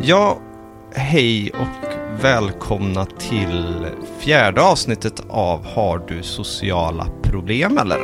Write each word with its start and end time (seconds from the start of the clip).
Ja, 0.00 0.38
hej 0.94 1.50
och 1.54 1.88
välkomna 2.24 3.04
till 3.04 3.86
fjärde 4.18 4.62
avsnittet 4.62 5.22
av 5.28 5.66
Har 5.66 5.98
du 6.08 6.22
sociala 6.22 7.06
problem 7.22 7.78
eller? 7.78 7.98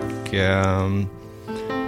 Och 0.00 0.34
ehm, 0.34 1.06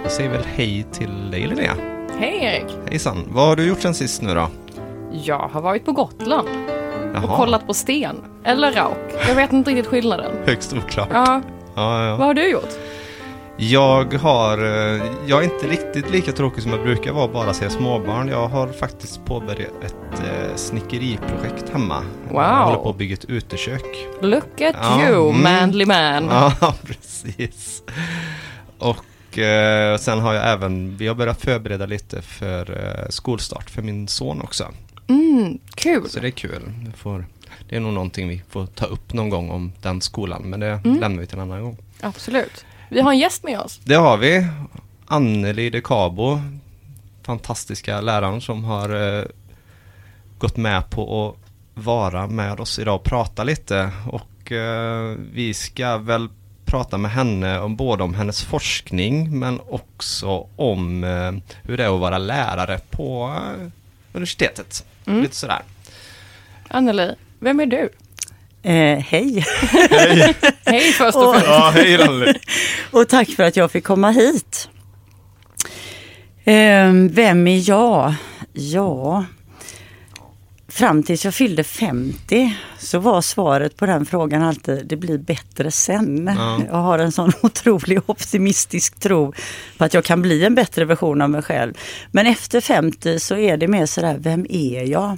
jag 0.03 0.11
säger 0.11 0.29
väl 0.29 0.43
hej 0.55 0.85
till 0.91 1.31
dig 1.31 1.47
Linnea. 1.47 1.73
Hej 2.19 2.37
Erik! 2.43 2.77
Hejsan, 2.89 3.17
vad 3.31 3.47
har 3.47 3.55
du 3.55 3.67
gjort 3.67 3.81
sen 3.81 3.93
sist 3.93 4.21
nu 4.21 4.33
då? 4.33 4.47
Jag 5.23 5.39
har 5.39 5.61
varit 5.61 5.85
på 5.85 5.91
Gotland 5.91 6.47
och 6.47 7.15
Jaha, 7.15 7.37
kollat 7.37 7.67
på 7.67 7.73
sten. 7.73 8.15
Eller 8.43 8.71
rauk. 8.71 8.97
Jag 9.27 9.35
vet 9.35 9.53
inte 9.53 9.71
riktigt 9.71 9.87
skillnaden. 9.87 10.31
högst 10.45 10.73
oklart. 10.73 11.07
Ja, 11.11 11.41
Ja, 11.75 12.05
ja. 12.05 12.15
vad 12.15 12.27
har 12.27 12.33
du 12.33 12.49
gjort? 12.51 12.69
Jag 13.57 14.13
har, 14.13 14.57
eh, 14.57 15.01
jag 15.27 15.39
är 15.39 15.43
inte 15.43 15.67
riktigt 15.67 16.09
lika 16.11 16.31
tråkig 16.31 16.63
som 16.63 16.71
jag 16.71 16.81
brukar 16.83 17.11
vara 17.11 17.27
bara 17.27 17.53
se 17.53 17.69
småbarn. 17.69 18.27
Jag 18.27 18.47
har 18.47 18.67
faktiskt 18.67 19.25
påbörjat 19.25 19.71
ett 19.83 20.19
eh, 20.19 20.55
snickeriprojekt 20.55 21.69
hemma. 21.69 22.01
Wow. 22.29 22.41
Jag 22.41 22.65
håller 22.65 22.77
på 22.83 22.89
att 22.89 22.97
bygga 22.97 23.13
ett 23.13 23.25
utekök. 23.25 24.07
Look 24.21 24.61
at 24.61 24.75
Ja, 24.81 25.09
you, 25.09 25.29
mm. 25.29 25.43
manly 25.43 25.85
man. 25.85 26.25
Ja, 26.61 26.73
precis. 26.85 27.83
Och 28.77 29.37
eh, 29.39 29.97
sen 29.97 30.19
har 30.19 30.33
jag 30.33 30.49
även, 30.53 30.97
vi 30.97 31.07
har 31.07 31.15
börjat 31.15 31.41
förbereda 31.41 31.85
lite 31.85 32.21
för 32.21 32.71
eh, 33.03 33.09
skolstart 33.09 33.69
för 33.69 33.81
min 33.81 34.07
son 34.07 34.41
också. 34.41 34.67
Mm, 35.07 35.59
kul. 35.75 36.09
Så 36.09 36.19
det 36.19 36.27
är 36.27 36.31
kul. 36.31 36.61
Vi 36.85 36.91
får, 36.91 37.25
det 37.69 37.75
är 37.75 37.79
nog 37.79 37.93
någonting 37.93 38.27
vi 38.27 38.41
får 38.49 38.65
ta 38.65 38.85
upp 38.85 39.13
någon 39.13 39.29
gång 39.29 39.49
om 39.51 39.71
den 39.81 40.01
skolan, 40.01 40.41
men 40.43 40.59
det 40.59 40.67
Mm. 40.85 40.99
lämnar 40.99 41.21
vi 41.21 41.27
till 41.27 41.37
en 41.37 41.41
annan 41.51 41.63
gång. 41.63 41.77
Absolut. 42.01 42.65
Vi 42.93 43.01
har 43.01 43.11
en 43.11 43.19
gäst 43.19 43.43
med 43.43 43.59
oss. 43.59 43.79
Det 43.83 43.95
har 43.95 44.17
vi. 44.17 44.47
Anneli 45.05 45.69
de 45.69 45.81
Cabo, 45.81 46.41
fantastiska 47.23 48.01
läraren 48.01 48.41
som 48.41 48.63
har 48.63 49.19
eh, 49.19 49.25
gått 50.37 50.57
med 50.57 50.89
på 50.89 51.29
att 51.29 51.49
vara 51.83 52.27
med 52.27 52.59
oss 52.59 52.79
idag 52.79 52.95
och 52.95 53.03
prata 53.03 53.43
lite. 53.43 53.91
Och 54.11 54.51
eh, 54.51 55.15
vi 55.33 55.53
ska 55.53 55.97
väl 55.97 56.29
prata 56.65 56.97
med 56.97 57.11
henne 57.11 57.59
om 57.59 57.75
både 57.75 58.03
om 58.03 58.13
hennes 58.13 58.43
forskning 58.43 59.39
men 59.39 59.59
också 59.69 60.47
om 60.55 61.03
eh, 61.03 61.31
hur 61.63 61.77
det 61.77 61.83
är 61.83 61.95
att 61.95 61.99
vara 61.99 62.17
lärare 62.17 62.79
på 62.89 63.35
eh, 63.37 63.67
universitetet. 64.13 64.85
Mm. 65.05 65.21
Lite 65.21 65.35
sådär. 65.35 65.61
Anneli, 66.67 67.15
vem 67.39 67.59
är 67.59 67.65
du? 67.65 67.89
Eh, 68.63 68.99
hej 68.99 69.45
Hej 70.65 70.91
först 70.97 71.15
och 71.15 71.33
främst. 71.33 71.47
Ja, 71.47 71.71
hej 71.73 71.99
och 72.91 73.09
tack 73.09 73.29
för 73.29 73.43
att 73.43 73.55
jag 73.55 73.71
fick 73.71 73.83
komma 73.83 74.11
hit. 74.11 74.69
Eh, 76.43 76.91
vem 77.09 77.47
är 77.47 77.69
jag? 77.69 78.13
Ja, 78.53 79.25
fram 80.67 81.03
tills 81.03 81.25
jag 81.25 81.33
fyllde 81.33 81.63
50 81.63 82.55
så 82.79 82.99
var 82.99 83.21
svaret 83.21 83.77
på 83.77 83.85
den 83.85 84.05
frågan 84.05 84.41
alltid 84.41 84.87
det 84.87 84.95
blir 84.95 85.17
bättre 85.17 85.71
sen. 85.71 86.31
Ja. 86.37 86.61
Jag 86.67 86.75
har 86.75 86.99
en 86.99 87.11
sån 87.11 87.31
otrolig 87.41 87.99
optimistisk 88.05 88.99
tro 88.99 89.33
på 89.77 89.85
att 89.85 89.93
jag 89.93 90.03
kan 90.03 90.21
bli 90.21 90.45
en 90.45 90.55
bättre 90.55 90.85
version 90.85 91.21
av 91.21 91.29
mig 91.29 91.41
själv. 91.41 91.73
Men 92.11 92.27
efter 92.27 92.61
50 92.61 93.19
så 93.19 93.37
är 93.37 93.57
det 93.57 93.67
mer 93.67 93.85
sådär, 93.85 94.17
vem 94.19 94.45
är 94.49 94.83
jag? 94.83 95.17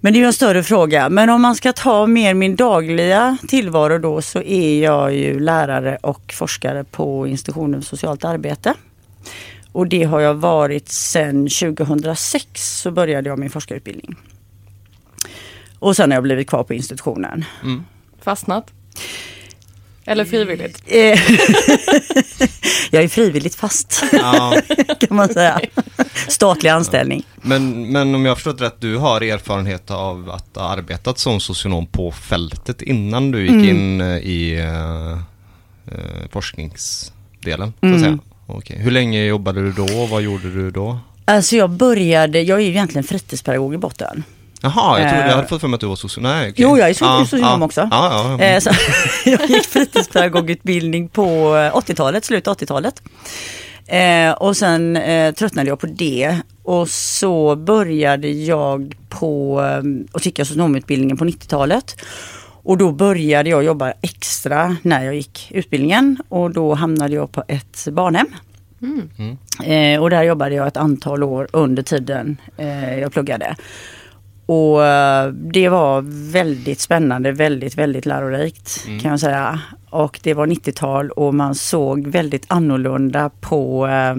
Men 0.00 0.12
det 0.12 0.18
är 0.18 0.20
ju 0.20 0.26
en 0.26 0.32
större 0.32 0.62
fråga. 0.62 1.08
Men 1.08 1.30
om 1.30 1.42
man 1.42 1.54
ska 1.54 1.72
ta 1.72 2.06
mer 2.06 2.34
min 2.34 2.56
dagliga 2.56 3.38
tillvaro 3.48 3.98
då 3.98 4.22
så 4.22 4.42
är 4.42 4.82
jag 4.82 5.14
ju 5.14 5.40
lärare 5.40 5.96
och 6.02 6.32
forskare 6.32 6.84
på 6.84 7.26
institutionen 7.26 7.82
för 7.82 7.88
socialt 7.88 8.24
arbete. 8.24 8.74
Och 9.72 9.86
det 9.86 10.04
har 10.04 10.20
jag 10.20 10.34
varit 10.34 10.88
sedan 10.88 11.48
2006 11.48 12.80
så 12.80 12.90
började 12.90 13.28
jag 13.28 13.38
min 13.38 13.50
forskarutbildning. 13.50 14.16
Och 15.78 15.96
sen 15.96 16.10
har 16.10 16.16
jag 16.16 16.22
blivit 16.22 16.48
kvar 16.48 16.64
på 16.64 16.74
institutionen. 16.74 17.44
Mm. 17.62 17.84
Fastnat? 18.22 18.70
Eller 20.10 20.24
frivilligt? 20.24 20.82
Eh, 20.86 20.98
jag 22.90 23.02
är 23.04 23.08
frivilligt 23.08 23.54
fast 23.54 24.02
Ja, 24.12 24.54
kan 25.00 25.16
man 25.16 25.28
säga. 25.28 25.60
Statlig 26.28 26.70
anställning. 26.70 27.22
men, 27.42 27.92
men 27.92 28.14
om 28.14 28.24
jag 28.24 28.30
har 28.30 28.36
förstått 28.36 28.60
rätt, 28.60 28.76
du 28.80 28.96
har 28.96 29.20
erfarenhet 29.20 29.90
av 29.90 30.30
att 30.30 30.56
ha 30.56 30.68
arbetat 30.68 31.18
som 31.18 31.40
socionom 31.40 31.86
på 31.86 32.10
fältet 32.12 32.82
innan 32.82 33.30
du 33.30 33.40
gick 33.42 33.50
Mm. 33.50 33.68
in 33.68 34.00
eh, 34.00 34.06
i 34.16 34.60
eh, 34.60 35.18
forskningsdelen? 36.32 37.72
Så 37.80 37.86
att 37.86 37.92
Mm. 37.92 38.00
säga. 38.00 38.18
Okej. 38.46 38.76
Hur 38.78 38.90
länge 38.90 39.24
jobbade 39.24 39.60
du 39.62 39.72
då 39.72 39.84
och 40.02 40.08
vad 40.08 40.22
gjorde 40.22 40.50
du 40.54 40.70
då? 40.70 40.98
Alltså 41.24 41.56
jag 41.56 41.70
började, 41.70 42.40
jag 42.40 42.58
är 42.58 42.62
ju 42.64 42.68
egentligen 42.70 43.04
fritidspedagog 43.04 43.74
i 43.74 43.78
botten. 43.78 44.22
Jaha, 44.62 45.00
jag 45.00 45.08
trodde 45.08 45.22
Eh. 45.24 45.28
jag 45.28 45.36
hade 45.36 45.48
fått 45.48 45.60
för 45.60 45.68
mig 45.68 45.74
att 45.74 45.80
du 45.80 45.86
var 45.86 45.96
socionom. 45.96 46.32
Nej, 46.32 46.50
okej. 46.50 46.54
Jo, 46.64 46.78
jag 46.78 46.88
är 46.90 46.94
so- 46.94 47.20
socionom 47.24 47.60
ja, 47.60 47.66
också. 47.66 47.88
Ja, 47.90 48.36
ja. 48.38 48.44
Eh, 48.44 48.60
Så, 48.60 48.70
jag 49.30 49.50
gick 49.50 49.66
fritidspedagogutbildning 49.66 51.08
på 51.08 51.26
80-talet, 51.74 52.24
slutet 52.24 52.48
av 52.48 52.56
80-talet. 52.56 53.02
Eh, 53.86 54.32
och 54.32 54.56
sen 54.56 54.96
eh, 54.96 55.34
tröttnade 55.34 55.68
jag 55.68 55.78
på 55.80 55.86
det 55.86 56.36
och 56.62 56.88
så 56.88 57.56
började 57.56 58.28
jag 58.28 58.94
på 59.08 59.60
eh, 59.62 59.82
och 60.12 60.20
jag 60.38 60.46
socionomutbildningen 60.46 61.16
på 61.16 61.24
90-talet. 61.24 61.96
Och 62.62 62.78
då 62.78 62.92
började 62.92 63.50
jag 63.50 63.64
jobba 63.64 63.92
extra 64.02 64.76
när 64.82 65.04
jag 65.04 65.14
gick 65.14 65.48
utbildningen 65.50 66.18
och 66.28 66.50
då 66.50 66.74
hamnade 66.74 67.14
jag 67.14 67.32
på 67.32 67.44
ett 67.48 67.88
barnhem. 67.92 68.26
Mm. 68.82 69.36
Eh, 69.64 70.02
och 70.02 70.10
där 70.10 70.22
jobbade 70.22 70.54
jag 70.54 70.66
ett 70.66 70.76
antal 70.76 71.22
år 71.22 71.48
under 71.52 71.82
tiden 71.82 72.36
eh, 72.56 72.98
jag 72.98 73.12
pluggade. 73.12 73.56
Och 74.50 74.84
eh, 74.86 75.32
det 75.32 75.68
var 75.68 76.02
väldigt 76.32 76.80
spännande, 76.80 77.32
väldigt, 77.32 77.78
väldigt 77.78 78.06
lärorikt 78.06 78.84
Mm. 78.86 79.00
kan 79.00 79.10
jag 79.10 79.20
säga. 79.20 79.60
Och 79.90 80.20
det 80.22 80.34
var 80.34 80.46
90-tal 80.46 81.10
och 81.10 81.34
man 81.34 81.54
såg 81.54 82.06
väldigt 82.06 82.44
annorlunda 82.48 83.30
på 83.40 83.86
eh, 83.86 84.14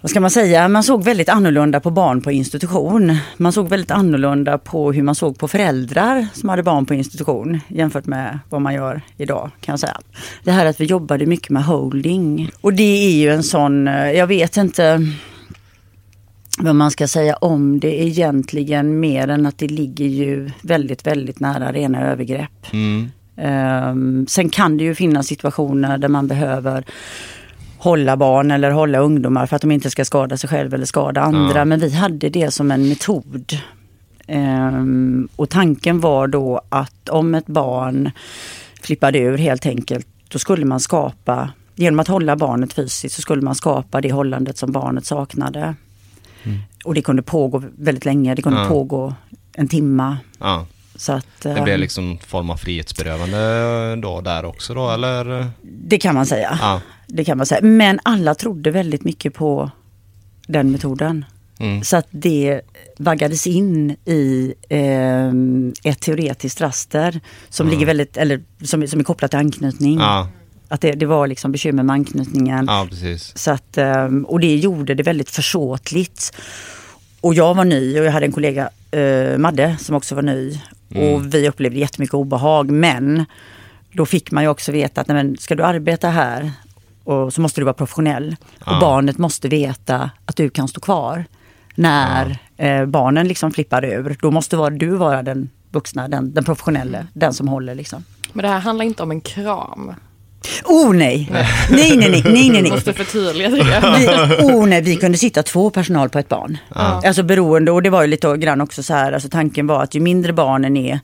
vad 0.00 0.10
ska 0.10 0.20
man 0.20 0.30
säga? 0.30 0.68
Man 0.68 0.82
såg 0.82 1.04
väldigt 1.04 1.28
annorlunda 1.28 1.80
på 1.80 1.90
barn 1.90 2.22
på 2.22 2.32
institution. 2.32 3.16
Man 3.36 3.52
såg 3.52 3.68
väldigt 3.68 3.90
annorlunda 3.90 4.58
på 4.58 4.92
hur 4.92 5.02
man 5.02 5.14
såg 5.14 5.38
på 5.38 5.48
föräldrar 5.48 6.26
som 6.32 6.48
hade 6.48 6.62
barn 6.62 6.86
på 6.86 6.94
institution 6.94 7.60
jämfört 7.68 8.06
med 8.06 8.38
vad 8.48 8.60
man 8.62 8.74
gör 8.74 9.00
idag 9.16 9.50
kan 9.60 9.72
jag 9.72 9.80
säga. 9.80 10.00
Det 10.44 10.50
här 10.52 10.66
att 10.66 10.80
vi 10.80 10.84
jobbade 10.84 11.26
mycket 11.26 11.50
med 11.50 11.64
holding. 11.64 12.50
Och 12.60 12.72
det 12.74 13.06
är 13.06 13.16
ju 13.16 13.30
en 13.30 13.42
sån, 13.42 13.88
eh, 13.88 14.12
jag 14.12 14.26
vet 14.26 14.56
inte 14.56 15.00
vad 16.58 16.74
man 16.74 16.90
ska 16.90 17.08
säga 17.08 17.36
om 17.36 17.80
det 17.80 18.02
egentligen 18.02 19.00
mer 19.00 19.28
än 19.28 19.46
att 19.46 19.58
det 19.58 19.68
ligger 19.68 20.06
ju 20.06 20.50
väldigt, 20.62 21.06
väldigt 21.06 21.40
nära 21.40 21.72
rena 21.72 22.10
övergrepp. 22.10 22.72
Mm. 22.72 23.10
Ehm, 23.36 24.26
sen 24.28 24.48
kan 24.48 24.76
det 24.76 24.84
ju 24.84 24.94
finnas 24.94 25.26
situationer 25.26 25.98
där 25.98 26.08
man 26.08 26.28
behöver 26.28 26.84
hålla 27.78 28.16
barn 28.16 28.50
eller 28.50 28.70
hålla 28.70 28.98
ungdomar 28.98 29.46
för 29.46 29.56
att 29.56 29.62
de 29.62 29.70
inte 29.70 29.90
ska 29.90 30.04
skada 30.04 30.36
sig 30.36 30.50
själv 30.50 30.74
eller 30.74 30.84
skada 30.84 31.20
andra. 31.20 31.58
Ja. 31.58 31.64
Men 31.64 31.80
vi 31.80 31.94
hade 31.94 32.28
det 32.28 32.50
som 32.50 32.70
en 32.70 32.88
metod. 32.88 33.52
Ehm, 34.26 35.28
och 35.36 35.50
tanken 35.50 36.00
var 36.00 36.26
då 36.26 36.60
att 36.68 37.08
om 37.08 37.34
ett 37.34 37.46
barn 37.46 38.10
flippade 38.82 39.18
ur 39.18 39.38
helt 39.38 39.66
enkelt, 39.66 40.06
då 40.28 40.38
skulle 40.38 40.64
man 40.64 40.80
skapa, 40.80 41.50
genom 41.74 42.00
att 42.00 42.08
hålla 42.08 42.36
barnet 42.36 42.72
fysiskt 42.72 43.14
så 43.14 43.22
skulle 43.22 43.42
man 43.42 43.54
skapa 43.54 44.00
det 44.00 44.12
hållandet 44.12 44.58
som 44.58 44.72
barnet 44.72 45.06
saknade. 45.06 45.74
Mm. 46.44 46.58
Och 46.84 46.94
det 46.94 47.02
kunde 47.02 47.22
pågå 47.22 47.62
väldigt 47.78 48.04
länge, 48.04 48.34
det 48.34 48.42
kunde 48.42 48.60
Ja. 48.60 48.68
pågå 48.68 49.14
en 49.52 49.68
timma. 49.68 50.16
Ja, 50.38 50.66
Så 50.96 51.12
att, 51.12 51.26
det 51.42 51.62
blev 51.64 51.78
liksom 51.78 52.10
en 52.10 52.18
form 52.18 52.50
av 52.50 52.56
frihetsberövande 52.56 53.96
då 53.96 54.20
där 54.20 54.44
också 54.44 54.74
då, 54.74 54.90
eller? 54.90 55.46
det 55.62 55.98
kan 55.98 56.14
man 56.14 56.26
säga. 56.26 56.58
Ja. 56.60 56.80
Det 57.06 57.24
kan 57.24 57.36
man 57.36 57.46
säga. 57.46 57.60
Men 57.62 58.00
alla 58.02 58.34
trodde 58.34 58.70
väldigt 58.70 59.04
mycket 59.04 59.34
på 59.34 59.70
den 60.46 60.70
metoden. 60.70 61.24
Mm. 61.58 61.82
Så 61.84 61.96
att 61.96 62.06
det 62.10 62.60
vaggades 62.98 63.46
in 63.46 63.90
i 64.04 64.54
eh, 64.68 65.28
ett 65.90 66.00
teoretiskt 66.00 66.60
raster 66.60 67.20
som 67.48 67.68
ligger 67.68 67.86
väldigt, 67.86 68.16
eller 68.16 68.42
som, 68.62 68.88
som 68.88 69.00
är 69.00 69.04
kopplat 69.04 69.30
till 69.30 69.40
anknytning. 69.40 69.98
Ja, 69.98 70.28
Att 70.68 70.80
det, 70.80 70.92
det 70.92 71.06
var 71.06 71.26
liksom 71.26 71.52
bekymmer 71.52 71.82
med 71.82 71.94
anknytningen. 71.94 72.64
ja, 72.68 72.86
precis. 72.90 73.38
Så 73.38 73.50
att, 73.50 73.78
eh, 73.78 74.06
och 74.24 74.40
det 74.40 74.56
gjorde 74.56 74.94
det 74.94 75.02
väldigt 75.02 75.30
försåtligt. 75.30 76.36
Och 77.20 77.34
jag 77.34 77.54
var 77.54 77.64
ny 77.64 78.00
och 78.00 78.06
jag 78.06 78.12
hade 78.12 78.26
en 78.26 78.32
kollega, 78.32 78.68
eh, 78.90 79.38
Madde, 79.38 79.76
som 79.78 79.96
också 79.96 80.14
var 80.14 80.22
ny. 80.22 80.60
Mm. 80.90 81.14
Och 81.14 81.34
vi 81.34 81.48
upplevde 81.48 81.78
jättemycket 81.78 82.14
obehag. 82.14 82.70
Men 82.70 83.24
då 83.92 84.06
fick 84.06 84.30
man 84.30 84.42
ju 84.42 84.48
också 84.48 84.72
veta 84.72 85.00
att 85.00 85.08
nej, 85.08 85.14
men, 85.14 85.36
ska 85.36 85.54
du 85.54 85.62
arbeta 85.62 86.08
här 86.08 86.52
och 87.04 87.32
så 87.32 87.40
måste 87.40 87.60
du 87.60 87.64
vara 87.64 87.74
professionell. 87.74 88.36
Ja. 88.66 88.74
Och 88.74 88.80
barnet 88.80 89.18
måste 89.18 89.48
veta 89.48 90.10
att 90.24 90.36
du 90.36 90.50
kan 90.50 90.68
stå 90.68 90.80
kvar. 90.80 91.24
När 91.74 92.38
eh, 92.56 92.86
barnen 92.86 93.28
liksom 93.28 93.52
flippar 93.52 93.84
ur. 93.84 94.16
Då 94.20 94.30
måste 94.30 94.56
vara, 94.56 94.70
du 94.70 94.96
vara 94.96 95.22
den 95.22 95.50
vuxna, 95.70 96.08
den, 96.08 96.34
den 96.34 96.44
professionella, 96.44 97.06
den 97.12 97.34
som 97.34 97.48
håller 97.48 97.74
liksom. 97.74 98.04
Men 98.32 98.42
det 98.42 98.48
här 98.48 98.58
handlar 98.58 98.84
inte 98.84 99.02
om 99.02 99.10
en 99.10 99.20
kram. 99.20 99.94
Oh 100.64 100.94
nej! 100.94 101.28
Nej, 101.70 101.96
nej, 101.96 101.96
nej, 101.96 102.22
nej, 102.24 102.50
nej, 102.50 102.62
nej. 102.62 102.70
Måste 102.70 102.92
förtydliga 102.92 103.48
det. 103.48 103.56
Vi, 103.98 104.44
oh 104.44 104.66
nej, 104.66 104.82
vi 104.82 104.96
kunde 104.96 105.18
sitta 105.18 105.42
två 105.42 105.70
personal 105.70 106.08
på 106.08 106.18
ett 106.18 106.28
barn. 106.28 106.58
Ja. 106.74 107.02
Alltså 107.06 107.22
beroende, 107.22 107.70
och 107.72 107.82
det 107.82 107.90
var 107.90 108.02
ju 108.02 108.08
lite 108.08 108.36
grann 108.36 108.60
också 108.60 108.82
så 108.82 108.94
här, 108.94 109.12
alltså 109.12 109.28
tanken 109.28 109.66
var 109.66 109.82
att 109.82 109.94
ju 109.94 110.00
mindre 110.00 110.32
barnen 110.32 110.76
är 110.76 111.00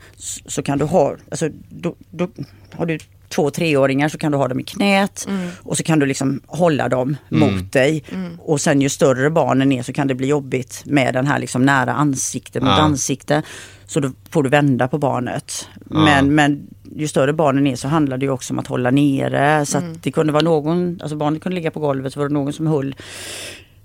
så, 0.47 0.63
kan 0.63 0.79
du 0.79 0.85
ha, 0.85 1.15
alltså 1.31 1.49
då, 1.69 1.95
då 2.11 2.29
har 2.75 2.87
du 2.87 2.99
två 3.29 3.51
treåringar 3.51 4.09
så 4.09 4.19
kan 4.19 4.33
du 4.33 4.39
ha 4.39 4.49
dem 4.49 4.61
i 4.61 4.63
knät 4.63 5.29
och 5.63 5.77
så 5.77 5.83
kan 5.83 5.99
du 5.99 6.07
liksom 6.07 6.41
hålla 6.47 6.89
dem 6.89 7.17
mot 7.29 7.73
dig. 7.73 8.05
Och 8.39 8.61
sen 8.61 8.81
ju 8.81 8.89
större 8.89 9.31
barnen 9.31 9.73
är 9.73 9.83
så 9.83 9.93
kan 9.93 10.07
det 10.07 10.15
bli 10.15 10.27
jobbigt 10.27 10.83
med 10.85 11.15
den 11.15 11.27
här 11.27 11.39
liksom 11.39 11.63
nära 11.67 11.93
ansikte 11.93 12.61
mot 12.61 12.69
Ja. 12.69 12.75
ansikte. 12.83 13.43
Så 13.87 14.01
då 14.01 14.11
får 14.31 14.43
du 14.43 14.49
vända 14.49 14.89
på 14.89 14.99
barnet. 14.99 15.69
Men, 15.85 16.35
men 16.35 16.67
ju 16.97 17.09
större 17.09 17.33
barnen 17.33 17.67
är 17.67 17.77
så 17.77 17.89
handlar 17.89 18.19
det 18.19 18.25
ju 18.27 18.33
också 18.33 18.53
om 18.55 18.59
att 18.59 18.67
hålla 18.67 18.91
nere. 18.91 19.67
Så 19.67 19.79
att 19.79 20.03
det 20.03 20.11
kunde 20.13 20.33
vara 20.33 20.43
någon, 20.43 20.99
alltså 21.03 21.17
barnet 21.17 21.43
kunde 21.43 21.55
ligga 21.57 21.71
på 21.71 21.81
golvet 21.81 22.13
så 22.13 22.21
var 22.21 22.29
det 22.29 22.35
någon 22.35 22.53
som 22.53 22.67
höll 22.67 22.95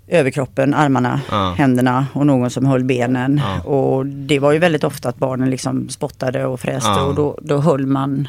överkroppen, 0.08 0.74
armarna, 0.74 1.22
Ja. 1.32 1.54
händerna 1.58 2.06
och 2.14 2.26
någon 2.26 2.50
som 2.50 2.66
höll 2.66 2.84
benen. 2.84 3.42
Ja. 3.44 3.70
Och 3.70 4.06
det 4.06 4.40
var 4.40 4.52
ju 4.52 4.60
väldigt 4.60 4.84
ofta 4.84 5.10
att 5.10 5.18
barnen 5.18 5.50
liksom 5.50 5.90
spottade 5.90 6.46
och 6.46 6.60
fräste 6.60 6.90
Ja. 6.90 7.04
och 7.04 7.16
då, 7.16 7.40
då 7.42 7.58
höll 7.58 7.86
man 7.86 8.28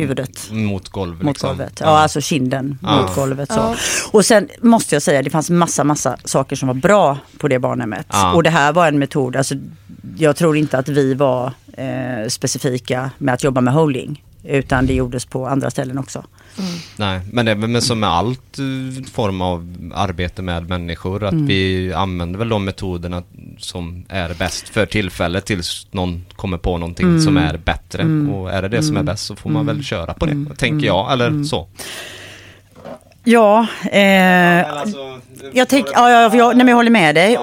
huvudet 0.00 0.48
Mot 0.50 0.88
golvet. 0.88 1.22
mot 1.22 1.34
liksom. 1.36 1.48
golvet. 1.48 1.80
Ja, 1.80 1.86
alltså 1.98 2.20
kinden 2.20 2.78
Ja. 2.82 3.02
mot 3.02 3.14
golvet. 3.14 3.52
Så. 3.52 3.58
Ja. 3.58 3.74
Och 4.12 4.24
sen 4.24 4.48
måste 4.62 4.94
jag 4.94 5.02
säga, 5.02 5.22
det 5.22 5.30
fanns 5.30 5.50
massa, 5.50 5.84
massa 5.84 6.16
saker 6.24 6.56
som 6.56 6.66
var 6.66 6.74
bra 6.74 7.18
på 7.38 7.48
det 7.48 7.58
barnhemmet. 7.58 8.06
Ja. 8.10 8.32
Och 8.32 8.42
det 8.42 8.50
här 8.50 8.72
var 8.72 8.88
en 8.88 8.98
metod, 8.98 9.36
alltså, 9.36 9.54
jag 10.16 10.36
tror 10.36 10.56
inte 10.56 10.78
att 10.78 10.88
vi 10.88 11.14
var 11.14 11.52
eh, 11.72 12.28
specifika 12.28 13.10
med 13.18 13.34
att 13.34 13.44
jobba 13.44 13.60
med 13.60 13.74
holding. 13.74 14.24
Utan 14.44 14.86
det 14.86 14.94
gjordes 14.94 15.26
på 15.26 15.46
andra 15.46 15.70
ställen 15.70 15.98
också. 15.98 16.24
Nej, 16.96 17.20
men 17.32 17.46
det 17.46 17.50
är 17.50 17.56
väl 17.56 17.82
som 17.82 18.00
med 18.00 18.10
allt 18.10 18.58
eh, 18.58 19.04
form 19.12 19.40
av 19.40 19.74
arbete 19.94 20.42
med 20.42 20.68
människor 20.68 21.24
att 21.24 21.34
vi 21.34 21.92
använder 21.94 22.38
väl 22.38 22.48
de 22.48 22.64
metoderna 22.64 23.22
som 23.58 24.04
är 24.08 24.34
bäst 24.34 24.68
för 24.68 24.86
tillfället 24.86 25.46
tills 25.46 25.86
någon 25.90 26.24
kommer 26.36 26.58
på 26.58 26.78
någonting 26.78 27.20
som 27.20 27.36
är 27.36 27.56
bättre. 27.56 28.02
Och 28.32 28.50
är 28.52 28.62
det 28.62 28.68
det 28.68 28.82
som 28.82 28.96
är 28.96 29.02
bäst 29.02 29.26
så 29.26 29.36
får 29.36 29.50
man 29.50 29.66
väl 29.66 29.84
köra 29.84 30.14
på 30.14 30.26
det, 30.26 30.56
tänker 30.56 30.86
jag, 30.86 31.12
eller 31.12 31.44
så. 31.44 31.68
Ja, 33.24 33.66
eh, 33.92 34.00
jag, 35.52 35.68
tänk, 35.68 35.86
ja, 35.94 36.10
ja, 36.10 36.36
jag, 36.36 36.48
nej, 36.48 36.56
men 36.56 36.68
jag 36.68 36.76
håller 36.76 36.90
med 36.90 37.14
dig. 37.14 37.38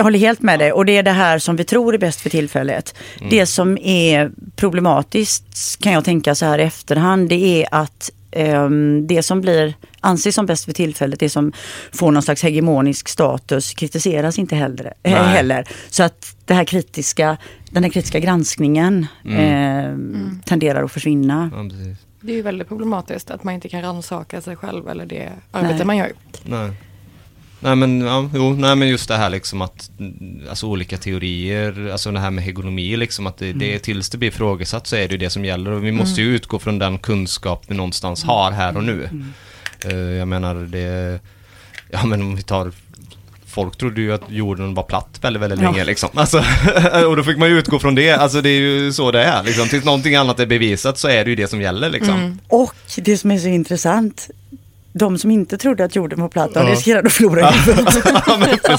Jag 0.00 0.04
håller 0.04 0.18
helt 0.18 0.42
med 0.42 0.58
dig 0.58 0.72
och 0.72 0.84
det 0.84 0.96
är 0.96 1.02
det 1.02 1.10
här 1.10 1.38
som 1.38 1.56
vi 1.56 1.64
tror 1.64 1.94
är 1.94 1.98
bäst 1.98 2.20
för 2.20 2.30
tillfället. 2.30 2.94
Det 3.30 3.46
som 3.46 3.78
är 3.78 4.30
problematiskt 4.56 5.76
kan 5.80 5.92
jag 5.92 6.04
tänka 6.04 6.34
så 6.34 6.46
här 6.46 6.58
i 6.58 6.62
efterhand 6.62 7.28
det 7.28 7.62
är 7.62 7.68
att 7.70 8.10
ehm, 8.30 9.06
det 9.06 9.22
som 9.22 9.40
blir 9.40 9.74
anses 10.00 10.34
som 10.34 10.46
bäst 10.46 10.64
för 10.64 10.72
tillfället, 10.72 11.20
det 11.20 11.30
som 11.30 11.52
får 11.92 12.10
någon 12.12 12.22
slags 12.22 12.42
hegemonisk 12.42 13.08
status 13.08 13.74
kritiseras 13.74 14.38
inte 14.38 14.56
heller. 14.56 14.84
eh, 15.02 15.12
Nej. 15.12 15.14
heller. 15.14 15.68
Så 15.90 16.02
att 16.02 16.36
det 16.44 16.54
här 16.54 16.64
kritiska, 16.64 17.36
den 17.70 17.84
här 17.84 17.90
kritiska 17.90 18.18
granskningen 18.18 19.06
eh, 19.24 19.94
tenderar 20.44 20.84
att 20.84 20.92
försvinna. 20.92 21.50
Ja. 21.54 21.68
Det 22.20 22.32
är 22.32 22.36
ju 22.36 22.42
väldigt 22.42 22.68
problematiskt 22.68 23.30
att 23.30 23.44
man 23.44 23.54
inte 23.54 23.68
kan 23.68 23.82
rannsaka 23.82 24.40
sig 24.40 24.56
själv 24.56 24.88
eller 24.88 25.06
det 25.06 25.32
arbete 25.50 25.74
Nej. 25.74 25.86
man 25.86 25.96
gör. 25.96 26.12
Nej. 26.42 26.70
Nej 27.62 27.76
men, 27.76 28.00
ja, 28.00 28.30
jo, 28.34 28.52
nej 28.52 28.76
men 28.76 28.88
just 28.88 29.08
det 29.08 29.16
här 29.16 29.30
liksom 29.30 29.62
att, 29.62 29.90
mm, 29.98 30.40
alltså 30.48 30.66
olika 30.66 30.96
teorier, 30.96 31.90
alltså 31.92 32.10
det 32.12 32.20
här 32.20 32.30
med 32.30 32.44
hegemomi 32.44 32.96
liksom 32.96 33.26
att 33.26 33.38
det, 33.38 33.52
det 33.52 33.78
tills 33.78 34.10
det 34.10 34.18
blir 34.18 34.28
ifrågasatt 34.28 34.86
så 34.86 34.96
är 34.96 35.08
det 35.08 35.12
ju 35.12 35.18
det 35.18 35.30
som 35.30 35.44
gäller 35.44 35.70
och 35.70 35.84
vi 35.84 35.92
måste 35.92 36.20
ju 36.22 36.34
utgå 36.36 36.58
från 36.58 36.78
den 36.78 36.98
kunskap 36.98 37.64
vi 37.68 37.74
någonstans 37.74 38.24
har 38.24 38.50
här 38.50 38.76
och 38.76 38.84
nu. 38.84 39.08
Eh, 39.84 39.96
jag 39.96 40.28
menar 40.28 40.54
det, 40.54 41.20
ja 41.90 42.06
men 42.06 42.22
om 42.22 42.36
vi 42.36 42.42
tar 42.42 42.72
Folk 43.46 43.76
trodde 43.76 44.00
ju 44.00 44.12
att 44.12 44.22
jorden 44.28 44.74
var 44.74 44.82
platt 44.82 45.18
väldigt, 45.22 45.42
väldigt 45.42 45.60
Ja. 45.60 45.70
länge 45.70 45.84
liksom. 45.84 46.08
Alltså, 46.14 46.38
och 47.08 47.16
då 47.16 47.22
fick 47.22 47.38
man 47.38 47.48
ju 47.48 47.58
utgå 47.58 47.78
från 47.78 47.94
det. 47.94 48.10
Alltså 48.12 48.40
det 48.40 48.48
är 48.48 48.60
ju 48.60 48.92
så 48.92 49.10
det 49.10 49.24
är 49.24 49.42
liksom. 49.42 49.68
Tills 49.68 49.84
någonting 49.84 50.14
annat 50.14 50.40
är 50.40 50.46
bevisat 50.46 50.98
så 50.98 51.08
är 51.08 51.24
det 51.24 51.30
ju 51.30 51.36
det 51.36 51.48
som 51.48 51.60
gäller 51.60 51.90
liksom. 51.90 52.38
Och 52.48 52.74
det 52.96 53.16
som 53.18 53.30
är 53.30 53.38
så 53.38 53.48
intressant, 53.48 54.30
de 54.92 55.18
som 55.18 55.30
inte 55.30 55.58
trodde 55.58 55.84
att 55.84 55.96
jorden 55.96 56.20
var 56.20 56.28
platt, 56.28 56.54
de 56.54 56.66
Ja. 56.66 56.72
riskerade 56.72 57.06
att 57.06 57.12
förlora 57.12 57.50
huvudet. 57.50 57.94
ja. 58.04 58.78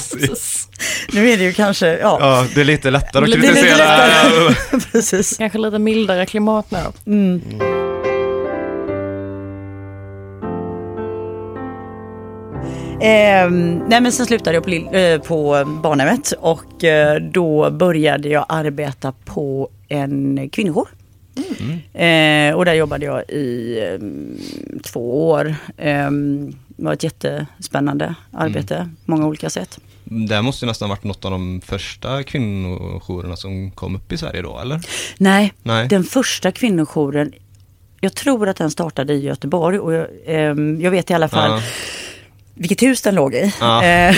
Nu 1.12 1.30
är 1.30 1.36
det 1.36 1.44
ju 1.44 1.52
kanske, 1.52 1.86
ja, 1.98 2.18
Ja, 2.20 2.46
det 2.54 2.60
är 2.60 2.64
lite 2.64 2.90
lättare 2.90 3.24
att 3.24 3.32
kritisera. 3.32 3.76
lättare. 3.76 4.80
precis. 4.92 5.36
Kanske 5.38 5.58
lite 5.58 5.78
mildare 5.78 6.26
klimat 6.26 6.70
nu. 6.70 6.78
Mm. 7.06 7.42
Ehm, 13.00 13.78
nej 13.88 14.00
men 14.00 14.12
sen 14.12 14.26
slutade 14.26 14.56
jag 14.56 14.64
på, 14.64 14.96
eh, 14.96 15.20
på 15.20 15.64
barnhemmet 15.82 16.32
och 16.40 16.84
eh, 16.84 17.20
då 17.22 17.70
började 17.70 18.28
jag 18.28 18.46
arbeta 18.48 19.12
på 19.24 19.68
en 19.88 20.48
kvinnojour. 20.52 20.88
Eh, 21.92 22.54
och 22.54 22.64
där 22.64 22.74
jobbade 22.74 23.06
jag 23.06 23.30
i 23.30 23.80
ehm, 23.80 24.38
två 24.82 25.30
år. 25.30 25.54
Ehm, 25.76 26.50
det 26.68 26.84
var 26.84 26.92
ett 26.92 27.02
jättespännande 27.02 28.14
arbete, 28.32 28.88
många 29.04 29.26
olika 29.26 29.50
sätt. 29.50 29.78
Det 30.04 30.42
måste 30.42 30.64
ju 30.64 30.68
nästan 30.68 30.88
varit 30.88 31.04
något 31.04 31.24
av 31.24 31.30
de 31.30 31.60
första 31.60 32.22
kvinnojourerna 32.22 33.36
som 33.36 33.70
kom 33.70 33.96
upp 33.96 34.12
i 34.12 34.16
Sverige 34.16 34.42
då, 34.42 34.58
eller? 34.58 34.80
Nej, 35.18 35.52
Nej. 35.62 35.88
den 35.88 36.04
första 36.04 36.52
kvinnojouren, 36.52 37.32
jag 38.00 38.14
tror 38.14 38.48
att 38.48 38.56
den 38.56 38.70
startade 38.70 39.12
i 39.12 39.20
Göteborg 39.20 39.78
och 39.78 39.92
jag, 39.92 40.06
ehm, 40.26 40.80
jag 40.80 40.90
vet 40.90 41.10
i 41.10 41.14
alla 41.14 41.28
fall 41.28 41.50
Ja. 41.50 41.62
Vilket 42.54 42.82
hus 42.82 43.02
den 43.02 43.14
låg 43.14 43.34
i. 43.34 43.52
Ja. 43.60 43.84
Eh, 43.84 44.16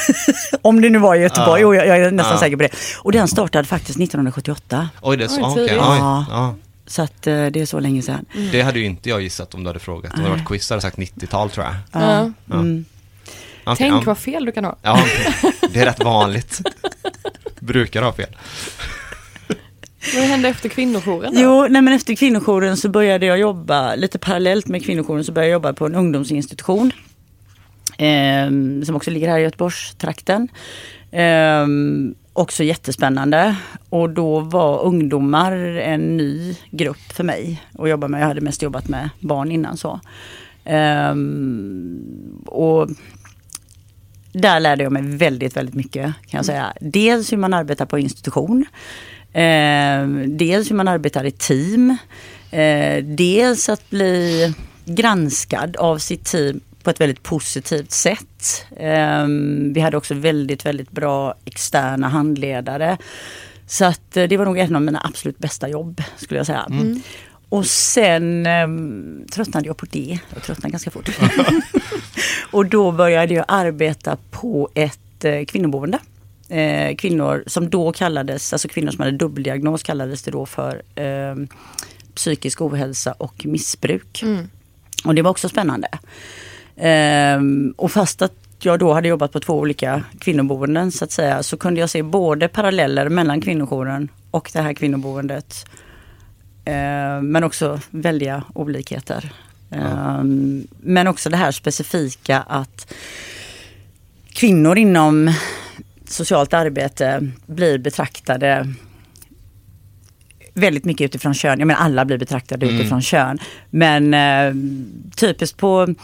Om 0.62 0.80
det 0.80 0.90
nu 0.90 0.98
var 0.98 1.14
i 1.14 1.18
Göteborg, 1.18 1.62
Ja. 1.62 1.74
jag, 1.74 1.86
jag 1.86 1.98
är 1.98 2.10
nästan 2.10 2.34
Ja. 2.34 2.40
säker 2.40 2.56
på 2.56 2.62
det. 2.62 2.70
Och 3.02 3.12
den 3.12 3.28
startade 3.28 3.64
faktiskt 3.68 3.98
1978. 3.98 4.88
Oj, 5.02 5.16
det 5.16 5.24
är 5.24 5.28
så. 5.28 5.54
Oj, 5.56 5.68
Ja. 5.76 6.26
ja. 6.30 6.54
Så 6.86 7.02
att 7.02 7.26
eh, 7.26 7.46
det 7.46 7.60
är 7.60 7.66
så 7.66 7.80
länge 7.80 8.02
sedan. 8.02 8.24
Det 8.52 8.62
hade 8.62 8.78
ju 8.78 8.84
inte 8.84 9.08
jag 9.08 9.20
gissat 9.22 9.54
om 9.54 9.62
du 9.64 9.68
hade 9.68 9.78
frågat. 9.78 10.12
Om 10.14 10.18
det 10.18 10.24
hade 10.28 10.36
varit 10.40 10.48
quiz 10.48 10.70
hade 10.70 10.76
jag 10.76 10.82
sagt 10.82 10.96
90-tal 10.98 11.50
tror 11.50 11.66
jag. 11.66 11.74
Ja. 12.02 12.30
Mm. 12.54 12.84
Okej, 13.64 13.76
Tänk 13.78 13.92
ja. 13.94 14.02
vad 14.06 14.18
fel 14.18 14.44
du 14.44 14.52
kan 14.52 14.64
ha. 14.64 14.76
Ja, 14.82 15.04
det 15.70 15.80
är 15.80 15.84
rätt 15.84 16.04
vanligt. 16.04 16.60
Brukar 17.60 18.02
ha 18.02 18.12
fel. 18.12 18.36
Vad 20.14 20.24
hände 20.24 20.48
efter 20.48 20.68
kvinnojouren 20.68 21.34
då? 21.34 21.40
Jo, 21.40 21.66
nej 21.70 21.82
men 21.82 21.94
efter 21.94 22.14
kvinnojouren 22.14 22.76
så 22.76 22.88
började 22.88 23.26
jag 23.26 23.38
jobba, 23.38 23.94
lite 23.94 24.18
parallellt 24.18 24.66
med 24.68 24.84
kvinnojouren 24.84 25.24
så 25.24 25.32
började 25.32 25.48
jag 25.50 25.52
jobba 25.52 25.72
på 25.72 25.86
en 25.86 25.94
ungdomsinstitution 25.94 26.90
eh, 27.98 28.46
som 28.84 28.96
också 28.96 29.10
ligger 29.10 29.28
här 29.28 29.38
i 29.38 29.42
Göteborgstrakten. 29.42 30.48
Eh, 31.10 31.66
också 32.32 32.64
jättespännande. 32.64 33.56
Och 33.88 34.10
då 34.10 34.40
var 34.40 34.82
ungdomar 34.82 35.52
en 35.76 36.16
ny 36.16 36.56
grupp 36.70 37.12
för 37.12 37.24
mig 37.24 37.62
att 37.78 37.88
jobba 37.88 38.08
med. 38.08 38.20
Jag 38.20 38.26
hade 38.26 38.40
mest 38.40 38.62
jobbat 38.62 38.88
med 38.88 39.10
barn 39.20 39.52
innan 39.52 39.76
så. 39.76 40.00
Ehm, 40.64 42.42
och 42.46 42.88
där 44.32 44.60
lärde 44.60 44.82
jag 44.82 44.92
mig 44.92 45.02
väldigt, 45.02 45.56
väldigt 45.56 45.74
mycket 45.74 46.04
kan 46.04 46.38
jag 46.38 46.44
säga. 46.44 46.72
Dels 46.80 47.32
hur 47.32 47.36
man 47.36 47.54
arbetar 47.54 47.86
på 47.86 47.98
institution. 47.98 48.64
Eh, 49.32 50.06
dels 50.26 50.70
hur 50.70 50.76
man 50.76 50.88
arbetar 50.88 51.24
i 51.24 51.30
team. 51.30 51.96
Eh, 52.50 53.04
dels 53.04 53.68
att 53.68 53.90
bli 53.90 54.54
granskad 54.84 55.76
av 55.76 55.98
sitt 55.98 56.24
team 56.24 56.60
på 56.86 56.90
ett 56.90 57.00
väldigt 57.00 57.22
positivt 57.22 57.90
sätt. 57.90 58.66
Eh, 58.76 59.26
vi 59.72 59.80
hade 59.80 59.96
också 59.96 60.14
väldigt, 60.14 60.66
väldigt 60.66 60.90
bra 60.90 61.34
externa 61.44 62.08
handledare. 62.08 62.98
Så 63.66 63.84
att 63.84 64.16
eh, 64.16 64.24
det 64.24 64.36
var 64.36 64.44
nog 64.44 64.58
en 64.58 64.76
av 64.76 64.82
mina 64.82 65.00
absolut 65.04 65.38
bästa 65.38 65.68
jobb 65.68 66.02
skulle 66.16 66.40
jag 66.40 66.46
säga. 66.46 66.70
Och 67.48 67.66
sen 67.66 68.46
eh, 68.46 68.68
tröttnade 69.32 69.66
jag 69.66 69.76
på 69.76 69.86
det. 69.90 70.18
Jag 70.34 70.42
tröttnade 70.42 70.70
ganska 70.70 70.90
fort. 70.90 71.08
och 72.50 72.66
då 72.66 72.92
började 72.92 73.34
jag 73.34 73.44
arbeta 73.48 74.16
på 74.30 74.68
ett 74.74 75.24
eh, 75.24 75.44
kvinnoboende. 75.44 75.98
Eh, 76.48 76.96
kvinnor 76.96 77.44
som 77.46 77.70
då 77.70 77.92
kallades, 77.92 78.52
alltså 78.52 78.68
kvinnor 78.68 78.90
som 78.90 79.00
hade 79.00 79.16
dubbeldiagnos 79.16 79.82
kallades 79.82 80.22
det 80.22 80.30
då 80.30 80.46
för 80.46 80.82
eh, 80.94 81.36
psykisk 82.14 82.60
ohälsa 82.60 83.12
och 83.12 83.46
missbruk. 83.46 84.22
Mm. 84.22 84.48
Och 85.04 85.14
det 85.14 85.22
var 85.22 85.30
också 85.30 85.48
spännande. 85.48 85.88
Ehm, 86.76 87.74
och 87.76 87.92
fast 87.92 88.22
att 88.22 88.32
jag 88.60 88.78
då 88.78 88.92
hade 88.92 89.08
jobbat 89.08 89.32
på 89.32 89.40
två 89.40 89.58
olika 89.58 90.02
kvinnoboenden 90.18 90.92
så 90.92 91.04
att 91.04 91.12
säga 91.12 91.42
så 91.42 91.56
kunde 91.56 91.80
jag 91.80 91.90
se 91.90 92.02
både 92.02 92.48
paralleller 92.48 93.08
mellan 93.08 93.40
kvinnojouren 93.40 94.08
och 94.30 94.50
det 94.52 94.60
här 94.62 94.72
kvinnoboendet. 94.72 95.66
Ehm, 96.64 97.28
men 97.32 97.44
också 97.44 97.80
väldiga 97.90 98.44
olikheter. 98.54 99.32
Ehm, 99.70 100.66
men 100.80 101.06
också 101.06 101.30
det 101.30 101.36
här 101.36 101.52
specifika 101.52 102.40
att 102.40 102.92
kvinnor 104.32 104.78
inom 104.78 105.32
socialt 106.08 106.54
arbete 106.54 107.28
blir 107.46 107.78
betraktade 107.78 108.72
väldigt 110.54 110.84
mycket 110.84 111.04
utifrån 111.04 111.34
kön. 111.34 111.58
Jag 111.58 111.66
menar 111.66 111.80
alla 111.80 112.04
blir 112.04 112.18
betraktade 112.18 112.66
Mm. 112.66 112.80
utifrån 112.80 113.02
kön. 113.02 113.38
Men 113.70 114.14
eh, 114.14 114.54
typiskt 115.16 115.58
på, 115.58 115.94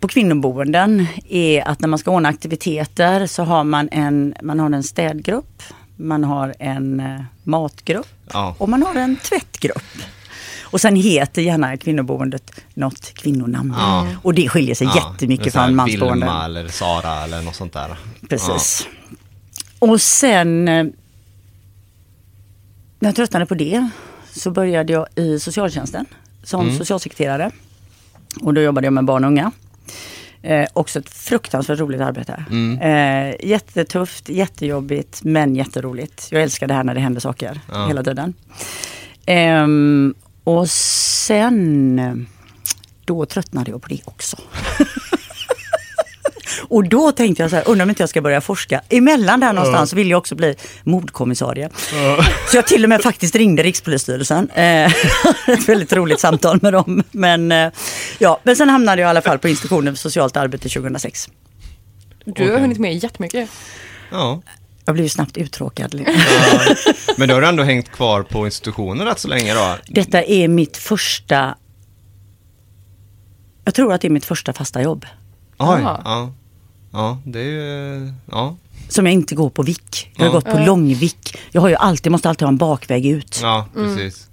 på 0.00 0.08
kvinnoboenden 0.08 1.06
är 1.28 1.68
att 1.68 1.80
när 1.80 1.88
man 1.88 1.98
ska 1.98 2.10
ordna 2.10 2.28
aktiviteter 2.28 3.26
så 3.26 3.42
har 3.44 3.64
man 3.64 3.88
en, 3.92 4.34
man 4.42 4.60
har 4.60 4.70
en 4.70 4.82
städgrupp, 4.82 5.62
man 5.96 6.24
har 6.24 6.54
en 6.58 7.00
eh, 7.00 7.20
matgrupp 7.42 8.06
Ja. 8.32 8.54
och 8.58 8.68
man 8.68 8.82
har 8.82 8.94
en 8.94 9.16
tvättgrupp. 9.16 9.82
Och 10.62 10.80
sen 10.80 10.96
heter 10.96 11.42
gärna 11.42 11.76
kvinnoboendet 11.76 12.50
något 12.74 13.14
kvinnonamn. 13.14 13.74
Ja. 13.78 14.06
Och 14.22 14.34
det 14.34 14.48
skiljer 14.48 14.74
sig 14.74 14.86
Ja, 14.86 15.12
jättemycket 15.12 15.52
från 15.52 15.74
mansboenden. 15.74 16.18
Vilma 16.28 16.44
eller 16.44 16.68
Sara 16.68 17.24
eller 17.24 17.42
något 17.42 17.54
sånt 17.54 17.72
där. 17.72 17.96
Precis. 18.28 18.88
Och 19.78 20.00
sen 20.00 20.68
eh, 20.68 20.84
när 22.98 23.08
jag 23.08 23.16
tröttnade 23.16 23.46
på 23.46 23.54
det 23.54 23.88
så 24.32 24.50
började 24.50 24.92
jag 24.92 25.06
i 25.16 25.40
socialtjänsten 25.40 26.06
som 26.42 26.60
Mm. 26.64 26.78
socialsekreterare. 26.78 27.50
Och 28.40 28.54
då 28.54 28.60
jobbade 28.60 28.86
jag 28.86 28.92
med 28.92 29.04
barn 29.04 29.24
och 29.24 29.28
unga. 29.30 29.52
Eh, 30.42 30.68
också 30.72 30.98
ett 30.98 31.10
fruktansvärt 31.10 31.78
roligt 31.78 32.00
arbete. 32.00 32.44
Mm. 32.50 32.78
Eh, 32.80 33.34
jättetufft, 33.48 34.28
jättejobbigt 34.28 35.20
men 35.24 35.54
jätteroligt. 35.56 36.28
Jag 36.30 36.42
älskar 36.42 36.66
det 36.66 36.74
här 36.74 36.84
när 36.84 36.94
det 36.94 37.00
händer 37.00 37.20
saker 37.20 37.60
Ja. 37.72 37.86
hela 37.86 38.02
tiden. 38.02 38.34
Ehm, 39.26 40.14
och 40.44 40.70
sen, 40.70 42.26
då 43.04 43.26
tröttnade 43.26 43.70
jag 43.70 43.82
på 43.82 43.88
det 43.88 44.00
också. 44.04 44.36
Och 46.68 46.88
då 46.88 47.12
tänkte 47.12 47.42
jag 47.42 47.50
så 47.50 47.56
här, 47.56 47.68
undrar 47.68 47.82
om 47.84 47.90
inte 47.90 48.02
jag 48.02 48.10
ska 48.10 48.20
börja 48.22 48.40
forska. 48.40 48.80
Emellan 48.88 49.40
där 49.40 49.52
någonstans 49.52 49.92
vill 49.92 50.10
jag 50.10 50.18
också 50.18 50.34
bli 50.34 50.54
mordkommissarie. 50.84 51.70
Så 52.50 52.56
jag 52.56 52.66
till 52.66 52.82
och 52.84 52.88
med 52.88 53.02
faktiskt 53.02 53.34
ringde 53.34 53.62
Rikspolisstyrelsen. 53.62 54.50
Eh, 54.50 54.64
Ett 55.46 55.68
väldigt 55.68 55.92
roligt 55.92 56.20
samtal 56.20 56.58
med 56.62 56.72
dem. 56.72 57.02
Men, 57.10 57.52
eh, 57.52 57.72
ja, 58.18 58.40
men 58.42 58.56
sen 58.56 58.68
hamnade 58.68 59.02
jag 59.02 59.08
i 59.08 59.10
alla 59.10 59.22
fall 59.22 59.38
på 59.38 59.48
institutionen 59.48 59.94
för 59.94 60.00
socialt 60.00 60.36
arbete 60.36 60.68
2006. 60.68 61.28
Du 62.24 62.52
har 62.52 62.58
hunnit 62.60 62.78
med 62.78 62.96
jättemycket. 62.96 63.50
Ja. 64.10 64.42
Jag 64.84 64.94
blev 64.94 65.04
ju 65.04 65.08
snabbt 65.08 65.36
uttråkad. 65.36 65.94
ja. 66.06 66.12
Men 67.16 67.28
då 67.28 67.34
har 67.34 67.40
du 67.40 67.46
ändå 67.48 67.62
hängt 67.62 67.88
kvar 67.92 68.22
på 68.22 68.46
institutionen 68.46 69.06
rätt 69.06 69.18
så 69.18 69.28
länge 69.28 69.54
då? 69.54 69.76
Detta 69.88 70.22
är 70.22 70.48
mitt 70.48 70.76
första... 70.76 71.54
Jag 73.64 73.74
tror 73.74 73.92
att 73.92 74.00
det 74.00 74.08
är 74.08 74.10
mitt 74.10 74.24
första 74.24 74.52
fasta 74.52 74.82
jobb. 74.82 75.06
Oj, 75.58 75.80
Ja. 75.82 76.32
Ja. 76.90 77.18
Det 77.24 77.40
är 77.40 77.44
ju... 77.44 78.12
Ja. 78.30 78.56
Som 78.88 79.06
jag 79.06 79.12
inte 79.12 79.34
går 79.34 79.50
på 79.50 79.62
vick. 79.62 80.10
Jag 80.16 80.20
har 80.24 80.26
Ja. 80.26 80.32
gått 80.32 80.44
på 80.44 80.50
Ja. 80.60 80.66
långvick. 80.66 81.38
Jag 81.50 81.60
har 81.60 81.68
ju 81.68 81.74
alltid, 81.74 82.12
måste 82.12 82.28
alltid 82.28 82.42
ha 82.42 82.48
en 82.48 82.56
bakväg 82.56 83.06
ut. 83.06 83.38
Ja, 83.42 83.66
precis. 83.74 84.28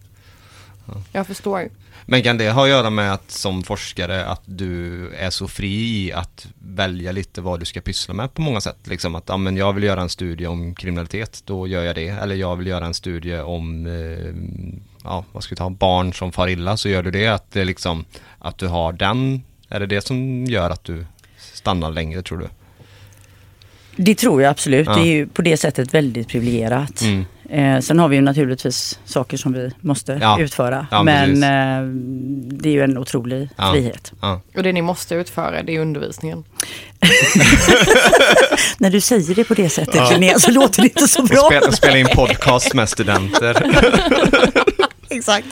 Jag 1.11 1.27
förstår. 1.27 1.69
Men 2.09 2.23
kan 2.23 2.37
det 2.37 2.51
ha 2.51 2.63
att 2.63 2.69
göra 2.69 2.89
med 2.89 3.13
att 3.13 3.31
som 3.31 3.63
forskare 3.63 4.25
att 4.25 4.41
du 4.45 5.09
är 5.13 5.29
så 5.29 5.47
fri 5.47 6.05
i 6.05 6.13
att 6.13 6.47
välja 6.59 7.11
lite 7.11 7.41
vad 7.41 7.59
du 7.59 7.65
ska 7.65 7.81
pyssla 7.81 8.13
med 8.13 8.33
på 8.33 8.41
många 8.41 8.61
sätt? 8.61 8.77
Liksom 8.83 9.15
att, 9.15 9.23
ja 9.27 9.37
men 9.37 9.57
jag 9.57 9.73
vill 9.73 9.83
göra 9.83 10.01
en 10.01 10.09
studie 10.09 10.45
om 10.45 10.75
kriminalitet, 10.75 11.41
då 11.45 11.67
gör 11.67 11.83
jag 11.83 11.95
det. 11.95 12.07
Eller 12.07 12.35
jag 12.35 12.55
vill 12.55 12.67
göra 12.67 12.85
en 12.85 12.93
studie 12.93 13.39
om, 13.39 13.85
eh, 13.85 14.33
ja 15.03 15.25
vad 15.31 15.43
ska 15.43 15.51
vi 15.55 15.57
ta, 15.57 15.69
barn 15.69 16.13
som 16.13 16.31
far 16.31 16.47
illa, 16.47 16.77
så 16.77 16.89
gör 16.89 17.03
du 17.03 17.11
det. 17.11 17.27
Att 17.27 17.51
det 17.51 17.65
liksom, 17.65 18.05
att 18.39 18.57
du 18.57 18.67
har 18.67 18.93
den, 18.93 19.41
är 19.69 19.79
det 19.79 19.85
det 19.85 20.01
som 20.05 20.45
gör 20.45 20.69
att 20.69 20.83
du 20.83 21.05
stannar 21.67 21.91
längre 21.91 22.21
tror 22.21 22.37
du? 22.37 22.47
Det 23.95 24.15
tror 24.15 24.41
jag 24.41 24.49
absolut. 24.51 24.87
Ja. 24.87 24.93
Det 24.95 25.01
är 25.01 25.05
ju 25.05 25.27
på 25.27 25.41
det 25.41 25.57
sättet 25.57 25.93
väldigt 25.93 26.27
privilegierat. 26.27 27.01
Mm. 27.01 27.25
Eh, 27.49 27.81
sen 27.81 27.99
har 27.99 28.07
vi 28.07 28.15
ju 28.15 28.21
naturligtvis 28.21 28.99
saker 29.05 29.37
som 29.37 29.53
vi 29.53 29.71
måste 29.81 30.17
Ja. 30.21 30.39
utföra. 30.41 30.87
Ja, 30.91 31.03
men 31.03 31.29
eh, 31.43 31.81
det 32.57 32.69
är 32.69 32.73
ju 32.73 32.81
en 32.83 32.97
otrolig 32.97 33.49
Ja. 33.57 33.71
frihet. 33.73 34.11
Ja. 34.21 34.41
Och 34.55 34.63
det 34.63 34.71
ni 34.73 34.81
måste 34.81 35.15
utföra, 35.15 35.63
det 35.63 35.75
är 35.75 35.79
undervisningen. 35.79 36.43
När 38.77 38.89
du 38.89 39.01
säger 39.01 39.35
det 39.35 39.43
på 39.43 39.53
det 39.53 39.69
sättet 39.69 40.11
Linnea 40.11 40.39
så 40.39 40.51
låter 40.51 40.81
det 40.81 40.87
inte 40.87 41.07
så 41.07 41.23
bra. 41.23 41.45
Spela, 41.49 41.71
spela 41.71 41.97
in 41.97 42.07
podcast 42.15 42.73
med 42.73 42.89
studenter. 42.89 43.53
Exakt. 45.17 45.47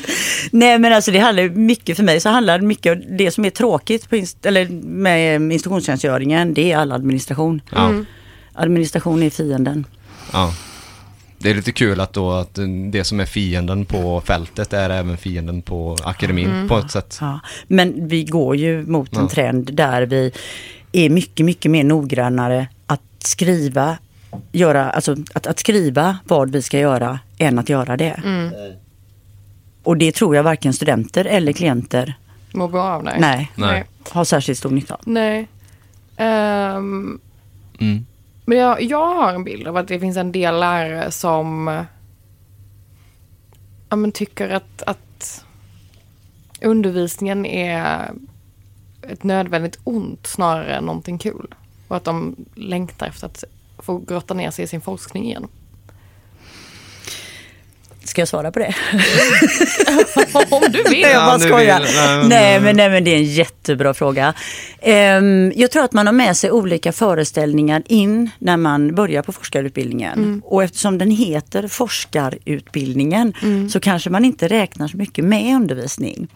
Nej 0.51 0.79
men 0.79 0.93
alltså 0.93 1.11
det 1.11 1.19
handlar 1.19 1.49
mycket 1.49 1.97
för 1.97 2.03
mig 2.03 2.19
så 2.19 2.29
handlar 2.29 2.59
det 2.59 2.65
mycket 2.65 2.91
om 2.97 3.17
det 3.17 3.31
som 3.31 3.45
är 3.45 3.49
tråkigt 3.49 4.09
på 4.09 4.15
inst- 4.15 4.45
eller 4.47 4.67
med 4.83 5.41
institutionstjänstgöringen 5.41 6.53
det 6.53 6.71
är 6.71 6.77
all 6.77 6.91
administration. 6.91 7.61
Ja. 7.71 7.91
Administration 8.53 9.23
är 9.23 9.29
fienden. 9.29 9.85
Ja. 10.33 10.53
Det 11.37 11.49
är 11.49 11.55
lite 11.55 11.71
kul 11.71 11.99
att 11.99 12.13
då 12.13 12.31
att 12.31 12.59
det 12.91 13.03
som 13.03 13.19
är 13.19 13.25
fienden 13.25 13.85
på 13.85 14.21
fältet 14.21 14.73
är 14.73 14.89
även 14.89 15.17
fienden 15.17 15.61
på 15.61 15.97
akademin 16.03 16.67
på 16.69 16.77
ett 16.77 16.91
sätt. 16.91 17.17
Ja. 17.21 17.39
Men 17.67 18.07
vi 18.07 18.23
går 18.23 18.55
ju 18.55 18.85
mot 18.85 19.13
en 19.13 19.21
Ja. 19.21 19.29
trend 19.29 19.73
där 19.73 20.01
vi 20.01 20.31
är 20.91 21.09
mycket, 21.09 21.45
mycket 21.45 21.71
mer 21.71 21.83
noggrannare 21.83 22.67
att 22.87 23.01
skriva, 23.19 23.97
göra, 24.51 24.89
alltså 24.89 25.15
att, 25.33 25.47
att 25.47 25.59
skriva 25.59 26.17
vad 26.23 26.51
vi 26.51 26.61
ska 26.61 26.79
göra 26.79 27.19
än 27.37 27.59
att 27.59 27.69
göra 27.69 27.97
det. 27.97 28.21
Och 29.85 29.97
det 29.97 30.11
tror 30.11 30.35
jag 30.35 30.43
varken 30.43 30.73
studenter 30.73 31.25
eller 31.25 31.51
klienter 31.53 32.13
Mår 32.53 32.67
bra 32.67 32.83
av 32.83 33.03
det? 33.03 33.15
nej, 33.19 33.51
Nej. 33.55 33.83
har 34.11 34.23
särskilt 34.23 34.59
stor 34.59 34.69
nytta 34.69 34.93
av. 34.93 34.99
Nej. 35.05 35.47
Ehm, 36.17 37.19
Mm. 37.79 38.05
men 38.45 38.57
jag, 38.57 38.81
jag 38.81 39.15
har 39.15 39.33
en 39.33 39.43
bild 39.43 39.67
av 39.67 39.77
att 39.77 39.87
det 39.87 39.99
finns 39.99 40.17
en 40.17 40.31
del 40.31 40.59
lärare 40.59 41.11
som 41.11 41.67
ja, 43.89 43.95
men 43.95 44.11
tycker 44.11 44.49
att, 44.49 44.81
att 44.87 45.45
undervisningen 46.61 47.45
är 47.45 48.11
ett 49.09 49.23
nödvändigt 49.23 49.79
ont 49.83 50.27
snarare 50.27 50.75
än 50.75 50.83
någonting 50.83 51.17
kul. 51.17 51.47
Och 51.87 51.97
att 51.97 52.03
de 52.03 52.35
längtar 52.55 53.07
efter 53.07 53.25
att 53.27 53.43
få 53.77 53.97
grotta 53.97 54.33
ner 54.33 54.51
sig 54.51 54.65
i 54.65 54.67
sin 54.67 54.81
forskning 54.81 55.25
igen. 55.25 55.47
Ska 58.05 58.21
jag 58.21 58.27
svara 58.27 58.51
på 58.51 58.59
det? 58.59 58.75
Om 60.49 60.61
du 60.71 60.83
vill. 60.89 61.01
jag 61.01 61.11
Ja, 61.11 61.25
bara 61.25 61.39
skojar. 61.39 61.79
vill- 61.81 61.89
nej, 61.95 62.19
men- 62.19 62.29
nej, 62.29 62.59
men, 62.59 62.75
nej 62.77 62.89
men 62.89 63.03
det 63.03 63.11
är 63.11 63.17
en 63.17 63.23
jättebra 63.23 63.93
fråga. 63.93 64.33
Ehm, 64.81 65.51
jag 65.55 65.71
tror 65.71 65.83
att 65.83 65.93
man 65.93 66.05
har 66.05 66.13
med 66.13 66.37
sig 66.37 66.51
olika 66.51 66.91
föreställningar 66.91 67.83
in 67.85 68.29
när 68.39 68.57
man 68.57 68.95
börjar 68.95 69.21
på 69.21 69.31
forskarutbildningen. 69.31 70.41
Och 70.45 70.63
eftersom 70.63 70.97
den 70.97 71.11
heter 71.11 71.67
forskarutbildningen 71.67 73.33
så 73.71 73.79
kanske 73.79 74.09
man 74.09 74.25
inte 74.25 74.47
räknar 74.47 74.87
så 74.87 74.97
mycket 74.97 75.25
med 75.25 75.55
undervisning. 75.55 76.27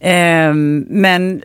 Ehm, 0.00 0.86
men 0.88 1.42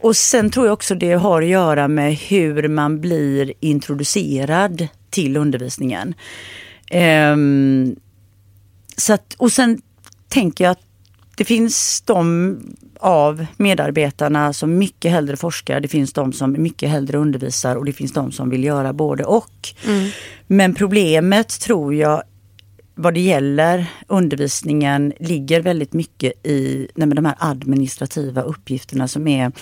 och 0.00 0.16
sen 0.16 0.50
tror 0.50 0.66
jag 0.66 0.72
också 0.72 0.94
det 0.94 1.12
har 1.12 1.42
att 1.42 1.48
göra 1.48 1.88
med 1.88 2.14
hur 2.16 2.68
man 2.68 3.00
blir 3.00 3.52
introducerad 3.60 4.88
till 5.10 5.36
undervisningen. 5.36 6.14
Ehm, 6.90 7.96
så 8.96 9.12
att, 9.12 9.34
och 9.38 9.52
sen 9.52 9.82
tänker 10.28 10.64
jag 10.64 10.70
att 10.70 10.82
det 11.36 11.44
finns 11.44 12.02
de 12.06 12.58
av 13.00 13.46
medarbetarna 13.56 14.52
som 14.52 14.78
mycket 14.78 15.10
hellre 15.10 15.36
forskar, 15.36 15.80
det 15.80 15.88
finns 15.88 16.12
de 16.12 16.32
som 16.32 16.62
mycket 16.62 16.90
hellre 16.90 17.18
undervisar 17.18 17.76
och 17.76 17.84
det 17.84 17.92
finns 17.92 18.12
de 18.12 18.32
som 18.32 18.50
vill 18.50 18.64
göra 18.64 18.92
både 18.92 19.24
och. 19.24 19.68
Men 20.46 20.74
problemet 20.74 21.60
tror 21.60 21.94
jag 21.94 22.22
vad 22.94 23.14
det 23.14 23.20
gäller 23.20 23.86
undervisningen 24.06 25.12
ligger 25.20 25.60
väldigt 25.60 25.92
mycket 25.92 26.46
i 26.46 26.88
nej, 26.94 27.08
de 27.08 27.24
här 27.24 27.36
administrativa 27.38 28.42
uppgifterna 28.42 29.08
som 29.08 29.28
är 29.28 29.52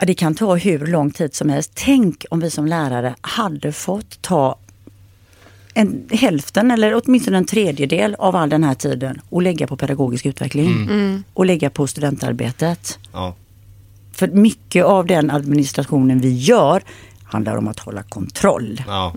det 0.00 0.14
kan 0.14 0.34
ta 0.34 0.56
hur 0.56 0.86
lång 0.86 1.10
tid 1.10 1.34
som 1.34 1.48
helst. 1.48 1.72
Tänk 1.74 2.24
om 2.30 2.40
vi 2.40 2.50
som 2.50 2.66
lärare 2.66 3.14
hade 3.20 3.72
fått 3.72 4.22
ta 4.22 4.58
en, 5.74 6.08
hälften 6.10 6.70
eller 6.70 7.00
åtminstone 7.04 7.38
en 7.38 7.44
tredjedel 7.44 8.14
av 8.18 8.36
all 8.36 8.48
den 8.48 8.64
här 8.64 8.74
tiden 8.74 9.20
och 9.28 9.42
lägga 9.42 9.66
på 9.66 9.76
pedagogisk 9.76 10.26
utveckling. 10.26 10.88
Och 11.34 11.46
lägga 11.46 11.70
på 11.70 11.86
studentarbetet. 11.86 12.98
Ja. 13.12 13.34
För 14.12 14.28
mycket 14.28 14.84
av 14.84 15.06
den 15.06 15.30
administrationen 15.30 16.20
vi 16.20 16.32
gör 16.34 16.82
handlar 17.24 17.56
om 17.56 17.68
att 17.68 17.78
hålla 17.78 18.02
kontroll. 18.02 18.82
Ja, 18.86 19.14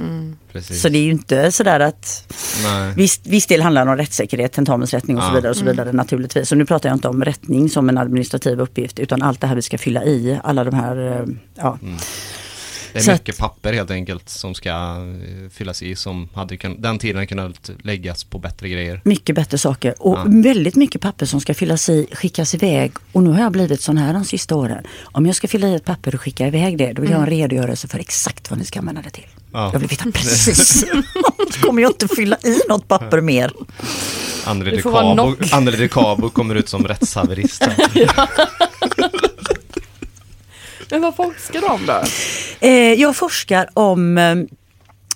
precis. 0.51 0.81
Så 0.81 0.89
det 0.89 0.97
är 0.97 1.03
ju 1.03 1.11
inte 1.11 1.51
sådär 1.51 1.79
att 1.79 2.33
Nej. 2.63 2.93
Viss, 2.95 3.21
viss 3.23 3.47
del 3.47 3.61
handlar 3.61 3.87
om 3.87 3.97
rättssäkerhet, 3.97 4.51
tentamensrättning 4.51 5.17
och 5.17 5.23
så 5.23 5.29
Ja. 5.29 5.35
vidare. 5.35 5.49
och 5.49 5.57
så 5.57 5.65
vidare 5.65 5.91
naturligtvis. 5.91 6.51
Och 6.51 6.57
nu 6.57 6.65
pratar 6.65 6.89
jag 6.89 6.95
inte 6.95 7.07
om 7.07 7.23
rättning 7.23 7.69
som 7.69 7.89
en 7.89 7.97
administrativ 7.97 8.61
uppgift 8.61 8.99
utan 8.99 9.21
allt 9.21 9.41
det 9.41 9.47
här 9.47 9.55
vi 9.55 9.61
ska 9.61 9.77
fylla 9.77 10.03
i. 10.03 10.39
Alla 10.43 10.63
de 10.63 10.73
här, 10.75 11.21
eh, 11.21 11.27
ja. 11.55 11.77
Det 12.93 12.99
är 12.99 13.03
Så 13.03 13.11
mycket 13.11 13.37
papper 13.37 13.73
helt 13.73 13.91
enkelt 13.91 14.29
som 14.29 14.55
ska 14.55 14.69
eh, 14.69 15.49
fyllas 15.51 15.81
i 15.81 15.95
som 15.95 16.29
hade 16.33 16.57
kun, 16.57 16.81
den 16.81 16.99
tiden 16.99 17.27
kunnat 17.27 17.69
läggas 17.83 18.23
på 18.23 18.39
bättre 18.39 18.69
grejer. 18.69 19.01
Mycket 19.05 19.35
bättre 19.35 19.57
saker 19.57 19.95
och 19.99 20.17
Ja. 20.17 20.23
väldigt 20.27 20.75
mycket 20.75 21.01
papper 21.01 21.25
som 21.25 21.41
ska 21.41 21.53
fyllas 21.53 21.89
i, 21.89 22.07
skickas 22.11 22.55
iväg. 22.55 22.91
Och 23.11 23.23
nu 23.23 23.29
har 23.29 23.39
jag 23.39 23.51
blivit 23.51 23.81
sån 23.81 23.97
här 23.97 24.13
de 24.13 24.25
sista 24.25 24.55
åren. 24.55 24.83
Om 25.03 25.25
jag 25.25 25.35
ska 25.35 25.47
fylla 25.47 25.67
i 25.67 25.75
ett 25.75 25.85
papper 25.85 26.15
och 26.15 26.21
skicka 26.21 26.47
iväg 26.47 26.77
det, 26.77 26.93
då 26.93 27.01
vill 27.01 27.11
jag 27.11 27.17
ha 27.17 27.23
en 27.25 27.29
redogörelse 27.29 27.87
för 27.87 27.99
exakt 27.99 28.49
vad 28.49 28.59
ni 28.59 28.65
ska 28.65 28.79
använda 28.79 29.01
det 29.01 29.09
till. 29.09 29.27
Ja. 29.53 29.69
Jag 29.73 29.79
vill 29.79 29.89
veta 29.89 30.03
precis. 30.13 30.85
så 31.53 31.59
kommer 31.61 31.81
jag 31.81 31.89
inte 31.91 32.07
fylla 32.07 32.37
i 32.43 32.59
något 32.69 32.87
papper 32.87 33.21
mer. 33.21 33.51
Det 34.45 34.71
de 34.71 34.81
Cabo, 34.81 36.21
de 36.21 36.29
kommer 36.29 36.55
ut 36.55 36.69
som 36.69 36.87
rättshaverist. 36.87 37.63
här. 37.77 39.12
Men 40.93 41.01
vad 41.01 41.15
forskar 41.15 41.61
du 41.61 41.67
om 41.67 41.85
då? 41.85 42.01
Eh, 42.59 42.93
jag 42.93 43.15
forskar 43.15 43.69
om, 43.73 44.17
eh, 44.17 44.35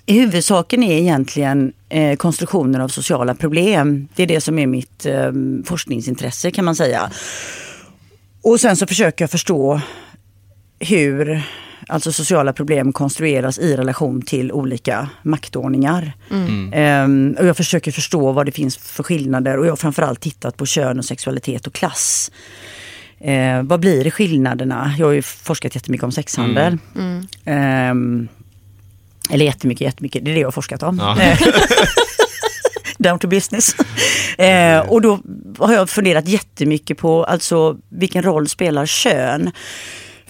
i 0.05 0.19
huvudsaken 0.19 0.84
är 0.84 0.98
egentligen 0.98 1.74
eh, 1.89 2.15
konstruktionen 2.15 2.81
av 2.81 2.88
sociala 2.88 3.36
problem. 3.36 4.07
Det 4.15 4.24
är 4.24 4.27
det 4.27 4.41
som 4.41 4.60
är 4.60 4.67
mitt 4.67 5.05
eh, 5.05 5.31
forskningsintresse 5.65 6.51
kan 6.51 6.65
man 6.65 6.75
säga. 6.75 7.12
Och 8.41 8.60
sen 8.60 8.77
så 8.77 8.88
försöker 8.88 9.24
jag 9.24 9.31
förstå 9.31 9.81
hur 10.79 11.41
alltså 11.88 12.12
sociala 12.12 12.53
problem 12.53 12.93
konstrueras 12.93 13.60
i 13.60 13.77
relation 13.77 14.22
till 14.22 14.51
olika 14.51 15.10
maktordningar. 15.24 16.13
Ehm, 16.74 17.36
och 17.39 17.46
jag 17.46 17.57
försöker 17.57 17.91
förstå 17.91 18.31
vad 18.31 18.46
det 18.46 18.51
finns 18.51 18.77
för 18.77 19.03
skillnader 19.03 19.57
och 19.57 19.65
jag 19.65 19.72
har 19.72 19.77
framförallt 19.77 20.22
tittat 20.22 20.57
på 20.57 20.65
kön 20.65 21.00
och 21.00 21.05
sexualitet 21.05 21.67
och 21.67 21.74
klass. 21.74 22.31
Eh, 23.19 23.63
vad 23.63 23.79
blir 23.79 24.09
skillnaderna? 24.12 24.95
Jag 24.97 25.05
har 25.05 25.13
ju 25.13 25.21
forskat 25.21 25.75
jättemycket 25.75 26.03
om 26.03 26.12
sexhandel. 26.12 26.77
Ehm, 27.45 28.27
eller 29.29 29.45
jättemycket, 29.45 29.81
jättemycket. 29.86 30.25
Det 30.25 30.31
är 30.31 30.36
det 30.36 30.41
jag 30.41 30.47
har 30.47 30.51
forskat 30.51 30.83
om. 30.83 30.97
Ja. 31.00 31.21
Eh, 31.21 31.38
Down 32.97 33.19
to 33.19 33.27
business. 33.27 33.75
Eh, 34.38 34.79
och 34.79 35.01
då 35.01 35.19
har 35.59 35.74
jag 35.74 35.89
funderat 35.89 36.27
jättemycket 36.27 36.97
på 36.97 37.24
alltså 37.24 37.77
vilken 37.89 38.24
roll 38.24 38.50
spelar 38.50 38.86
kön? 38.86 39.51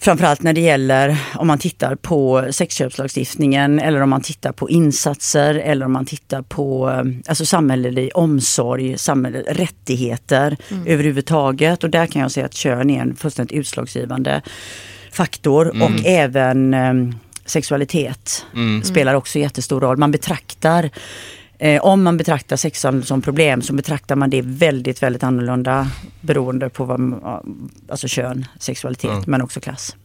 Framförallt 0.00 0.42
när 0.42 0.52
det 0.52 0.60
gäller 0.60 1.16
om 1.34 1.46
man 1.46 1.58
tittar 1.58 1.94
på 1.94 2.48
sexköpslagstiftningen 2.50 3.80
eller 3.80 4.00
om 4.00 4.10
man 4.10 4.20
tittar 4.20 4.52
på 4.52 4.70
insatser 4.70 5.54
eller 5.54 5.86
om 5.86 5.92
man 5.92 6.06
tittar 6.06 6.42
på 6.42 6.90
eh, 6.90 7.04
alltså 7.28 7.46
samhällelig 7.46 8.10
omsorg, 8.14 8.98
samhälle, 8.98 9.42
rättigheter 9.46 10.56
överhuvudtaget. 10.86 11.84
Och 11.84 11.90
där 11.90 12.06
kan 12.06 12.22
jag 12.22 12.30
säga 12.30 12.46
att 12.46 12.54
kön 12.54 12.90
är 12.90 13.00
en 13.00 13.16
fullständigt 13.16 13.58
utslagsgivande 13.58 14.42
faktor 15.12 15.82
och 15.82 16.06
även 16.06 16.74
eh, 16.74 16.94
sexualitet 17.44 18.46
spelar 18.84 19.14
också 19.14 19.38
jättestor 19.38 19.80
roll. 19.80 19.96
Man 19.96 20.10
betraktar 20.10 20.90
Eh, 21.60 21.84
om 21.84 22.02
man 22.02 22.16
betraktar 22.16 22.56
sexhandel 22.56 23.04
som 23.06 23.22
problem 23.22 23.62
så 23.62 23.72
betraktar 23.72 24.16
man 24.16 24.30
det 24.30 24.42
väldigt, 24.44 25.02
väldigt 25.02 25.22
annorlunda 25.22 25.90
beroende 26.20 26.68
på 26.68 26.84
vad, 26.84 27.00
alltså 27.88 28.08
kön, 28.08 28.46
sexualitet 28.58 29.10
Ja. 29.10 29.22
men 29.26 29.42
också 29.42 29.60
klass. 29.60 29.96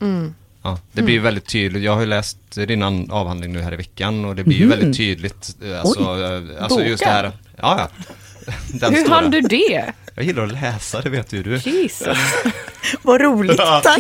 Ja, 0.64 0.80
det 0.92 1.02
blir 1.02 1.14
ju 1.16 1.20
väldigt 1.22 1.46
tydligt. 1.48 1.84
Jag 1.84 1.94
har 1.94 2.00
ju 2.02 2.06
läst 2.08 2.38
din 2.52 2.84
an- 2.84 3.12
avhandling 3.12 3.54
nu 3.54 3.62
här 3.62 3.74
i 3.74 3.76
veckan 3.76 4.26
och 4.26 4.36
det 4.36 4.44
blir 4.44 4.58
ju 4.58 4.68
väldigt 4.68 4.98
tydligt. 4.98 5.56
eh, 5.64 5.80
Alltså, 5.80 6.00
eh, 6.02 6.64
alltså 6.64 6.84
just 6.84 7.04
det 7.04 7.10
här. 7.10 7.32
Ja, 7.58 7.90
ja. 7.98 8.06
Den 8.74 8.94
Hur 8.94 9.10
hann 9.10 9.32
du 9.32 9.42
det? 9.42 9.94
Jag 10.16 10.26
gillar 10.26 10.44
att 10.44 10.52
läsa, 10.52 11.02
det 11.02 11.10
vet 11.10 11.34
ju 11.34 11.44
du. 11.44 11.58
Jesus. 11.58 12.18
Vad 13.02 13.22
roligt, 13.22 13.58
tack! 13.58 13.98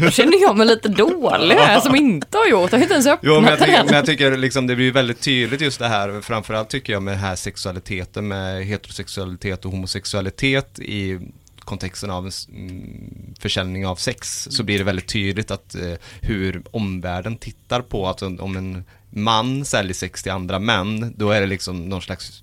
Nu 0.00 0.10
känner 0.10 0.42
jag 0.42 0.56
mig 0.56 0.66
lite 0.66 0.88
dålig 0.88 1.54
här 1.54 1.80
som 1.80 1.96
inte 1.96 2.38
har 2.38 2.46
gjort. 2.46 2.72
Jag 2.72 2.78
har 2.78 2.82
inte 2.82 2.94
ens 2.94 3.06
öppnat 3.06 3.20
Jo, 3.22 3.40
men 3.40 3.50
jag 3.50 3.58
tycker, 3.58 3.84
men 3.84 3.94
jag 3.94 4.06
tycker 4.06 4.36
liksom 4.36 4.66
det 4.66 4.76
blir 4.76 4.92
väldigt 4.92 5.20
tydligt 5.20 5.60
just 5.60 5.78
det 5.78 5.88
här, 5.88 6.20
framförallt 6.20 6.68
tycker 6.68 6.92
jag 6.92 7.02
med 7.02 7.14
den 7.14 7.20
här 7.20 7.36
sexualiteten, 7.36 8.28
med 8.28 8.64
heterosexualitet 8.64 9.64
och 9.64 9.70
homosexualitet 9.70 10.78
i 10.78 11.18
kontexten 11.58 12.10
av 12.10 12.26
en 12.26 12.32
mm, 12.48 13.34
försäljning 13.40 13.86
av 13.86 13.96
sex, 13.96 14.48
så 14.50 14.62
blir 14.62 14.78
det 14.78 14.84
väldigt 14.84 15.08
tydligt 15.08 15.50
att 15.50 15.74
eh, 15.74 15.94
hur 16.20 16.62
omvärlden 16.70 17.36
tittar 17.36 17.80
på 17.80 18.08
att 18.08 18.22
om 18.22 18.40
om 18.40 18.56
en 18.56 18.84
man 19.10 19.64
säljer 19.64 19.94
sex 19.94 20.22
till 20.22 20.32
andra 20.32 20.58
män, 20.58 21.14
då 21.16 21.30
är 21.30 21.40
det 21.40 21.46
liksom 21.46 21.88
någon 21.88 22.02
slags, 22.02 22.42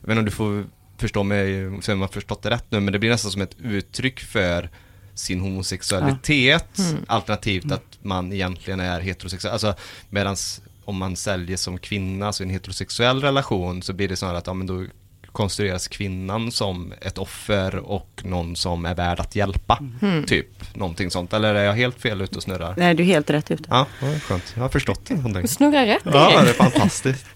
jag 0.00 0.08
vet 0.08 0.10
inte 0.10 0.18
om 0.18 0.24
du 0.24 0.30
får 0.30 0.64
förstå 1.00 1.22
mig, 1.22 1.70
så 1.82 1.90
jag 1.90 1.96
har 1.96 2.08
förstått 2.08 2.42
det 2.42 2.50
rätt 2.50 2.64
nu, 2.68 2.80
men 2.80 2.92
det 2.92 2.98
blir 2.98 3.10
nästan 3.10 3.30
som 3.30 3.42
ett 3.42 3.56
uttryck 3.62 4.20
för 4.20 4.70
sin 5.14 5.40
homosexualitet 5.40 6.78
alternativt 7.06 7.72
att 7.72 7.98
man 8.02 8.32
egentligen 8.32 8.80
är 8.80 9.00
heterosexuell. 9.00 9.52
Alltså 9.52 9.74
medans 10.10 10.60
om 10.84 10.96
man 10.96 11.16
säljer 11.16 11.56
som 11.56 11.78
kvinna, 11.78 12.26
alltså 12.26 12.42
i 12.42 12.46
en 12.46 12.50
heterosexuell 12.50 13.20
relation 13.20 13.82
så 13.82 13.92
blir 13.92 14.08
det 14.08 14.16
snarare 14.16 14.38
att 14.38 14.46
ja, 14.46 14.54
men 14.54 14.66
då 14.66 14.84
konstrueras 15.32 15.88
kvinnan 15.88 16.52
som 16.52 16.92
ett 17.00 17.18
offer 17.18 17.76
och 17.76 18.20
någon 18.24 18.56
som 18.56 18.84
är 18.84 18.94
värd 18.94 19.20
att 19.20 19.36
hjälpa. 19.36 19.78
Typ 20.26 20.76
någonting 20.76 21.10
sånt. 21.10 21.32
Eller 21.32 21.54
är 21.54 21.64
jag 21.64 21.74
helt 21.74 22.00
fel 22.00 22.20
ute 22.20 22.36
och 22.36 22.42
snurrar? 22.42 22.74
Nej, 22.76 22.94
du 22.94 23.02
är 23.02 23.06
helt 23.06 23.30
rätt 23.30 23.50
ute. 23.50 23.64
Ja, 23.68 23.86
det 24.00 24.06
är 24.06 24.20
skönt. 24.20 24.52
Jag 24.54 24.62
har 24.62 24.68
förstått 24.68 25.00
det. 25.06 25.40
Du 25.40 25.48
snurrar 25.48 25.86
rätt 25.86 26.02
Ja, 26.04 26.42
det 26.42 26.50
är 26.50 26.54
fantastiskt. 26.54 27.26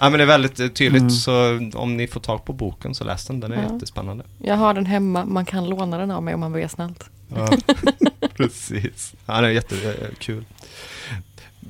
Ja 0.00 0.10
men 0.10 0.18
det 0.18 0.24
är 0.24 0.26
väldigt 0.26 0.60
eh, 0.60 0.68
tydligt 0.68 1.12
så 1.14 1.60
om 1.74 1.96
ni 1.96 2.06
får 2.06 2.20
tag 2.20 2.44
på 2.44 2.52
boken 2.52 2.94
så 2.94 3.04
läs 3.04 3.26
den, 3.26 3.40
den 3.40 3.52
är 3.52 3.62
Ja. 3.62 3.72
jättespännande. 3.72 4.24
Jag 4.38 4.56
har 4.56 4.74
den 4.74 4.86
hemma, 4.86 5.24
man 5.24 5.44
kan 5.44 5.68
låna 5.68 5.98
den 5.98 6.10
av 6.10 6.22
mig 6.22 6.34
om 6.34 6.40
man 6.40 6.52
vill 6.52 6.68
snällt. 6.68 7.04
Ja, 7.36 7.48
precis. 8.36 9.12
Ja, 9.26 9.40
det 9.40 9.46
är 9.46 9.50
jättekul. 9.50 10.44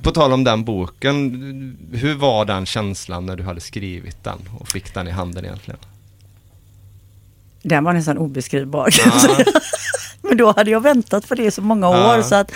På 0.01 0.11
tal 0.11 0.33
om 0.33 0.43
den 0.43 0.63
boken, 0.63 1.77
hur 1.93 2.15
var 2.15 2.45
den 2.45 2.65
känslan 2.65 3.25
när 3.25 3.35
du 3.35 3.43
hade 3.43 3.61
skrivit 3.61 4.23
den 4.23 4.37
och 4.59 4.67
fick 4.67 4.93
den 4.93 5.07
i 5.07 5.11
handen 5.11 5.45
egentligen? 5.45 5.79
Den 7.63 7.83
var 7.83 7.93
nästan 7.93 8.17
obeskrivbar. 8.17 8.89
Ja. 9.05 9.37
Men 10.21 10.37
då 10.37 10.51
hade 10.51 10.71
jag 10.71 10.81
väntat 10.81 11.29
på 11.29 11.35
det 11.35 11.43
i 11.45 11.51
så 11.51 11.61
många 11.61 11.89
år 11.89 11.95
Ja. 12.15 12.23
så 12.23 12.35
att 12.35 12.51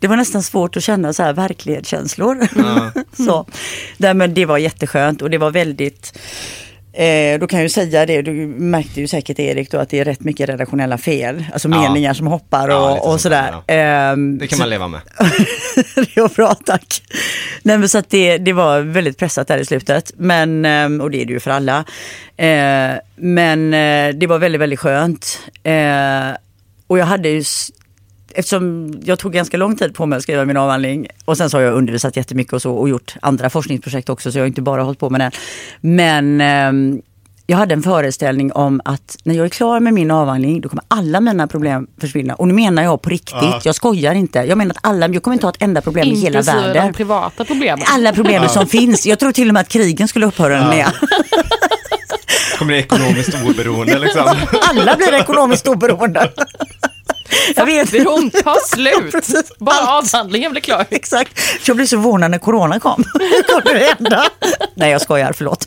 det 0.00 0.06
var 0.08 0.16
nästan 0.16 0.42
svårt 0.42 0.76
att 0.76 0.82
känna 0.82 1.12
så 1.12 1.22
här 1.22 1.32
verklighetskänslor. 1.32 2.48
Ja. 2.56 2.90
så. 3.26 3.46
Nej, 3.96 4.14
men 4.14 4.34
det 4.34 4.46
var 4.46 4.58
jätteskönt 4.58 5.22
och 5.22 5.30
det 5.30 5.38
var 5.38 5.50
väldigt 5.50 6.18
Eh, 6.92 7.38
då 7.40 7.46
kan 7.46 7.58
jag 7.58 7.62
ju 7.64 7.68
säga 7.68 8.06
det, 8.06 8.22
du 8.22 8.32
märkte 8.46 9.00
ju 9.00 9.06
säkert 9.08 9.38
Erik 9.38 9.70
då 9.70 9.78
att 9.78 9.88
det 9.90 9.98
är 9.98 10.04
rätt 10.04 10.20
mycket 10.20 10.48
redaktionella 10.48 10.98
fel. 10.98 11.44
Alltså 11.52 11.68
Ja. 11.68 11.80
meningar 11.82 12.14
som 12.14 12.26
hoppar 12.26 12.68
och, 12.68 12.74
Ja, 12.74 13.00
och 13.00 13.20
sådär. 13.20 13.54
Ehm, 13.66 14.38
Det 14.38 14.46
kan 14.46 14.56
så- 14.56 14.62
man 14.62 14.70
leva 14.70 14.88
med. 14.88 15.00
det 16.14 16.16
var 16.20 16.28
bra, 16.36 16.54
tack. 16.54 17.02
Nej, 17.62 17.78
men 17.78 17.88
så 17.88 17.98
att 17.98 18.10
det, 18.10 18.38
det 18.38 18.52
var 18.52 18.80
väldigt 18.80 19.18
pressat 19.18 19.48
där 19.48 19.58
i 19.58 19.64
slutet. 19.64 20.12
Men, 20.16 20.64
ehm, 20.64 21.00
och 21.00 21.10
det 21.10 21.22
är 21.22 21.26
det 21.26 21.32
ju 21.32 21.40
för 21.40 21.50
alla. 21.50 21.84
Eh, 22.36 22.92
Men 23.16 23.74
eh, 23.74 24.14
det 24.14 24.26
var 24.26 24.38
väldigt, 24.38 24.60
väldigt 24.60 24.80
skönt. 24.80 25.38
Eh, 25.62 26.30
Och 26.86 26.98
jag 26.98 27.06
hade 27.06 27.28
ju, 27.28 27.44
eftersom 28.34 28.94
jag 29.04 29.18
tog 29.18 29.32
ganska 29.32 29.56
lång 29.56 29.76
tid 29.76 29.94
på 29.94 30.06
mig 30.06 30.16
att 30.16 30.22
skriva 30.22 30.44
min 30.44 30.56
avhandling 30.56 31.06
och 31.24 31.36
sen 31.36 31.50
så 31.50 31.56
har 31.56 31.62
jag 31.62 31.74
undervisat 31.74 32.16
jättemycket 32.16 32.52
och 32.52 32.62
så 32.62 32.72
och 32.74 32.88
gjort 32.88 33.14
andra 33.22 33.50
forskningsprojekt 33.50 34.08
också 34.08 34.32
så 34.32 34.38
jag 34.38 34.42
har 34.42 34.46
inte 34.48 34.62
bara 34.62 34.82
hållit 34.82 34.98
på 34.98 35.10
med 35.10 35.20
den. 35.20 35.30
Men 35.80 36.40
ehm, 36.40 37.00
jag 37.46 37.56
hade 37.56 37.74
en 37.74 37.82
föreställning 37.82 38.52
om 38.52 38.80
att 38.84 39.16
när 39.24 39.34
jag 39.34 39.44
är 39.44 39.48
klar 39.48 39.80
med 39.80 39.94
min 39.94 40.10
avhandling 40.10 40.60
då 40.60 40.68
kommer 40.68 40.84
alla 40.88 41.20
mina 41.20 41.46
problem 41.46 41.86
försvinna. 42.00 42.34
Och 42.34 42.48
nu 42.48 42.54
menar 42.54 42.82
jag 42.82 43.02
på 43.02 43.10
riktigt, 43.10 43.34
Ja. 43.42 43.60
jag 43.64 43.74
skojar 43.74 44.14
inte. 44.14 44.38
Jag 44.38 44.58
menar 44.58 44.70
att 44.70 44.78
alla, 44.88 45.08
jag 45.08 45.22
kommer 45.22 45.34
inte 45.34 45.46
ha 45.46 45.52
ett 45.52 45.62
enda 45.62 45.80
problem 45.80 46.08
i 46.08 46.14
hela 46.14 46.38
Inklusive 46.38 46.60
de 46.60 46.66
världen. 46.72 46.92
privata 46.94 47.44
problemen. 47.44 47.84
Alla 47.88 48.12
problemen 48.12 48.48
som 48.48 48.66
finns. 48.66 49.06
Jag 49.06 49.18
tror 49.18 49.32
till 49.32 49.48
och 49.48 49.54
med 49.54 49.60
att 49.60 49.68
krigen 49.68 50.08
skulle 50.08 50.26
upphöra 50.26 50.68
med. 50.68 50.86
Kommer 52.58 52.72
det 52.72 52.78
ekonomiskt 52.78 53.34
oberoende 53.48 53.98
liksom? 53.98 54.22
Alla 54.68 54.96
blir 54.96 55.12
ekonomiskt 55.14 55.68
oberoende. 55.68 56.30
Jag 57.56 57.66
vet. 57.66 57.90
Fattigdom 57.90 58.30
tar 58.30 58.66
slut. 58.76 59.48
Bara 59.58 59.76
Allt. 59.76 60.14
avhandlingen 60.14 60.50
blir 60.50 60.62
klar. 60.62 60.86
Exakt. 60.90 61.40
Jag 61.66 61.76
blev 61.76 61.86
så 61.86 61.96
förvånad 61.96 62.30
när 62.30 62.38
corona 62.38 62.80
kom. 62.80 63.04
Hur 63.14 63.42
kunde 63.42 63.78
det 63.78 63.94
hända? 63.98 64.24
Nej, 64.74 64.90
jag 64.90 65.00
skojar, 65.00 65.32
förlåt. 65.32 65.66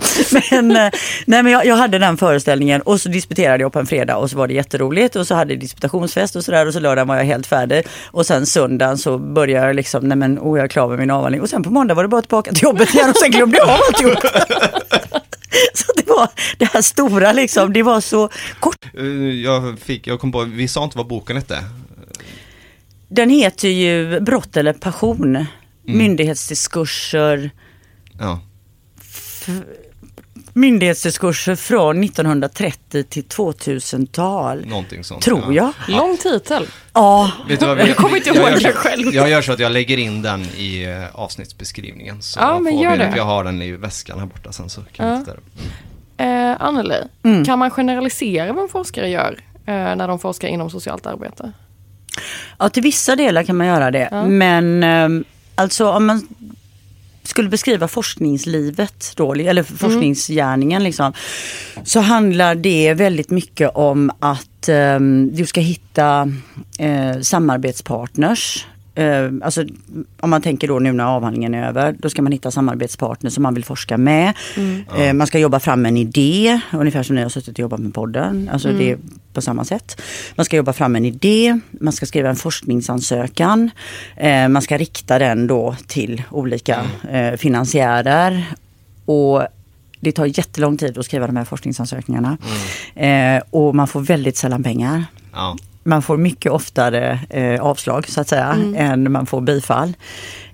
Men, 0.51 0.71
eh, 0.71 0.91
nej, 1.25 1.43
men 1.43 1.51
jag, 1.51 1.65
jag 1.65 1.75
hade 1.75 1.99
den 1.99 2.17
föreställningen 2.17 2.81
och 2.81 3.01
så 3.01 3.09
disputerade 3.09 3.63
jag 3.63 3.73
på 3.73 3.79
en 3.79 3.85
fredag 3.85 4.17
och 4.17 4.29
så 4.29 4.37
var 4.37 4.47
det 4.47 4.53
jätteroligt 4.53 5.15
och 5.15 5.27
så 5.27 5.35
hade 5.35 5.53
jag 5.53 5.59
disputationsfest 5.59 6.35
och 6.35 6.43
sådär 6.45 6.67
och 6.67 6.73
så 6.73 6.79
lördagen 6.79 7.07
var 7.07 7.15
jag 7.15 7.23
helt 7.23 7.47
färdig. 7.47 7.87
Och 8.05 8.25
sen 8.25 8.45
söndagen 8.45 8.97
så 8.97 9.17
började 9.17 9.67
jag 9.67 9.75
liksom, 9.75 10.07
nej 10.07 10.17
men 10.17 10.39
oh, 10.39 10.57
jag 10.57 10.63
är 10.63 10.69
klar 10.69 10.87
med 10.87 10.99
min 10.99 11.11
avhandling. 11.11 11.41
Och 11.41 11.49
sen 11.49 11.63
på 11.63 11.69
måndag 11.69 11.93
var 11.93 12.03
det 12.03 12.09
bara 12.09 12.21
tillbaka 12.21 12.51
till 12.51 12.63
jobbet 12.63 12.93
igen 12.93 13.09
och 13.09 13.17
sen 13.17 13.31
glömde 13.31 13.57
jag 13.57 13.69
av 13.69 13.79
alltihop. 13.87 14.17
Så 15.73 15.92
det 16.05 16.11
var 16.11 16.29
det 16.57 16.65
här 16.65 16.81
stora 16.81 17.31
liksom, 17.31 17.73
det 17.73 17.83
var 17.83 18.01
så 18.01 18.29
kort. 18.59 18.85
Eh, 18.93 19.03
Jag, 19.43 19.79
fick, 19.79 20.07
jag 20.07 20.19
kom 20.19 20.31
på, 20.31 20.41
vi 20.43 20.67
sa 20.67 20.83
inte 20.83 20.97
vad 20.97 21.07
boken 21.07 21.35
hette. 21.35 21.63
Den 23.07 23.29
heter 23.29 23.67
ju 23.67 24.19
Brott 24.19 24.57
eller 24.57 24.73
passion. 24.73 25.45
Myndighetsdiskurser. 25.85 27.51
Ja. 28.19 28.39
myndighetsdiskurser 30.53 31.55
från 31.55 32.03
1930 32.03 33.03
till 33.03 33.23
2000-tal. 33.23 34.65
Någonting 34.65 35.03
sånt. 35.03 35.23
Tror 35.23 35.53
ja. 35.53 35.73
jag. 35.87 35.97
Lång 35.97 36.17
titel. 36.17 36.67
Ja, 36.93 37.31
Vet 37.47 37.59
du 37.59 37.65
vad 37.65 37.79
Jag 37.79 37.95
kommer 37.95 38.17
inte 38.17 38.29
ihåg 38.29 38.37
gör 38.37 38.51
det 38.51 38.59
så- 38.61 38.67
själv. 38.69 39.13
Jag 39.15 39.29
gör 39.29 39.41
så 39.41 39.51
att 39.51 39.59
jag 39.59 39.71
lägger 39.71 39.97
in 39.97 40.21
den 40.21 40.41
i 40.41 40.83
eh, 40.83 41.15
avsnittsbeskrivningen. 41.15 42.21
Så 42.21 42.39
Ja, 42.39 42.59
men 42.59 42.73
får 42.73 42.83
gör 42.83 42.91
vi 42.91 42.97
det. 42.97 43.13
Jag 43.17 43.23
har 43.25 43.43
den 43.43 43.61
i 43.61 43.71
väskan 43.71 44.19
här 44.19 44.25
borta 44.25 44.51
sen 44.51 44.69
så 44.69 44.81
kan 44.81 45.07
Ja. 45.07 45.15
vi 45.17 45.25
titta. 45.25 45.37
Eh, 46.17 46.61
Anneli, 46.61 46.95
Mm. 47.23 47.45
kan 47.45 47.59
man 47.59 47.71
generalisera 47.71 48.53
vad 48.53 48.63
en 48.63 48.69
forskare 48.69 49.09
gör 49.09 49.37
eh, 49.65 49.73
när 49.73 50.07
de 50.07 50.19
forskar 50.19 50.47
inom 50.47 50.69
socialt 50.69 51.05
arbete? 51.05 51.51
ja, 52.59 52.69
till 52.69 52.83
vissa 52.83 53.15
delar 53.15 53.43
kan 53.43 53.55
man 53.57 53.67
göra 53.67 53.91
det. 53.91 54.07
Ja. 54.11 54.25
Men 54.25 54.83
ehm, 54.83 55.23
alltså 55.55 55.89
om 55.91 56.05
man... 56.05 56.27
skulle 57.23 57.49
beskriva 57.49 57.87
forskningslivet 57.87 59.13
då, 59.15 59.33
eller 59.33 59.63
forskningsgärningen 59.63 60.83
liksom, 60.83 61.13
så 61.83 61.99
handlar 61.99 62.55
det 62.55 62.93
väldigt 62.93 63.29
mycket 63.29 63.71
om 63.75 64.11
att 64.19 64.69
eh, 64.69 64.99
du 65.31 65.45
ska 65.45 65.61
hitta 65.61 66.31
eh, 66.79 67.19
samarbetspartners 67.21 68.65
Eh, 68.95 69.31
alltså, 69.41 69.65
om 70.19 70.29
man 70.29 70.41
tänker 70.41 70.67
då 70.67 70.79
nu 70.79 70.91
när 70.91 71.03
avhandlingen 71.03 71.53
är 71.53 71.67
över, 71.67 71.95
då 71.99 72.09
ska 72.09 72.21
man 72.21 72.31
hitta 72.31 72.51
samarbetspartners 72.51 73.33
som 73.33 73.43
man 73.43 73.53
vill 73.53 73.65
forska 73.65 73.97
med. 73.97 74.33
Mm. 74.57 74.83
Eh, 74.97 75.13
man 75.13 75.27
ska 75.27 75.39
jobba 75.39 75.59
fram 75.59 75.85
en 75.85 75.97
idé, 75.97 76.59
ungefär 76.73 77.03
som 77.03 77.15
ni 77.15 77.21
har 77.21 77.29
suttit 77.29 77.53
och 77.53 77.59
jobbat 77.59 77.79
med 77.79 77.93
podden. 77.93 78.49
Alltså 78.53 78.67
mm. 78.67 78.79
det 78.79 78.91
är 78.91 78.97
på 79.33 79.41
samma 79.41 79.65
sätt. 79.65 80.01
Man 80.35 80.45
ska 80.45 80.57
jobba 80.57 80.73
fram 80.73 80.95
en 80.95 81.05
idé, 81.05 81.59
man 81.71 81.93
ska 81.93 82.05
skriva 82.05 82.29
en 82.29 82.35
forskningsansökan. 82.35 83.71
Eh, 84.17 84.47
man 84.47 84.61
ska 84.61 84.77
rikta 84.77 85.19
den 85.19 85.47
då 85.47 85.75
till 85.87 86.23
olika 86.31 86.85
mm. 87.09 87.37
finansiärer. 87.37 88.45
Och 89.05 89.43
det 89.99 90.11
tar 90.11 90.25
jättelång 90.25 90.77
tid 90.77 90.97
att 90.97 91.05
skriva 91.05 91.27
de 91.27 91.35
här 91.35 91.45
forskningsansökningarna. 91.45 92.37
Mm. 92.95 93.37
Eh, 93.37 93.43
och 93.49 93.75
man 93.75 93.87
får 93.87 94.01
väldigt 94.01 94.37
sällan 94.37 94.63
pengar. 94.63 95.05
Ja 95.33 95.57
man 95.83 96.01
får 96.01 96.17
mycket 96.17 96.51
oftare 96.51 97.19
eh, 97.29 97.61
avslag 97.61 98.07
så 98.09 98.21
att 98.21 98.27
säga 98.27 98.45
mm. 98.45 98.75
än 98.75 99.11
man 99.11 99.25
får 99.25 99.41
bifall. 99.41 99.93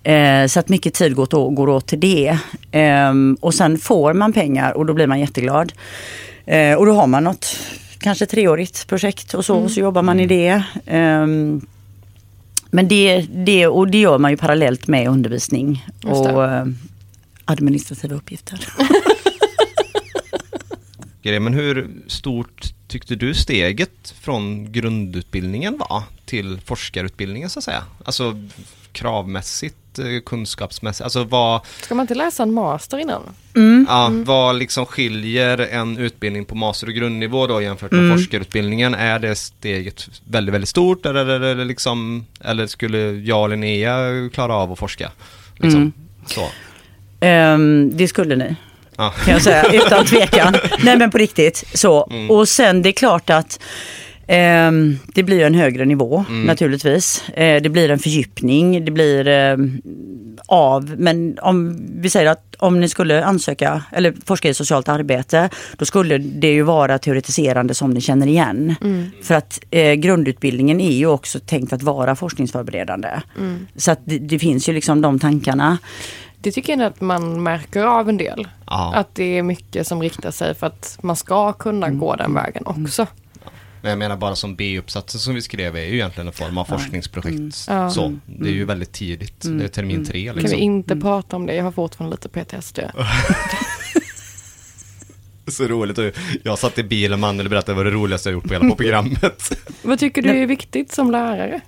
Eh, 0.04 0.46
så 0.48 0.60
att 0.60 0.70
mycket 0.70 0.94
tid 0.94 1.16
går, 1.16 1.50
går 1.52 1.70
åt 1.70 1.88
till 1.88 2.00
det. 2.00 2.38
Eh, 2.72 3.14
och 3.40 3.54
sen 3.54 3.78
får 3.78 4.14
man 4.14 4.34
pengar 4.34 4.72
och 4.72 4.86
då 4.86 4.94
blir 4.94 5.08
man 5.08 5.20
jätteglad. 5.20 5.74
Eh, 6.46 6.74
och 6.74 6.86
då 6.86 6.92
har 6.92 7.08
man 7.08 7.24
något, 7.24 7.60
kanske 8.00 8.26
treårigt 8.26 8.88
projekt 8.88 9.34
och 9.34 9.46
så, 9.46 9.54
mm. 9.54 9.66
och 9.66 9.72
så 9.72 9.80
jobbar 9.80 10.02
man 10.02 10.20
i 10.20 10.28
det. 10.28 10.64
Ehm, 10.86 11.62
men 12.72 12.88
det, 12.88 13.26
det, 13.46 13.68
och 13.68 13.88
det 13.88 13.98
gör 13.98 14.18
man 14.18 14.32
ju 14.32 14.38
parallellt 14.38 14.88
med 14.88 15.08
undervisning 15.08 15.86
och 16.04 16.44
eh, 16.44 16.66
administrativa 17.46 18.16
uppgifter. 18.16 18.68
Men 21.40 21.54
hur 21.54 21.90
stort 22.08 22.74
tyckte 22.90 23.16
du 23.16 23.34
steget 23.34 24.14
från 24.22 24.72
grundutbildningen 24.72 25.78
var 25.78 26.04
till 26.26 26.60
forskarutbildningen 26.66 27.50
så 27.50 27.60
att 27.60 27.64
säga? 27.64 27.84
Alltså 28.06 28.36
kravmässigt, 28.92 30.00
eh, 30.00 30.06
kunskapsmässigt, 30.26 31.04
alltså 31.04 31.24
vad... 31.24 31.62
Ska 31.82 31.96
man 31.96 32.04
inte 32.04 32.16
läsa 32.16 32.44
en 32.44 32.54
master 32.54 32.98
innan? 32.98 33.22
Mm. 33.56 33.86
Ja, 33.90 34.08
mm. 34.08 34.24
vad 34.24 34.56
liksom 34.56 34.86
skiljer 34.86 35.58
en 35.58 35.98
utbildning 35.98 36.46
på 36.46 36.56
master 36.56 36.88
och 36.88 36.94
grundnivå 36.94 37.48
då 37.48 37.62
jämfört 37.62 37.92
med 37.92 38.00
mm. 38.00 38.18
forskarutbildningen? 38.18 38.94
Är 38.94 39.20
det 39.20 39.36
steget 39.36 40.22
väldigt, 40.28 40.54
väldigt 40.54 40.70
stort 40.70 41.06
eller, 41.06 41.26
eller, 41.26 41.66
liksom, 41.66 42.26
eller 42.42 42.68
skulle 42.68 43.00
jag 43.12 43.42
och 43.42 43.50
Linnea 43.50 44.30
klara 44.34 44.56
av 44.56 44.72
att 44.72 44.80
forska? 44.80 45.12
Liksom, 45.56 45.82
mm. 45.82 45.94
så. 46.26 46.50
Um, 47.26 47.98
det 47.98 48.08
skulle 48.08 48.36
ni. 48.36 48.56
Ja. 49.00 49.14
Kan 49.26 49.34
jag 49.34 49.42
säga, 49.42 49.64
utan 49.74 50.06
tvekan. 50.06 50.56
Nej 50.84 50.98
men 50.98 51.12
på 51.12 51.18
riktigt. 51.18 51.64
Så. 51.74 52.08
Mm. 52.12 52.32
Och 52.32 52.50
sen 52.50 52.82
det 52.82 52.90
är 52.90 52.94
klart 52.94 53.30
att 53.30 53.60
eh, 54.28 54.72
det 55.14 55.24
blir 55.24 55.46
en 55.46 55.56
högre 55.56 55.86
nivå 55.86 56.26
mm. 56.30 56.44
naturligtvis. 56.44 57.30
Eh, 57.30 57.62
det 57.62 57.70
blir 57.70 57.92
en 57.92 58.00
fördjupning, 58.00 58.86
det 58.86 58.92
blir 58.92 59.28
eh, 59.28 59.58
av, 60.46 60.96
men 60.98 61.40
om 61.42 61.78
vi 62.02 62.10
säger 62.10 62.32
att 62.32 62.56
om 62.60 62.80
ni 62.80 62.90
skulle 62.90 63.26
ansöka 63.26 63.84
eller 63.92 64.14
forska 64.26 64.50
i 64.50 64.54
socialt 64.54 64.90
arbete, 64.90 65.50
då 65.78 65.86
skulle 65.86 66.18
det 66.18 66.52
ju 66.52 66.62
vara 66.62 66.98
teoretiserande 66.98 67.74
som 67.74 67.90
ni 67.92 68.02
känner 68.02 68.28
igen. 68.28 68.76
Mm. 68.82 69.12
För 69.24 69.36
att 69.36 69.60
eh, 69.72 69.94
grundutbildningen 69.94 70.82
är 70.82 70.92
ju 70.92 71.08
också 71.08 71.40
tänkt 71.40 71.74
att 71.74 71.84
vara 71.84 72.16
forskningsförberedande. 72.16 73.22
Mm. 73.38 73.68
Så 73.76 73.92
att 73.92 74.00
det, 74.06 74.18
det, 74.18 74.40
finns 74.40 74.70
ju 74.70 74.74
liksom 74.74 75.02
de 75.02 75.20
tankarna. 75.20 75.78
Det 76.42 76.52
tycker 76.52 76.78
jag 76.78 76.82
att 76.84 77.02
man 77.02 77.44
märker 77.44 77.84
av 77.84 78.10
en 78.10 78.18
del. 78.18 78.48
Ja. 78.66 78.94
Att 78.96 79.16
det 79.16 79.38
är 79.38 79.44
mycket 79.44 79.88
som 79.88 80.02
riktar 80.02 80.32
sig 80.32 80.54
för 80.56 80.68
att 80.68 81.00
man 81.02 81.16
ska 81.16 81.54
kunna 81.54 81.88
mm. 81.88 82.00
gå 82.00 82.16
den 82.16 82.34
vägen 82.34 82.64
också. 82.66 83.08
Men 83.82 83.90
jag 83.90 84.00
menar 84.00 84.18
bara 84.18 84.36
som 84.36 84.56
B-uppsatsen 84.56 85.20
som 85.20 85.36
vi 85.36 85.42
skrev 85.42 85.76
är 85.76 85.86
ju 85.86 85.94
egentligen 85.94 86.28
en 86.28 86.34
form 86.34 86.58
av 86.58 86.66
forskningsprojekt. 86.66 87.68
Mm. 87.70 87.90
Så, 87.90 88.18
det 88.26 88.50
är 88.50 88.54
ju 88.54 88.66
väldigt 88.66 88.92
tidigt. 88.92 89.46
Mm. 89.46 89.58
Det 89.58 89.64
är 89.64 89.68
termin 89.68 89.96
mm. 89.96 90.08
tre. 90.08 90.34
Liksom. 90.34 90.42
Kan 90.42 90.50
vi 90.50 90.58
inte 90.58 90.96
prata 90.96 91.36
om 91.36 91.46
det? 91.46 91.56
Jag 91.56 91.64
har 91.64 91.72
fortfarande 91.72 92.16
lite 92.16 92.30
PTSD. 92.30 92.80
Så 95.48 95.68
roligt. 95.68 96.00
Jag 96.44 96.60
satt 96.60 96.78
i 96.80 96.84
bilen 96.84 97.20
med 97.20 97.30
Anneli 97.30 97.48
och 97.48 97.52
berättade 97.52 97.76
vad 97.76 97.86
det 97.86 97.92
roligaste 97.92 98.30
jag 98.30 98.34
gjort 98.34 98.48
på 98.48 98.54
hela 98.54 98.70
på 98.70 98.76
programmet. 98.84 99.52
vad 99.82 100.00
tycker 100.00 100.22
du 100.22 100.30
är 100.30 100.46
viktigt 100.46 100.92
som 100.92 101.12
lärare? 101.12 101.62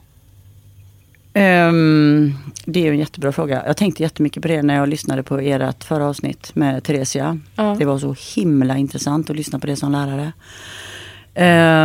Um, 1.34 2.38
det 2.66 2.88
är 2.88 2.92
en 2.92 3.00
jättebra 3.00 3.32
fråga. 3.32 3.64
Jag 3.66 3.78
tänkte 3.78 4.04
jättemycket 4.04 4.42
på 4.42 4.48
det 4.48 4.62
när 4.62 4.76
jag 4.76 4.90
lyssnade 4.90 5.24
på 5.24 5.38
ert 5.40 5.84
förra 5.84 6.06
avsnitt 6.06 6.56
med 6.56 6.84
Theresia. 6.84 7.40
Ja. 7.56 7.76
Det 7.80 7.86
var 7.86 7.98
så 7.98 8.16
himla 8.36 8.78
intressant 8.78 9.30
att 9.30 9.36
lyssna 9.36 9.60
på 9.60 9.68
det 9.68 9.76
som 9.76 9.92
lärare. 9.92 10.32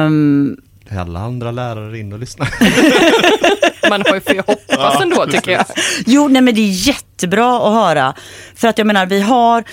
Um, 0.06 0.56
alla 0.90 1.20
andra 1.20 1.50
lärare 1.50 1.98
in 1.98 2.12
och 2.12 2.18
lyssna. 2.18 2.46
Man 3.90 4.02
har 4.06 4.14
ju 4.14 4.20
för 4.20 4.36
hoppas 4.36 5.00
ändå 5.02 5.26
tycker 5.26 5.52
jag. 5.52 5.64
Jo, 6.06 6.28
nej 6.28 6.42
men 6.42 6.54
det 6.54 6.60
är 6.60 6.88
jättebra 6.88 7.56
att 7.56 7.74
höra. 7.74 8.14
För 8.54 8.68
att 8.68 8.78
jag 8.78 8.86
menar, 8.86 9.06
vi 9.06 9.20
har 9.20 9.64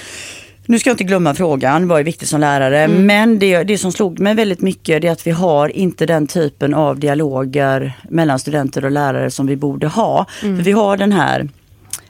nu 0.66 0.80
ska 0.80 0.90
jag 0.90 0.94
inte 0.94 1.04
glömma 1.04 1.34
frågan, 1.34 1.88
vad 1.88 2.00
är 2.00 2.04
viktigt 2.04 2.30
som 2.30 2.40
lärare? 2.40 2.80
Mm. 2.80 3.06
Men 3.06 3.40
det, 3.40 3.64
det 3.64 3.78
som 3.78 3.92
slog 3.92 4.20
mig 4.20 4.36
väldigt 4.36 4.62
mycket 4.62 5.04
är 5.04 5.12
att 5.12 5.28
vi 5.28 5.32
har 5.32 5.70
inte 5.70 6.06
den 6.06 6.28
typen 6.28 6.74
av 6.74 7.00
dialoger 7.00 7.94
mellan 8.10 8.40
studenter 8.40 8.86
och 8.86 8.92
lärare 8.92 9.32
som 9.32 9.48
vi 9.48 9.56
borde 9.56 9.88
ha. 9.88 10.26
Mm. 10.44 10.58
För 10.58 10.64
vi 10.64 10.72
har 10.72 10.98
den 10.98 11.12
här 11.12 11.50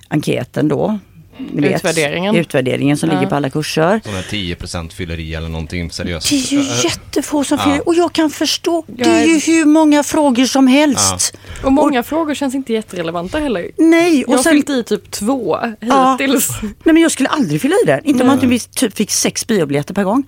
enkäten 0.09 0.67
då 0.67 0.99
vet, 1.37 1.75
utvärderingen. 1.75 2.35
utvärderingen 2.35 2.97
som 2.97 3.09
ja. 3.09 3.15
ligger 3.15 3.29
på 3.29 3.35
alla 3.35 3.49
kurser. 3.49 4.01
Som 4.03 4.15
är 4.15 4.21
10% 4.21 4.89
fylleri 4.93 5.35
eller 5.35 5.49
någonting 5.49 5.91
seriöst. 5.91 6.29
Det 6.29 6.35
är 6.35 6.51
ju 6.51 6.63
jättefå 6.83 7.43
som 7.43 7.57
fyller 7.57 7.87
och 7.87 7.95
jag 7.95 8.13
kan 8.13 8.29
förstå. 8.29 8.83
Det 8.87 9.03
är 9.03 9.25
ju 9.25 9.39
hur 9.39 9.65
många 9.65 10.03
frågor 10.03 10.45
som 10.45 10.67
helst. 10.67 11.33
Ja. 11.33 11.65
Och 11.65 11.73
många 11.73 11.99
och, 11.99 12.05
frågor 12.05 12.33
känns 12.33 12.55
inte 12.55 12.73
jätterelevanta 12.73 13.39
heller. 13.39 13.71
Nej. 13.77 14.25
Och 14.25 14.33
jag 14.33 14.37
har 14.37 14.43
fyllt 14.43 14.69
i 14.69 14.83
typ 14.83 15.11
två 15.11 15.57
hittills. 15.81 16.49
Ja. 16.49 16.57
Nej 16.61 16.93
men 16.93 16.97
jag 16.97 17.11
skulle 17.11 17.29
aldrig 17.29 17.61
fylla 17.61 17.75
i 17.83 17.85
den. 17.85 18.05
Inte 18.05 18.23
om 18.23 18.27
man 18.27 18.51
inte 18.51 18.69
typ 18.69 18.95
fick 18.95 19.11
sex 19.11 19.47
biobiljetter 19.47 19.93
per 19.93 20.03
gång. 20.03 20.23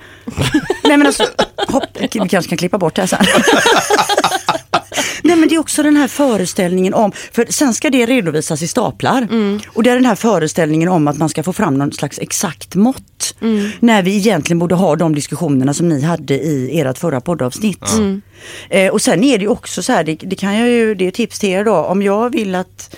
Nej 0.84 0.98
men 0.98 1.08
alltså, 1.08 1.28
hopp, 1.68 1.84
vi 2.00 2.08
kanske 2.08 2.50
kan 2.50 2.58
klippa 2.58 2.78
bort 2.78 2.96
det 2.96 3.02
här 3.02 3.08
sen. 3.08 3.26
Nej 5.24 5.36
men 5.36 5.50
det 5.50 5.56
är 5.56 5.60
också 5.60 5.84
den 5.84 5.98
här 5.98 6.08
föreställningen 6.08 6.94
om, 6.94 7.12
för 7.32 7.46
sen 7.50 7.74
ska 7.74 7.90
det 7.90 8.06
redovisas 8.06 8.62
i 8.62 8.68
staplar. 8.68 9.22
Mm. 9.22 9.60
Och 9.68 9.84
det 9.84 9.90
är 9.90 9.96
den 9.96 10.06
här 10.06 10.16
föreställningen 10.16 10.90
om 10.90 11.08
att 11.08 11.18
man 11.18 11.30
ska 11.30 11.44
få 11.44 11.54
fram 11.54 11.78
någon 11.78 11.92
slags 11.92 12.20
exakt 12.20 12.76
mått. 12.76 13.36
Mm. 13.42 13.70
När 13.80 14.04
vi 14.04 14.16
egentligen 14.18 14.60
borde 14.60 14.76
ha 14.76 14.96
de 14.96 15.16
diskussionerna 15.16 15.74
som 15.74 15.90
ni 15.90 16.02
hade 16.02 16.34
i 16.34 16.80
ert 16.80 16.98
förra 16.98 17.22
poddavsnitt. 17.22 17.94
Mm. 17.94 18.22
Eh, 18.70 18.92
och 18.92 19.02
sen 19.02 19.24
är 19.24 19.38
det 19.38 19.48
också 19.48 19.84
så 19.84 19.92
här, 19.92 20.04
det, 20.04 20.16
det, 20.16 20.36
kan 20.36 20.58
jag 20.58 20.70
ju, 20.70 20.96
det 20.96 21.08
är 21.08 21.12
tips 21.12 21.40
till 21.40 21.50
er 21.50 21.66
då, 21.66 21.76
om 21.76 22.02
jag 22.02 22.30
vill 22.30 22.56
att 22.56 22.96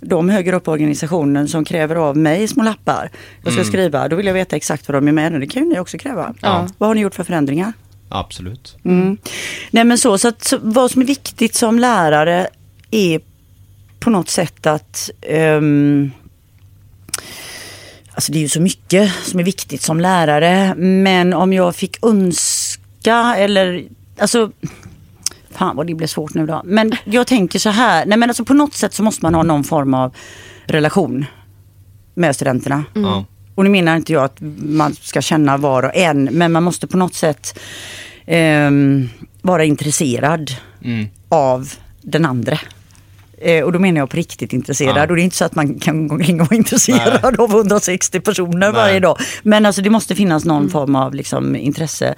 de 0.00 0.28
högre 0.28 0.56
upp 0.56 0.68
organisationen 0.68 1.48
som 1.48 1.64
kräver 1.64 1.96
av 1.96 2.16
mig 2.16 2.48
små 2.48 2.62
lappar 2.62 3.10
jag 3.42 3.52
ska 3.52 3.60
mm. 3.60 3.72
skriva, 3.72 4.08
då 4.08 4.16
vill 4.16 4.26
jag 4.26 4.34
veta 4.34 4.56
exakt 4.56 4.88
vad 4.88 4.94
de 4.94 5.08
är 5.08 5.12
med. 5.12 5.40
Det 5.40 5.46
kan 5.46 5.62
ju 5.62 5.68
ni 5.68 5.78
också 5.78 5.98
kräva. 5.98 6.34
Ja. 6.40 6.68
Vad 6.78 6.88
har 6.88 6.94
ni 6.94 7.00
gjort 7.00 7.14
för 7.14 7.24
förändringar? 7.24 7.72
Absolut. 8.10 8.76
Mm. 8.84 9.18
Nej 9.70 9.84
men 9.84 9.98
så, 9.98 10.18
så, 10.18 10.28
att, 10.28 10.44
så 10.44 10.58
vad 10.62 10.90
som 10.90 11.02
är 11.02 11.06
viktigt 11.06 11.54
som 11.54 11.78
lärare 11.78 12.48
är 12.90 13.20
på 14.00 14.10
något 14.10 14.28
sätt 14.28 14.66
att 14.66 15.10
um, 15.30 16.10
Alltså 18.12 18.32
det 18.32 18.38
är 18.38 18.40
ju 18.40 18.48
så 18.48 18.60
mycket 18.60 19.14
som 19.24 19.40
är 19.40 19.44
viktigt 19.44 19.82
som 19.82 20.00
lärare 20.00 20.74
men 20.74 21.32
om 21.34 21.52
jag 21.52 21.76
fick 21.76 22.04
önska 22.04 23.36
eller 23.36 23.84
alltså 24.18 24.50
Fan 25.50 25.76
vad 25.76 25.86
det 25.86 25.94
blir 25.94 26.06
svårt 26.06 26.34
nu 26.34 26.46
då. 26.46 26.62
Men 26.64 26.92
jag 27.04 27.26
tänker 27.26 27.58
så 27.58 27.70
här, 27.70 28.06
nej 28.06 28.18
men 28.18 28.30
alltså 28.30 28.44
på 28.44 28.54
något 28.54 28.74
sätt 28.74 28.94
så 28.94 29.02
måste 29.02 29.24
man 29.24 29.34
ha 29.34 29.42
någon 29.42 29.64
form 29.64 29.94
av 29.94 30.14
relation 30.66 31.26
med 32.14 32.36
studenterna. 32.36 32.84
Mm. 32.96 33.24
Och 33.60 33.64
nu 33.64 33.70
menar 33.70 33.96
inte 33.96 34.12
jag 34.12 34.24
att 34.24 34.36
man 34.58 34.94
ska 34.94 35.20
känna 35.20 35.56
var 35.56 35.82
och 35.82 35.96
en, 35.96 36.24
men 36.24 36.52
man 36.52 36.62
måste 36.62 36.86
på 36.86 36.96
något 36.96 37.14
sätt 37.14 37.58
eh, 38.26 38.70
vara 39.42 39.64
intresserad 39.64 40.50
mm. 40.84 41.08
av 41.28 41.72
den 42.02 42.24
andra. 42.24 42.58
Eh, 43.38 43.64
och 43.64 43.72
då 43.72 43.78
menar 43.78 43.98
jag 43.98 44.10
på 44.10 44.16
riktigt 44.16 44.52
intresserad. 44.52 44.96
Ja. 44.96 45.02
Och 45.02 45.16
det 45.16 45.22
är 45.22 45.24
inte 45.24 45.36
så 45.36 45.44
att 45.44 45.54
man 45.54 45.78
kan 45.78 46.08
gå 46.08 46.14
omkring 46.14 46.40
och 46.40 46.46
vara 46.46 46.56
intresserad 46.56 47.20
Nej. 47.22 47.34
av 47.38 47.50
160 47.50 48.20
personer 48.20 48.58
Nej. 48.58 48.72
varje 48.72 49.00
dag. 49.00 49.18
Men 49.42 49.66
alltså 49.66 49.82
det 49.82 49.90
måste 49.90 50.14
finnas 50.14 50.44
någon 50.44 50.56
mm. 50.56 50.70
form 50.70 50.96
av 50.96 51.14
liksom, 51.14 51.56
intresse. 51.56 52.14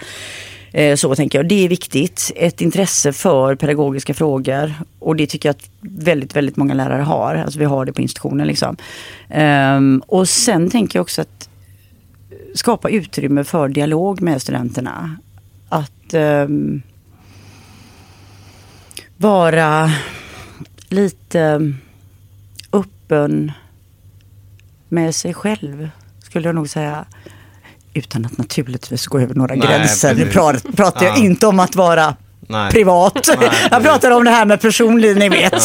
Eh, 0.72 0.96
så 0.96 1.14
tänker 1.14 1.38
jag. 1.38 1.48
Det 1.48 1.64
är 1.64 1.68
viktigt. 1.68 2.32
Ett 2.36 2.60
intresse 2.60 3.12
för 3.12 3.54
pedagogiska 3.54 4.14
frågor. 4.14 4.74
Och 4.98 5.16
det 5.16 5.26
tycker 5.26 5.48
jag 5.48 5.56
att 5.56 5.70
väldigt, 5.80 6.36
väldigt 6.36 6.56
många 6.56 6.74
lärare 6.74 7.02
har. 7.02 7.34
Alltså 7.34 7.58
vi 7.58 7.64
har 7.64 7.84
det 7.84 7.92
på 7.92 8.02
institutionen. 8.02 8.46
Liksom. 8.46 8.76
Ehm, 9.28 10.02
och 10.06 10.28
sen 10.28 10.70
tänker 10.70 10.98
jag 10.98 11.02
också 11.02 11.22
att 11.22 11.48
skapa 12.54 12.90
utrymme 12.90 13.44
för 13.44 13.68
dialog 13.68 14.22
med 14.22 14.42
studenterna. 14.42 15.16
Att 15.68 16.14
um, 16.14 16.82
vara 19.16 19.90
lite 20.88 21.72
öppen 22.72 23.52
med 24.88 25.14
sig 25.14 25.34
själv, 25.34 25.90
skulle 26.18 26.48
jag 26.48 26.54
nog 26.54 26.68
säga. 26.68 27.04
Utan 27.94 28.24
att 28.26 28.38
naturligtvis 28.38 29.06
gå 29.06 29.18
över 29.20 29.34
några 29.34 29.54
Nej, 29.54 29.68
gränser. 29.68 30.14
Nu 30.14 30.26
pratar 30.76 31.06
jag 31.06 31.18
Ja. 31.18 31.22
inte 31.22 31.46
om 31.46 31.60
att 31.60 31.76
vara 31.76 32.14
Nej. 32.48 32.70
privat. 32.72 33.28
Nej, 33.40 33.50
jag 33.70 33.82
pratar 33.82 34.10
om 34.10 34.24
det 34.24 34.30
här 34.30 34.44
med 34.46 34.60
personlig, 34.60 35.16
ni 35.16 35.28
vet. 35.28 35.62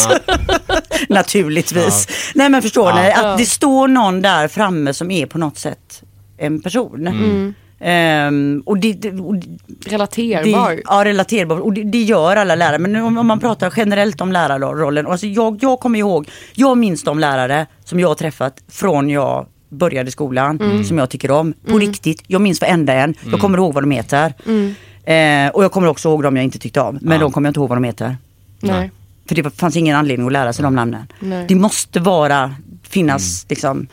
Naturligtvis. 1.08 2.08
Nej 2.34 2.48
men 2.48 2.62
förstår 2.62 2.88
Ja. 2.90 3.02
ni, 3.02 3.08
Ja. 3.08 3.26
att 3.32 3.38
det 3.38 3.46
står 3.46 3.88
någon 3.88 4.22
där 4.22 4.48
framme 4.48 4.94
som 4.94 5.10
är 5.10 5.26
på 5.26 5.38
något 5.38 5.58
sätt 5.58 6.02
en 6.38 6.62
person. 6.62 7.06
Mm. 7.06 7.54
Ehm, 7.80 8.62
och 8.66 8.78
det, 8.78 8.92
det, 8.92 9.10
och 9.20 9.34
det, 9.36 9.46
Relaterbar. 9.90 10.70
det, 10.70 10.82
ja, 10.84 11.04
relaterbar. 11.04 11.58
Och 11.58 11.72
det, 11.72 11.82
det 11.84 12.02
gör 12.02 12.36
alla 12.36 12.54
lärare. 12.54 12.78
Men 12.78 12.96
om, 12.96 13.18
om 13.18 13.26
man 13.26 13.40
pratar 13.40 13.72
generellt 13.76 14.20
om 14.20 14.32
lärarrollen. 14.32 15.06
Alltså 15.06 15.26
jag, 15.26 15.58
jag 15.62 15.80
kommer 15.80 15.98
ihåg, 15.98 16.28
jag 16.54 16.78
minns 16.78 17.02
de 17.04 17.18
lärare 17.18 17.66
som 17.84 18.00
jag 18.00 18.08
har 18.08 18.14
träffat 18.14 18.54
från 18.70 19.10
jag 19.10 19.46
började 19.68 20.10
skolan. 20.10 20.84
Som 20.84 20.98
jag 20.98 21.10
tycker 21.10 21.30
om. 21.30 21.52
På 21.66 21.78
riktigt. 21.78 22.22
Jag 22.26 22.40
minns 22.40 22.60
varenda 22.60 22.92
en. 22.92 23.14
Jag 23.30 23.40
kommer 23.40 23.58
ihåg 23.58 23.74
vad 23.74 23.82
de 23.82 23.90
heter. 23.90 24.34
Eh, 25.04 25.48
och 25.50 25.64
jag 25.64 25.72
kommer 25.72 25.88
också 25.88 26.08
ihåg 26.08 26.22
de 26.22 26.36
jag 26.36 26.44
inte 26.44 26.58
tyckte 26.58 26.80
om. 26.80 26.98
Men 27.02 27.12
Ja. 27.12 27.20
de 27.22 27.32
kommer 27.32 27.46
jag 27.46 27.50
inte 27.50 27.60
ihåg 27.60 27.68
vad 27.68 27.76
de 27.78 27.84
heter. 27.84 28.16
Nej. 28.60 28.90
För 29.28 29.34
det 29.34 29.50
fanns 29.50 29.76
ingen 29.76 29.96
anledning 29.96 30.26
att 30.26 30.32
lära 30.32 30.52
sig 30.52 30.62
de 30.62 30.74
namnen. 30.74 31.02
Nej. 31.20 31.44
Det 31.48 31.54
måste 31.54 32.00
vara, 32.00 32.54
finnas 32.82 33.46
liksom 33.48 33.86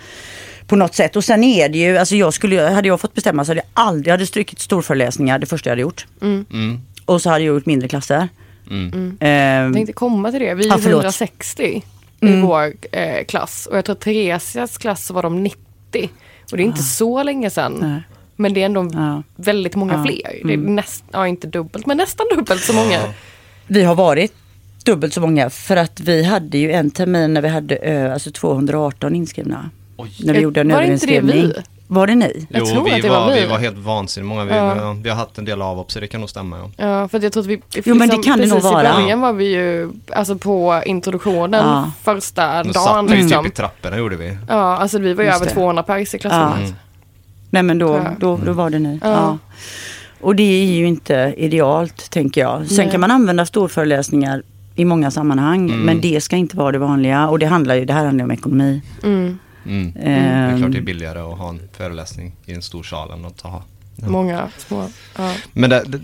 på 0.68 0.76
något 0.76 0.96
sätt. 0.96 1.16
Och 1.16 1.24
sen 1.24 1.44
är 1.44 1.70
det 1.70 1.78
ju, 1.78 1.98
alltså 1.98 2.16
jag 2.16 2.34
skulle, 2.34 2.62
hade 2.62 2.88
jag 2.88 3.02
fått 3.02 3.14
bestämma 3.14 3.46
så 3.46 3.52
hade 3.52 3.60
jag 3.62 3.68
aldrig, 3.86 4.08
jag 4.08 4.14
hade 4.14 4.26
strukit 4.26 4.60
storföreläsningar 4.60 5.40
det 5.40 5.46
första 5.46 5.70
jag 5.70 5.72
hade 5.72 5.82
gjort. 5.82 6.06
Mm. 6.22 6.80
Och 7.06 7.22
så 7.22 7.30
hade 7.30 7.44
jag 7.44 7.54
gjort 7.56 7.66
mindre 7.66 7.88
klasser. 7.88 8.30
Mm. 8.72 9.18
Ehm, 9.20 9.64
Jag 9.66 9.74
tänkte 9.74 9.94
komma 9.94 10.32
till 10.32 10.40
det. 10.42 10.54
Vi 10.54 10.68
är 10.68 10.78
förlåt. 10.78 10.92
160 10.92 11.84
i 12.22 12.42
vår 12.42 12.74
eh, 12.92 13.26
klass. 13.28 13.66
Och 13.72 13.78
jag 13.78 13.86
tror 13.86 13.96
Theresias 13.96 14.78
klass 14.78 15.12
var 15.12 15.24
de 15.24 15.44
90. 15.44 15.60
Och 16.52 16.58
det 16.58 16.64
är 16.64 16.66
inte 16.66 16.84
så 16.84 17.24
länge 17.24 17.50
sedan. 17.50 17.78
Nej. 17.82 18.02
Men 18.36 18.54
det 18.54 18.62
är 18.62 18.66
ändå 18.66 18.90
Ja. 18.94 19.24
väldigt 19.36 19.76
många 19.76 19.94
Ja. 19.94 20.04
fler. 20.04 20.48
Det 20.48 20.54
är 20.54 20.58
näst, 20.58 21.04
ja, 21.12 21.28
inte 21.28 21.48
dubbelt, 21.48 21.86
men 21.86 21.98
nästan 21.98 22.26
dubbelt 22.36 22.64
så 22.64 22.74
många. 22.74 23.00
vi 23.68 23.84
har 23.84 23.96
varit 23.96 24.34
dubbelt 24.86 25.14
så 25.14 25.22
många 25.22 25.50
för 25.50 25.78
att 25.78 26.00
vi 26.00 26.24
hade 26.24 26.58
ju 26.58 26.72
en 26.72 26.92
termin 26.92 27.34
när 27.34 27.42
vi 27.42 27.48
hade 27.48 28.14
alltså 28.14 28.32
218 28.32 29.16
inskrivna. 29.16 29.70
Oj. 29.98 30.12
När 30.24 30.34
vi 30.34 30.40
gjorde 30.40 30.62
en 30.62 30.70
var 30.70 30.82
inte 30.82 31.06
det 31.06 31.22
vi? 31.22 31.54
Var 31.88 32.08
det 32.08 32.16
ni? 32.16 32.48
Jag 32.50 32.60
jo, 32.60 32.66
tror 32.66 32.84
vi, 32.84 32.92
att 32.92 33.02
det 33.02 33.10
var, 33.10 33.20
var 33.20 33.34
vi. 33.34 33.42
vi 33.42 33.48
var 33.48 33.58
helt 33.58 33.78
vansinnigt 33.78 34.28
många. 34.28 34.46
Vi, 34.46 34.52
Ja. 34.56 34.96
vi 35.04 35.10
har 35.10 35.16
haft 35.18 35.38
en 35.38 35.46
del 35.46 35.62
av 35.62 35.86
så 35.88 36.00
det 36.00 36.08
kan 36.08 36.20
nog 36.22 36.30
stämma. 36.30 36.58
Ja. 36.58 36.70
Ja, 36.86 37.08
för 37.08 37.18
att 37.18 37.24
jag 37.24 37.34
tror 37.34 37.44
att 37.44 37.48
vi... 37.50 37.62
Jo, 37.86 37.96
men 37.96 38.10
det 38.10 38.18
kan 38.24 38.40
det 38.40 38.46
nog 38.46 38.58
precis 38.58 38.72
vara. 38.72 38.90
i 38.90 39.02
början 39.02 39.22
var 39.22 39.34
vi 39.34 39.46
ju, 39.56 39.92
alltså 40.14 40.36
på 40.38 40.82
introduktionen 40.86 41.66
Ja. 41.66 41.92
första 42.04 42.64
Då 42.64 42.72
dagen 42.72 42.84
satt 43.08 43.12
vi 43.12 43.22
liksom. 43.22 43.44
typ 43.44 43.54
i 43.54 43.56
trapporna 43.56 43.98
gjorde 43.98 44.16
vi. 44.16 44.38
Ja, 44.50 44.78
alltså 44.78 45.00
vi 45.00 45.14
var 45.14 45.24
ju 45.24 45.30
Just 45.30 45.42
över 45.42 45.46
det. 45.50 45.54
200 45.54 45.84
pers 45.84 46.14
i 46.14 46.20
klassrummet. 46.20 46.58
Mm. 46.60 46.74
Nej 47.50 47.64
men 47.64 47.78
då, 47.80 48.02
då, 48.20 48.40
då 48.46 48.52
var 48.54 48.70
det 48.70 48.80
ni. 48.80 49.00
Ja. 49.04 49.10
Ja. 49.12 49.38
Och 50.22 50.36
det 50.36 50.44
är 50.44 50.66
ju 50.66 50.88
inte 50.88 51.34
idealt 51.38 52.10
tänker 52.10 52.42
jag. 52.42 52.68
Sen 52.68 52.78
Nej. 52.78 52.92
kan 52.92 53.02
man 53.02 53.12
använda 53.12 53.46
storföreläsningar 53.46 54.44
i 54.76 54.86
många 54.86 55.12
sammanhang. 55.12 55.70
Mm. 55.70 55.82
Men 55.82 56.02
det 56.02 56.22
ska 56.24 56.36
inte 56.36 56.58
vara 56.58 56.72
det 56.72 56.78
vanliga. 56.78 57.28
Och 57.28 57.40
det 57.40 57.46
handlar 57.46 57.76
ju, 57.76 57.86
det 57.86 57.94
här 57.94 58.06
handlar 58.06 58.24
ju 58.24 58.26
om 58.26 58.32
ekonomi. 58.32 58.82
Mm. 59.04 59.40
Mm. 59.66 59.92
Det 59.94 60.00
Ehm, 60.02 60.54
är 60.54 60.58
klart 60.58 60.72
det 60.72 60.78
är 60.78 60.82
billigare 60.82 61.20
att 61.20 61.38
ha 61.38 61.50
en 61.50 61.62
föreläsning 61.78 62.36
i 62.46 62.54
en 62.54 62.62
stor 62.62 62.84
sal 62.84 63.12
än 63.12 63.26
att 63.26 63.42
ha 63.42 63.64
Ja. 64.02 64.10
Många 64.10 64.50
små. 64.58 64.90
Ja. 65.18 65.34
Men 65.54 65.70
det, 65.70 65.84
det, 65.88 66.00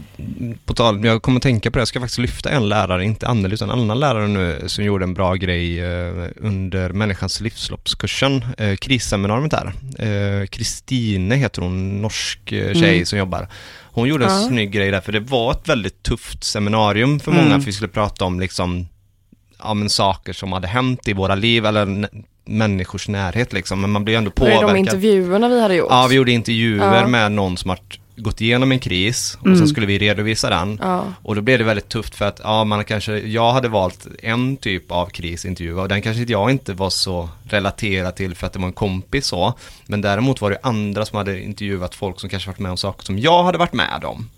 på 0.65 0.73
tal, 0.73 1.05
jag 1.05 1.21
kommer 1.21 1.37
att 1.37 1.43
tänka 1.43 1.71
på 1.71 1.77
det, 1.77 1.81
jag 1.81 1.87
ska 1.87 1.99
faktiskt 1.99 2.19
lyfta 2.19 2.49
en 2.49 2.69
lärare, 2.69 3.05
inte 3.05 3.27
Anneli 3.27 3.53
utan 3.53 3.69
en 3.69 3.79
annan 3.79 3.99
lärare 3.99 4.27
nu 4.27 4.63
som 4.67 4.83
gjorde 4.85 5.03
en 5.03 5.13
bra 5.13 5.35
grej 5.35 5.79
eh, 5.79 6.27
under 6.35 6.89
människans 6.89 7.41
livsloppskursen, 7.41 8.45
eh, 8.57 8.75
krisseminariet 8.75 9.51
där. 9.51 9.73
Eh, 10.41 10.45
Kristine 10.47 11.35
heter 11.35 11.61
hon, 11.61 12.01
norsk 12.01 12.51
eh, 12.51 12.73
tjej 12.73 12.93
Mm. 12.95 13.05
som 13.05 13.19
jobbar. 13.19 13.47
Hon 13.93 14.07
gjorde 14.07 14.25
en 14.25 14.31
Ja. 14.41 14.47
snygg 14.47 14.71
grej 14.71 14.91
där, 14.91 15.01
för 15.01 15.11
det 15.11 15.19
var 15.19 15.51
ett 15.51 15.69
väldigt 15.69 16.03
tufft 16.03 16.43
seminarium 16.43 17.19
för 17.19 17.31
Mm. 17.31 17.43
många, 17.43 17.59
för 17.59 17.65
vi 17.65 17.71
skulle 17.73 17.87
prata 17.89 18.25
om 18.25 18.39
liksom, 18.39 18.87
ja 19.63 19.73
men 19.73 19.89
saker 19.89 20.33
som 20.33 20.51
hade 20.53 20.67
hänt 20.67 21.07
i 21.07 21.13
våra 21.13 21.35
liv, 21.35 21.65
eller 21.65 22.09
människors 22.45 23.07
närhet 23.07 23.53
liksom, 23.53 23.81
men 23.81 23.89
man 23.91 24.03
blir 24.05 24.17
ändå 24.17 24.31
Det 24.35 24.41
är 24.45 24.49
de 24.49 24.55
påverkad. 24.57 24.77
intervjuerna 24.77 25.49
vi 25.49 25.61
hade 25.61 25.75
gjort. 25.75 25.87
Ja, 25.89 26.07
vi 26.09 26.15
gjorde 26.15 26.31
intervjuer 26.31 26.95
Ja. 27.01 27.07
med 27.07 27.31
någon 27.31 27.57
som 27.57 27.69
har 27.69 27.79
gått 28.15 28.41
igenom 28.41 28.71
en 28.71 28.79
kris 28.79 29.37
och 29.39 29.45
Mm. 29.45 29.57
sen 29.57 29.67
skulle 29.67 29.87
vi 29.87 29.97
redovisa 29.99 30.49
den. 30.49 30.79
Ja. 30.81 31.03
Och 31.23 31.35
då 31.35 31.41
blev 31.41 31.57
det 31.59 31.63
väldigt 31.65 31.89
tufft 31.89 32.15
för 32.15 32.25
att, 32.25 32.41
ja, 32.43 32.63
man 32.63 32.83
kanske, 32.83 33.17
jag 33.19 33.53
hade 33.53 33.67
valt 33.67 34.07
en 34.23 34.57
typ 34.57 34.91
av 34.91 35.05
krisintervju 35.05 35.75
och 35.75 35.87
den 35.87 36.01
kanske 36.01 36.23
jag 36.23 36.51
inte 36.51 36.73
var 36.73 36.89
så 36.89 37.29
relaterad 37.49 38.15
till 38.15 38.35
för 38.35 38.47
att 38.47 38.53
det 38.53 38.59
var 38.59 38.67
en 38.67 38.73
kompis 38.73 39.25
så. 39.25 39.53
Men 39.87 40.01
däremot 40.01 40.41
var 40.41 40.49
det 40.49 40.59
andra 40.63 41.05
som 41.05 41.17
hade 41.17 41.41
intervjuat 41.43 41.95
folk 41.95 42.19
som 42.19 42.29
kanske 42.29 42.49
varit 42.49 42.59
med 42.59 42.71
om 42.71 42.77
saker 42.77 43.05
som 43.05 43.19
jag 43.19 43.43
hade 43.43 43.57
varit 43.57 43.73
med 43.73 44.03
om. 44.05 44.29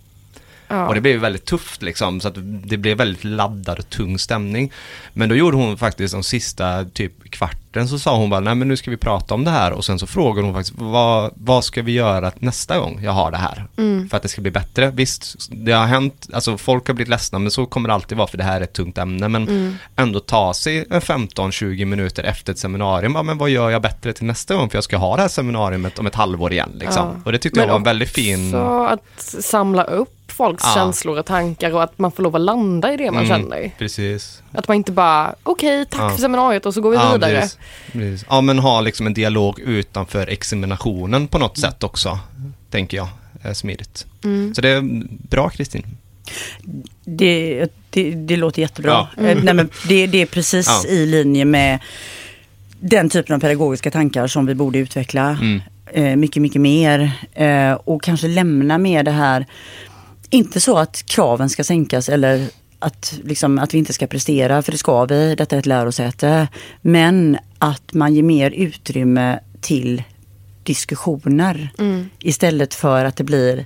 Ja. 0.73 0.87
Och 0.87 0.95
det 0.95 1.01
blev 1.01 1.19
väldigt 1.19 1.45
tufft 1.45 1.81
liksom, 1.81 2.21
så 2.21 2.27
att 2.27 2.35
det 2.65 2.77
blev 2.77 2.97
väldigt 2.97 3.23
laddad 3.23 3.79
och 3.79 3.89
tung 3.89 4.19
stämning. 4.19 4.71
Men 5.13 5.29
då 5.29 5.35
gjorde 5.35 5.57
hon 5.57 5.77
faktiskt 5.77 6.13
de 6.13 6.23
sista 6.23 6.85
typ 6.85 7.31
kvarten 7.31 7.87
så 7.87 7.99
sa 7.99 8.17
hon 8.17 8.29
bara, 8.29 8.39
nej 8.39 8.55
men 8.55 8.67
nu 8.67 8.77
ska 8.77 8.91
vi 8.91 8.97
prata 8.97 9.33
om 9.33 9.43
det 9.43 9.51
här 9.51 9.71
och 9.71 9.85
sen 9.85 9.99
så 9.99 10.07
frågade 10.07 10.47
hon 10.47 10.55
faktiskt, 10.55 10.77
vad, 10.77 11.31
vad 11.35 11.63
ska 11.65 11.81
vi 11.81 11.91
göra 11.91 12.31
nästa 12.35 12.77
gång 12.79 12.99
jag 13.03 13.11
har 13.11 13.31
det 13.31 13.37
här? 13.37 13.65
Mm. 13.77 14.09
För 14.09 14.17
att 14.17 14.23
det 14.23 14.29
ska 14.29 14.41
bli 14.41 14.51
bättre. 14.51 14.91
Visst, 14.91 15.35
det 15.51 15.71
har 15.71 15.85
hänt, 15.85 16.27
alltså 16.33 16.57
folk 16.57 16.87
har 16.87 16.93
blivit 16.93 17.09
ledsna 17.09 17.39
men 17.39 17.51
så 17.51 17.65
kommer 17.65 17.89
det 17.89 17.95
alltid 17.95 18.17
vara 18.17 18.27
för 18.27 18.37
det 18.37 18.43
här 18.43 18.57
är 18.57 18.63
ett 18.63 18.73
tungt 18.73 18.97
ämne. 18.97 19.27
Men 19.27 19.47
Mm. 19.47 19.75
ändå 19.95 20.19
ta 20.19 20.53
sig 20.53 20.85
en 20.89 21.01
15-20 21.01 21.85
minuter 21.85 22.23
efter 22.23 22.53
ett 22.53 22.59
seminarium, 22.59 23.15
ja, 23.15 23.23
men 23.23 23.37
vad 23.37 23.49
gör 23.49 23.69
jag 23.69 23.81
bättre 23.81 24.13
till 24.13 24.25
nästa 24.25 24.55
gång? 24.55 24.69
För 24.69 24.77
jag 24.77 24.83
ska 24.83 24.97
ha 24.97 25.15
det 25.15 25.21
här 25.21 25.29
seminariet 25.29 25.99
om 25.99 26.07
ett 26.07 26.15
halvår 26.15 26.51
igen 26.51 26.71
liksom. 26.75 27.07
Ja. 27.07 27.21
Och 27.25 27.31
det 27.31 27.37
tyckte 27.37 27.59
jag 27.59 27.67
var 27.67 27.75
en 27.75 27.83
väldigt 27.83 28.09
fin... 28.09 28.51
Så 28.51 28.85
att 28.85 29.43
samla 29.43 29.83
upp 29.83 30.22
folks 30.33 30.63
Ja. 30.65 30.71
känslor 30.75 31.19
och 31.19 31.25
tankar 31.25 31.71
och 31.73 31.83
att 31.83 31.99
man 31.99 32.11
får 32.11 32.23
lov 32.23 32.35
att 32.35 32.41
landa 32.41 32.93
i 32.93 32.97
det 32.97 33.11
man 33.11 33.25
Mm, 33.25 33.37
känner. 33.41 33.71
Precis. 33.77 34.41
Att 34.51 34.67
man 34.67 34.77
inte 34.77 34.91
bara, 34.91 35.35
okej 35.43 35.85
tack 35.85 36.01
Ja. 36.01 36.09
för 36.09 36.17
seminariet 36.21 36.65
och 36.65 36.73
så 36.73 36.81
går 36.81 36.89
vi 36.91 36.95
Ja, 36.97 37.13
vidare. 37.13 37.39
precis. 37.39 37.57
Precis. 37.91 38.25
Ja, 38.29 38.41
men 38.41 38.59
ha 38.59 38.81
liksom 38.81 39.07
en 39.07 39.13
dialog 39.13 39.59
utanför 39.59 40.27
examinationen 40.27 41.27
på 41.27 41.37
något 41.39 41.57
sätt 41.57 41.83
också, 41.83 42.19
tänker 42.69 42.97
jag, 42.97 43.07
är 43.41 43.53
smidigt. 43.53 44.05
Mm. 44.23 44.53
Så 44.55 44.61
det 44.61 44.69
är 44.69 44.81
bra 45.29 45.49
Kristin. 45.49 45.85
Det, 47.05 47.67
det, 47.89 48.11
det 48.11 48.35
låter 48.37 48.61
jättebra. 48.61 49.07
Ja. 49.17 49.23
Eh, 49.27 49.37
Nej, 49.43 49.53
men 49.53 49.69
det, 49.87 50.07
det 50.07 50.21
är 50.21 50.25
precis 50.25 50.67
Ja. 50.85 50.89
i 50.89 51.05
linje 51.05 51.45
med 51.45 51.79
den 52.79 53.09
typen 53.09 53.35
av 53.35 53.39
pedagogiska 53.39 53.91
tankar 53.91 54.27
som 54.27 54.45
vi 54.45 54.55
borde 54.55 54.79
utveckla 54.79 55.29
Mm. 55.29 55.61
eh, 55.93 56.15
mycket, 56.15 56.41
mycket 56.41 56.61
mer. 56.61 57.11
Eh, 57.33 57.73
och 57.73 58.03
kanske 58.03 58.27
lämna 58.27 58.77
med 58.77 59.05
det 59.05 59.11
här, 59.11 59.45
inte 60.33 60.59
så 60.59 60.77
att 60.77 61.03
kraven 61.05 61.49
ska 61.49 61.63
sänkas 61.63 62.09
eller 62.09 62.47
att, 62.79 63.19
liksom, 63.23 63.59
att 63.59 63.73
vi 63.73 63.77
inte 63.77 63.93
ska 63.93 64.07
prestera, 64.07 64.61
för 64.61 64.71
det 64.71 64.77
ska 64.77 65.05
vi, 65.05 65.35
detta 65.35 65.55
är 65.55 65.59
ett 65.59 65.65
lärosäte. 65.65 66.47
Men 66.81 67.37
att 67.57 67.93
man 67.93 68.13
ger 68.15 68.23
mer 68.23 68.51
utrymme 68.51 69.39
till 69.61 70.03
diskussioner 70.63 71.69
Mm. 71.79 72.09
istället 72.19 72.73
för 72.73 73.05
att 73.05 73.15
det 73.15 73.23
blir 73.23 73.65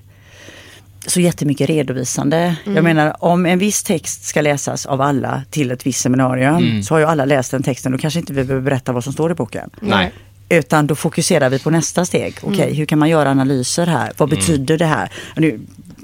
så 1.07 1.19
jättemycket 1.19 1.69
redovisande. 1.69 2.55
Jag 2.65 2.83
menar 2.83 3.23
om 3.23 3.45
en 3.45 3.59
viss 3.59 3.83
text 3.83 4.23
ska 4.25 4.41
läsas 4.41 4.85
av 4.85 5.01
alla 5.01 5.43
till 5.49 5.71
ett 5.71 5.85
visst 5.85 6.01
seminarium 6.01 6.55
Mm. 6.55 6.83
så 6.83 6.93
har 6.93 6.99
ju 6.99 7.05
alla 7.05 7.25
läst 7.25 7.51
den 7.51 7.63
texten. 7.63 7.91
Då 7.91 7.97
kanske 7.97 8.19
inte 8.19 8.33
vi 8.33 8.43
behöver 8.43 8.65
berätta 8.65 8.91
vad 8.91 9.03
som 9.03 9.13
står 9.13 9.31
i 9.31 9.33
boken. 9.33 9.69
Nej. 9.81 10.11
Utan 10.49 10.87
då 10.87 10.95
fokuserar 10.95 11.49
vi 11.49 11.59
på 11.59 11.69
nästa 11.69 12.05
steg. 12.05 12.35
Okej, 12.41 12.73
hur 12.73 12.85
kan 12.85 12.99
man 12.99 13.09
göra 13.09 13.31
analyser 13.31 13.87
här? 13.87 14.11
Vad 14.17 14.29
betyder 14.29 14.77
det 14.77 14.85
här? 14.85 15.11
Nu, 15.35 15.59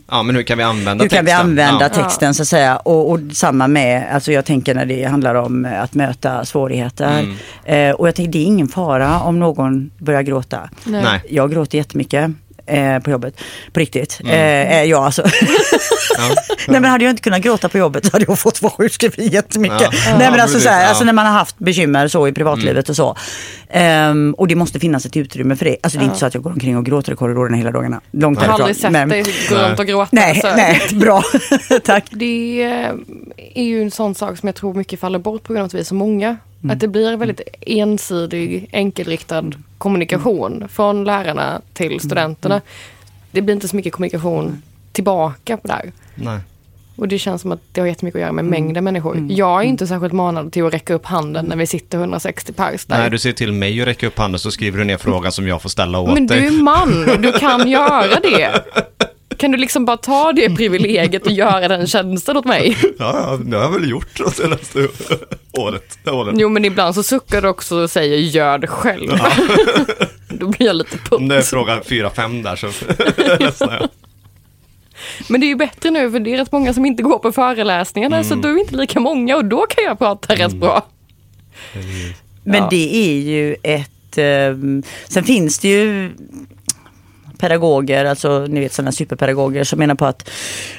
Ja, 0.08 0.24
men 0.24 0.36
hur 0.36 0.44
kan 0.44 0.58
vi 0.58 0.64
använda 0.64 1.04
hur 1.04 1.10
kan 1.10 1.26
vi 1.26 1.32
texten? 1.32 1.50
använda 1.50 1.90
ja. 1.96 2.04
texten 2.04 2.34
så 2.34 2.42
att 2.42 2.48
säga? 2.48 2.78
Och, 2.78 3.12
och 3.12 3.20
samma 3.32 3.68
med, 3.68 4.16
alltså 4.16 4.32
jag 4.32 4.46
tänker 4.46 4.76
när 4.76 4.86
det 4.86 5.04
handlar 5.04 5.36
om 5.36 5.68
att 5.80 5.94
möta 5.94 6.46
svårigheter. 6.46 7.20
Mm. 7.20 7.90
Eh, 7.90 7.96
och 7.96 8.08
jag 8.08 8.16
tänker 8.16 8.32
det 8.32 8.40
är 8.40 8.46
ingen 8.46 8.68
fara 8.68 9.20
om 9.22 9.40
någon 9.40 9.92
börjar 9.98 10.22
gråta. 10.22 10.70
Nej. 10.84 11.22
Jag 11.30 11.52
gråter 11.52 11.78
jättemycket. 11.78 12.32
Eh, 12.66 13.00
på 13.00 13.12
jobbet, 13.12 13.42
på 13.74 13.80
riktigt. 13.80 14.20
Mm. 14.24 14.32
Eh, 14.34 14.78
eh, 14.78 14.84
ja, 14.84 15.06
alltså. 15.06 15.22
Ja. 16.18 16.36
Nej 16.68 16.82
men 16.82 16.92
hade 16.92 17.04
jag 17.04 17.10
inte 17.12 17.22
kunnat 17.22 17.42
gråta 17.42 17.70
på 17.70 17.78
jobbet 17.78 18.14
hade 18.14 18.26
jag 18.28 18.40
fått 18.40 18.62
vara 18.62 18.74
sjukskriven 18.74 19.28
jättemycket. 19.28 19.82
Ja. 19.82 19.90
Nej 19.92 20.30
men 20.30 20.34
Ja, 20.34 20.42
alltså, 20.42 20.60
så 20.60 20.70
här. 20.70 20.78
Mm. 20.78 20.90
alltså 20.90 21.04
när 21.04 21.14
man 21.14 21.26
har 21.26 21.34
haft 21.34 21.60
bekymmer 21.60 22.08
så 22.08 22.28
i 22.28 22.32
privatlivet 22.32 22.90
och 22.90 22.96
så. 22.96 23.16
Ehm, 23.70 24.36
och 24.38 24.48
det 24.48 24.56
måste 24.56 24.80
finnas 24.80 25.06
ett 25.06 25.18
utrymme 25.18 25.56
för 25.56 25.66
det. 25.66 25.78
Alltså 25.84 26.00
det 26.00 26.04
är 26.04 26.06
inte 26.06 26.18
så 26.20 26.26
att 26.26 26.34
jag 26.34 26.44
går 26.44 26.52
omkring 26.52 26.78
och 26.78 26.86
gråter 26.86 27.14
i 27.14 27.16
korridorerna 27.16 27.58
hela 27.58 27.72
dagarna. 27.72 28.02
Långt 28.12 28.40
Jag 28.42 28.48
har 28.48 28.54
aldrig 28.54 28.76
sett 28.76 28.92
Men- 28.92 29.10
dig 29.10 29.24
gå 29.50 29.56
runt 29.56 29.80
och 29.80 29.86
gråta. 29.86 30.10
Nej, 30.12 30.36
så. 30.42 30.56
nej, 30.56 30.82
bra. 30.94 31.24
Tack. 31.84 32.06
Det 32.12 32.62
är 33.56 33.64
ju 33.64 33.82
en 33.82 33.92
sån 33.92 34.16
sak 34.16 34.38
som 34.38 34.48
jag 34.48 34.56
tror 34.56 34.74
mycket 34.74 35.00
faller 35.00 35.20
bort 35.20 35.44
på 35.44 35.54
grund 35.54 35.62
av 35.62 35.66
att 35.66 35.74
vi 35.74 35.80
är 35.80 35.84
så 35.84 35.96
många. 35.96 36.38
Mm. 36.64 36.74
Att 36.74 36.80
det 36.80 36.88
blir 36.88 37.18
väldigt 37.18 37.42
ensidig, 37.62 38.70
enkelriktad 38.74 39.44
kommunikation 39.84 40.68
från 40.70 41.04
lärarna 41.04 41.62
till 41.74 41.86
Mm. 41.88 42.00
studenterna. 42.00 42.62
Det 43.32 43.42
blir 43.42 43.56
inte 43.56 43.68
så 43.68 43.76
mycket 43.76 43.94
kommunikation 43.94 44.62
tillbaka 44.92 45.58
på 45.58 45.68
det 45.68 45.74
här. 45.74 45.92
Nej. 46.16 46.40
Och 46.96 47.08
det 47.08 47.20
känns 47.20 47.42
som 47.42 47.52
att 47.52 47.60
det 47.72 47.82
har 47.82 47.88
jättemycket 47.88 48.16
att 48.18 48.22
göra 48.22 48.32
med 48.32 48.46
Mm. 48.46 48.52
mängden 48.52 48.84
människor. 48.84 49.28
Jag 49.30 49.60
är 49.62 49.66
inte 49.66 49.88
särskilt 49.88 50.14
manad 50.14 50.52
till 50.52 50.66
att 50.66 50.74
räcka 50.74 50.94
upp 50.94 51.06
handen 51.06 51.46
när 51.46 51.56
vi 51.56 51.68
sitter 51.68 51.98
160 51.98 52.54
pers 52.54 52.86
där. 52.86 52.98
Nej, 52.98 53.10
du 53.10 53.18
ser 53.20 53.32
till 53.32 53.52
mig 53.54 53.82
att 53.82 53.88
räcka 53.88 54.08
upp 54.08 54.18
handen 54.18 54.40
så 54.40 54.52
skriver 54.52 54.78
du 54.78 54.84
ner 54.84 54.98
frågan 54.98 55.32
som 55.32 55.48
jag 55.48 55.62
får 55.62 55.70
ställa 55.70 56.00
åt 56.00 56.14
Men 56.14 56.28
du 56.28 56.36
dig. 56.36 56.48
är 56.48 56.52
man, 56.52 57.06
du 57.22 57.32
kan 57.32 57.68
göra 57.70 58.20
det. 58.20 58.52
Kan 59.38 59.52
du 59.52 59.58
liksom 59.58 59.86
bara 59.86 59.98
ta 59.98 60.32
det 60.34 60.56
privilegiet 60.56 61.26
och 61.26 61.32
göra 61.32 61.68
den 61.68 61.88
tjänsten 61.88 62.38
åt 62.38 62.46
mig? 62.46 62.78
Ja, 62.82 62.94
ja, 63.00 63.40
det 63.46 63.56
har 63.58 63.64
jag 63.64 63.72
väl 63.72 63.90
gjort 63.90 64.18
det 64.26 64.32
senaste 64.32 64.88
året. 65.58 66.00
året. 66.12 66.36
Jo 66.38 66.50
men 66.50 66.66
ibland 66.66 66.96
så 66.96 67.04
suckar 67.04 67.42
du 67.42 67.48
också 67.48 67.76
och 67.76 67.90
säger 67.92 68.18
gör 68.18 68.58
det 68.58 68.68
själv. 68.68 69.10
Då 70.30 70.48
blir 70.48 70.68
jag 70.68 70.76
lite 70.76 70.98
Om 71.16 71.28
det 71.28 71.36
är 71.36 71.40
putt. 71.40 71.48
fråga 71.50 71.80
4-5 71.80 72.44
där 72.44 72.56
så 72.56 72.68
ledsnar 73.44 73.74
jag. 73.74 73.90
Men 75.30 75.42
det 75.42 75.46
är 75.46 75.48
ju 75.48 75.56
bättre 75.56 75.90
nu 75.92 76.12
för 76.12 76.20
det 76.20 76.34
är 76.34 76.38
rätt 76.38 76.52
många 76.52 76.74
som 76.74 76.86
inte 76.86 77.04
går 77.04 77.20
på 77.20 77.32
föreläsningarna 77.32 78.16
Mm. 78.16 78.30
så 78.30 78.36
då 78.36 78.48
är 78.50 78.54
vi 78.54 78.60
inte 78.62 78.76
lika 78.76 79.00
många 79.00 79.36
och 79.38 79.46
då 79.46 79.66
kan 79.70 79.84
jag 79.84 79.98
prata 80.00 80.36
rätt 80.36 80.54
bra. 80.54 80.86
Men 82.44 82.62
Ja. 82.64 82.68
det 82.72 82.96
är 82.96 83.20
ju 83.22 83.56
ett... 83.64 84.18
ehm, 84.18 84.84
sen 85.08 85.24
finns 85.24 85.60
det 85.60 85.68
ju 85.68 86.12
pedagoger, 87.38 88.06
alltså 88.06 88.46
ni 88.50 88.60
vet 88.60 88.74
sådana 88.74 88.92
superpedagoger 88.92 89.64
som 89.64 89.80
menar 89.80 89.96
på 89.96 90.06
att 90.06 90.30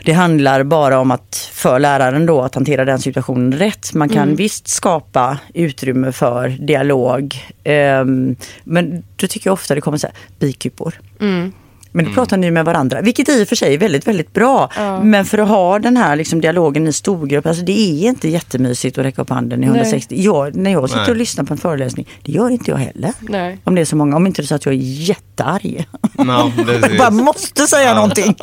det 0.05 0.13
handlar 0.13 0.63
bara 0.63 0.99
om 0.99 1.11
att 1.11 1.51
för 1.53 1.79
läraren 1.79 2.27
då 2.27 2.43
att 2.43 2.55
hantera 2.55 2.85
den 2.85 2.99
situationen 2.99 3.53
rätt. 3.53 3.95
Man 3.95 4.09
kan 4.09 4.35
visst 4.35 4.69
skapa 4.69 5.39
utrymme 5.55 6.13
för 6.13 6.49
dialog. 6.49 7.35
ehm, 7.65 8.37
men 8.65 9.05
då 9.17 9.27
tycker 9.27 9.49
jag 9.51 9.53
ofta 9.53 9.75
det 9.75 9.81
kommer 9.81 9.99
så 9.99 10.07
här 10.07 10.17
bikupor. 10.39 10.95
Mm. 11.21 11.53
Men 11.97 12.05
då 12.05 12.11
pratar 12.13 12.37
ni 12.37 12.51
med 12.51 12.65
varandra, 12.65 13.01
vilket 13.01 13.29
i 13.29 13.45
och 13.45 13.49
för 13.49 13.57
sig 13.57 13.75
är 13.75 13.79
väldigt, 13.79 14.07
väldigt 14.07 14.33
bra. 14.33 14.71
Ja. 14.77 15.03
Men 15.03 15.25
för 15.25 15.39
att 15.39 15.49
ha 15.49 15.79
den 15.79 15.97
här 15.97 16.17
liksom, 16.17 16.41
dialogen 16.41 16.87
i 16.87 16.93
storgrupp, 16.93 17.47
alltså 17.47 17.65
det 17.65 17.73
är 17.73 18.09
inte 18.09 18.29
jättemysigt 18.29 18.99
att 18.99 19.05
räcka 19.05 19.23
upp 19.23 19.31
handen 19.31 19.59
i 19.65 19.67
Nej. 19.67 19.77
160. 19.77 20.23
Jag, 20.23 20.55
när 20.57 20.71
jag 20.73 20.89
sitter 20.89 21.03
Nej. 21.03 21.11
och 21.11 21.17
lyssnar 21.17 21.45
på 21.45 21.55
en 21.55 21.59
föreläsning, 21.59 22.09
det 22.23 22.33
gör 22.33 22.51
inte 22.51 22.71
jag 22.71 22.79
heller. 22.79 23.13
Nej. 23.21 23.59
Om 23.65 23.75
det 23.75 23.81
är 23.81 23.85
så 23.85 23.97
många, 23.97 24.17
om 24.17 24.27
inte 24.27 24.43
det 24.43 24.45
är 24.45 24.47
så 24.47 24.55
att 24.55 24.65
jag 24.67 24.75
är 24.75 24.79
jättearg. 24.79 25.87
Ja, 26.19 26.53
precis. 26.57 26.99
Bara 26.99 27.11
måste 27.11 27.63
säga 27.67 27.89
Ja. 27.89 27.95
någonting. 27.95 28.35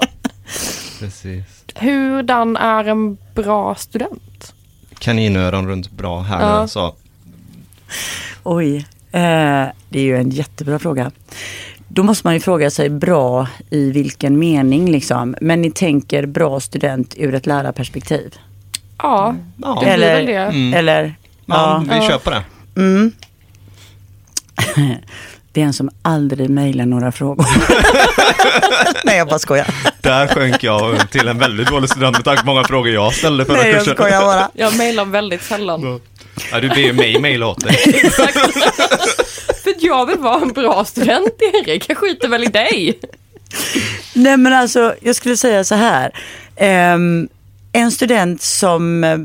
precis. 0.99 1.43
Hurdan 1.75 2.57
är 2.57 2.83
en 2.85 3.17
bra 3.35 3.75
student? 3.75 4.53
Kaninöron 4.99 5.67
runt 5.67 5.91
bra 5.91 6.21
här 6.21 6.41
Ja. 6.41 6.61
nu, 6.61 6.67
så. 6.67 6.95
Oj, 8.43 8.75
eh, 9.11 9.67
det 9.89 9.99
är 9.99 10.03
ju 10.03 10.17
en 10.17 10.29
jättebra 10.29 10.79
fråga. 10.79 11.11
Då 11.93 12.03
måste 12.03 12.27
man 12.27 12.33
ju 12.33 12.39
fråga 12.39 12.71
sig 12.71 12.89
bra 12.89 13.47
i 13.69 13.91
vilken 13.91 14.39
mening 14.39 14.91
liksom. 14.91 15.35
Men 15.41 15.61
ni 15.61 15.71
tänker 15.71 16.25
bra 16.25 16.59
student 16.59 17.13
ur 17.17 17.35
ett 17.35 17.45
lärarperspektiv? 17.45 18.35
Ja, 18.97 19.35
Ja. 19.57 19.67
det 19.73 19.79
blir 19.85 19.93
Eller- 19.93 20.15
väl 20.15 20.25
det. 20.25 20.33
Mm. 20.37 20.73
Eller? 20.73 21.15
Ja, 21.45 21.83
vi 21.89 21.95
Ja. 21.95 22.09
köper 22.09 22.31
det. 22.31 22.43
Mm. 22.81 23.11
Det 25.53 25.61
är 25.61 25.65
en 25.65 25.73
som 25.73 25.89
aldrig 26.01 26.49
mejlar 26.49 26.85
några 26.85 27.11
frågor. 27.11 27.45
Nej, 29.05 29.17
jag 29.17 29.27
bara 29.27 29.39
skojar. 29.39 29.67
Där 30.01 30.27
sjönk 30.27 30.63
jag 30.63 31.09
till 31.11 31.27
en 31.27 31.37
väldigt 31.37 31.67
dålig 31.67 31.89
student 31.89 32.17
med 32.17 32.25
tanke 32.25 32.41
på 32.41 32.47
många 32.47 32.63
frågor 32.63 32.93
jag 32.93 33.13
ställde 33.13 33.45
förra 33.45 33.57
Nej, 33.57 33.67
jag 33.69 33.79
kursen. 33.79 33.93
skojar 33.95 34.21
bara. 34.21 34.49
Jag 34.53 34.77
mejlar 34.77 35.05
väldigt 35.05 35.43
sällan. 35.43 35.99
Ja, 36.51 36.59
du 36.59 36.69
ber 36.69 36.93
mig 36.93 37.19
mejla 37.19 37.47
åt 37.47 37.63
dig. 37.63 37.77
Exakt. 38.03 38.37
För 39.63 39.73
jag 39.79 40.05
vill 40.05 40.17
vara 40.17 40.41
en 40.41 40.53
bra 40.53 40.85
student 40.85 41.35
Erik, 41.53 41.89
jag 41.89 41.97
skiter 41.97 42.27
väl 42.27 42.43
i 42.43 42.47
dig. 42.47 42.99
Nej, 44.13 44.37
men 44.37 44.53
alltså, 44.53 44.95
jag 45.01 45.15
skulle 45.15 45.37
säga 45.37 45.63
så 45.63 45.75
här. 45.75 46.11
Ehm, 46.55 47.29
en 47.71 47.91
student 47.91 48.41
som 48.41 49.03
eh, 49.03 49.17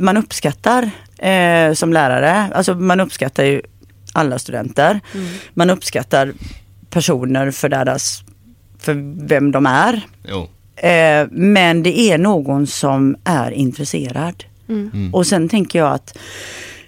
man 0.00 0.16
uppskattar 0.16 0.90
eh, 1.18 1.72
som 1.72 1.92
lärare, 1.92 2.48
alltså 2.54 2.74
man 2.74 3.00
uppskattar 3.00 3.44
ju 3.44 3.62
alla 4.12 4.38
studenter. 4.38 5.00
Man 5.54 5.70
uppskattar 5.70 6.32
personer 6.90 7.50
för 7.50 7.68
deras, 7.68 8.24
för 8.78 8.94
vem 9.26 9.52
de 9.52 9.66
är. 9.66 10.00
Jo. 10.24 10.48
Eh, 10.76 11.26
men 11.30 11.82
det 11.82 12.00
är 12.00 12.18
någon 12.18 12.66
som 12.66 13.16
är 13.24 13.50
intresserad. 13.50 14.44
Mm. 14.68 15.14
Och 15.14 15.26
sen 15.26 15.48
tänker 15.48 15.78
jag 15.78 15.92
att 15.92 16.18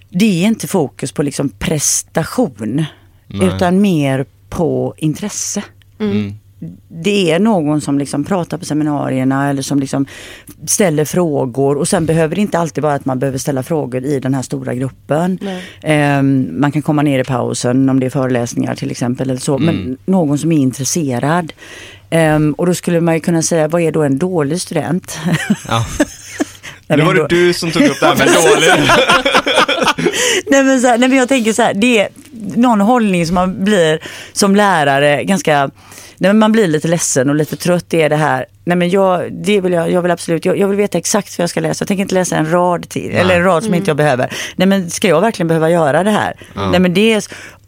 det 0.09 0.45
är 0.45 0.47
inte 0.47 0.67
fokus 0.67 1.13
på 1.13 1.23
liksom 1.23 1.49
prestation. 1.49 2.85
Nej. 3.27 3.49
Utan 3.49 3.81
mer 3.81 4.27
på 4.49 4.95
intresse. 4.97 5.65
Mm. 6.01 6.35
Det 6.89 7.33
är 7.33 7.39
någon 7.39 7.81
som 7.81 7.99
liksom 7.99 8.25
pratar 8.25 8.59
på 8.59 8.65
seminarierna 8.65 9.51
eller 9.51 9.63
som 9.63 9.81
liksom 9.81 10.07
ställer 10.67 11.05
frågor. 11.05 11.77
Och 11.77 11.89
sen 11.89 12.07
behöver 12.07 12.35
det 12.35 12.41
inte 12.41 12.59
alltid 12.59 12.83
vara 12.83 12.95
att 12.95 13.05
man 13.05 13.19
behöver 13.19 13.39
ställa 13.39 13.63
frågor 13.63 14.05
i 14.05 14.21
den 14.21 14.35
här 14.35 14.43
stora 14.43 14.75
gruppen. 14.75 15.39
Ehm, 15.83 16.61
man 16.61 16.73
kan 16.73 16.83
komma 16.83 17.03
ner 17.03 17.19
i 17.19 17.25
pausen 17.25 17.89
om 17.89 18.01
det 18.01 18.07
är 18.07 18.11
föreläsningar 18.11 18.75
till 18.75 18.91
exempel. 18.91 19.31
Eller 19.31 19.41
så. 19.41 19.57
Mm. 19.57 19.77
Men 19.77 19.99
någon 20.05 20.39
som 20.39 20.53
är 20.53 20.59
intresserad. 20.59 21.53
Ehm, 22.11 22.53
och 22.53 22.67
då 22.67 22.75
skulle 22.75 23.01
man 23.01 23.15
ju 23.15 23.21
kunna 23.21 23.43
säga, 23.43 23.69
vad 23.69 23.83
är 23.83 23.93
då 23.93 24.03
en 24.03 24.19
dålig 24.19 24.61
student? 24.61 25.19
Ja. 25.69 25.87
Nej, 26.89 26.99
Nu 26.99 27.05
var 27.05 27.15
då- 27.15 27.23
det 27.27 27.37
du 27.37 27.53
som 27.53 27.71
tog 27.71 27.83
upp 27.83 28.01
det 28.01 28.07
här 28.07 28.17
med 28.17 28.27
dålig. 28.35 28.91
nej, 30.47 30.63
men 30.65 30.81
så 30.81 30.87
här, 30.87 30.99
nej 30.99 31.09
men 31.09 31.19
jag 31.19 31.29
tänker 31.29 31.53
så 31.53 31.63
här, 31.63 31.75
det 31.75 31.99
är 31.99 32.09
någon 32.57 32.81
hållning 32.81 33.27
som 33.27 33.35
man 33.35 33.65
blir 33.65 33.99
som 34.33 34.57
lärare 34.57 35.25
ganska, 35.25 35.59
nej 36.17 36.29
men 36.31 36.39
man 36.39 36.53
blir 36.53 36.67
lite 36.67 36.89
ledsen 36.89 37.29
och 37.29 37.35
lite 37.35 37.57
trött 37.57 37.85
det 37.89 38.03
är 38.03 38.09
det 38.09 38.17
här. 38.17 38.47
Nej 38.65 38.77
men 38.77 38.91
jag, 38.91 39.33
det 39.33 39.61
vill 39.61 39.73
jag, 39.73 39.91
jag 39.93 40.03
vill 40.03 40.11
absolut, 40.11 40.45
jag, 40.45 40.59
jag 40.59 40.69
vill 40.69 40.77
veta 40.77 40.99
exakt 40.99 41.39
vad 41.39 41.43
jag 41.43 41.51
ska 41.51 41.61
läsa. 41.61 41.83
Jag 41.83 41.89
tänker 41.89 42.03
inte 42.03 42.15
läsa 42.15 42.37
en 42.37 42.51
rad 42.51 42.89
till, 42.89 43.11
eller 43.11 43.37
en 43.37 43.45
rad 43.45 43.65
som 43.65 43.75
inte 43.75 43.91
jag 43.91 43.97
behöver. 43.97 44.33
Nej 44.57 44.69
men 44.69 44.91
ska 44.91 45.09
jag 45.09 45.21
verkligen 45.21 45.49
behöva 45.49 45.71
göra 45.71 46.03
det 46.03 46.11
här? 46.11 46.35
Nej 46.71 46.81
men 46.81 46.95
det 46.95 47.13
är, 47.13 47.23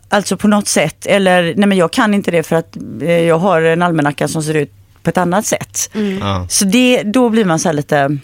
alltså 0.09 0.37
på 0.37 0.49
något 0.49 0.69
sätt, 0.69 1.07
eller 1.07 1.43
nej 1.43 1.67
men 1.67 1.79
jag 1.79 1.91
kan 1.93 2.15
inte 2.15 2.31
det 2.31 2.43
för 2.43 2.57
att 2.57 2.77
eh, 3.03 3.11
jag 3.21 3.39
har 3.39 3.63
en 3.63 3.83
almanacka 3.83 4.29
som 4.29 4.43
ser 4.43 4.55
ut 4.55 4.73
på 5.03 5.11
ett 5.11 5.19
annat 5.19 5.47
sätt. 5.47 5.91
Ja. 6.21 6.47
Så 6.51 6.65
det, 6.65 7.03
då 7.03 7.29
blir 7.29 7.45
man 7.45 7.59
så 7.59 7.69
här 7.69 7.73
lite, 7.75 8.19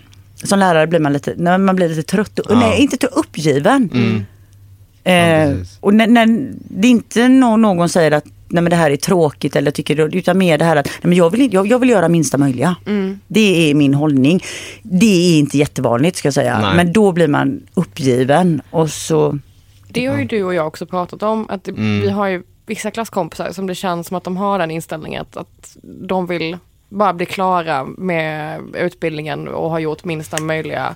som 0.47 0.59
lärare 0.59 0.87
blir 0.87 1.01
man 1.01 1.13
lite, 1.13 1.35
nej, 1.37 1.59
man 1.59 1.77
blir 1.77 1.89
lite 1.89 2.03
trött, 2.03 2.39
och, 2.39 2.53
Ja. 2.53 2.59
nej 2.61 2.81
inte 2.83 2.97
så 3.01 3.07
uppgiven. 3.07 3.91
Mm. 3.95 4.25
Ja, 5.05 5.13
Eh, 5.13 5.51
precis. 5.53 5.79
och 5.81 5.95
när, 5.95 6.07
när 6.07 6.27
det 6.53 6.89
är 6.89 6.91
inte 6.91 7.29
nå- 7.29 7.57
någon 7.57 7.89
säger 7.89 8.11
att 8.13 8.25
nej, 8.49 8.63
men 8.63 8.71
det 8.71 8.77
här 8.77 8.91
är 8.91 8.97
tråkigt 8.97 9.57
eller 9.57 9.71
tycker 9.71 10.17
utan 10.17 10.39
mer 10.39 10.59
det 10.59 10.65
här 10.65 10.77
att 10.77 10.87
nej, 10.87 10.95
men 11.03 11.13
jag, 11.13 11.31
vill, 11.31 11.55
jag, 11.55 11.67
jag 11.67 11.79
vill 11.79 11.89
göra 11.91 12.09
minsta 12.09 12.39
möjliga. 12.39 12.77
Mm. 12.87 13.21
Det 13.29 13.71
är 13.71 13.75
min 13.75 13.95
hållning. 13.95 14.41
Det 14.83 15.07
är 15.35 15.39
inte 15.39 15.59
jättevanligt 15.59 16.17
ska 16.17 16.27
jag 16.27 16.35
säga. 16.35 16.61
Nej. 16.61 16.77
Men 16.77 16.93
då 16.93 17.13
blir 17.13 17.29
man 17.29 17.61
uppgiven 17.75 18.63
och 18.71 18.91
så... 18.91 19.39
Det 19.89 20.07
har 20.07 20.19
ju 20.19 20.25
du 20.25 20.43
och 20.45 20.55
jag 20.55 20.67
också 20.67 20.87
pratat 20.87 21.23
om. 21.23 21.47
Att 21.51 21.65
det, 21.65 21.71
Mm. 21.71 22.01
Vi 22.01 22.11
har 22.11 22.27
ju 22.27 22.43
vissa 22.67 22.91
klasskompisar 22.91 23.53
som 23.53 23.67
det 23.67 23.75
känns 23.75 24.07
som 24.07 24.17
att 24.17 24.25
de 24.25 24.37
har 24.37 24.59
den 24.59 24.71
inställningen 24.71 25.23
att, 25.23 25.37
att 25.37 25.77
de 26.09 26.27
vill 26.27 26.57
bara 26.97 27.13
bli 27.13 27.27
klara 27.27 27.85
med 27.99 28.61
utbildningen 28.75 29.49
och 29.49 29.71
ha 29.71 29.79
gjort 29.79 30.05
minsta 30.05 30.41
möjliga 30.41 30.95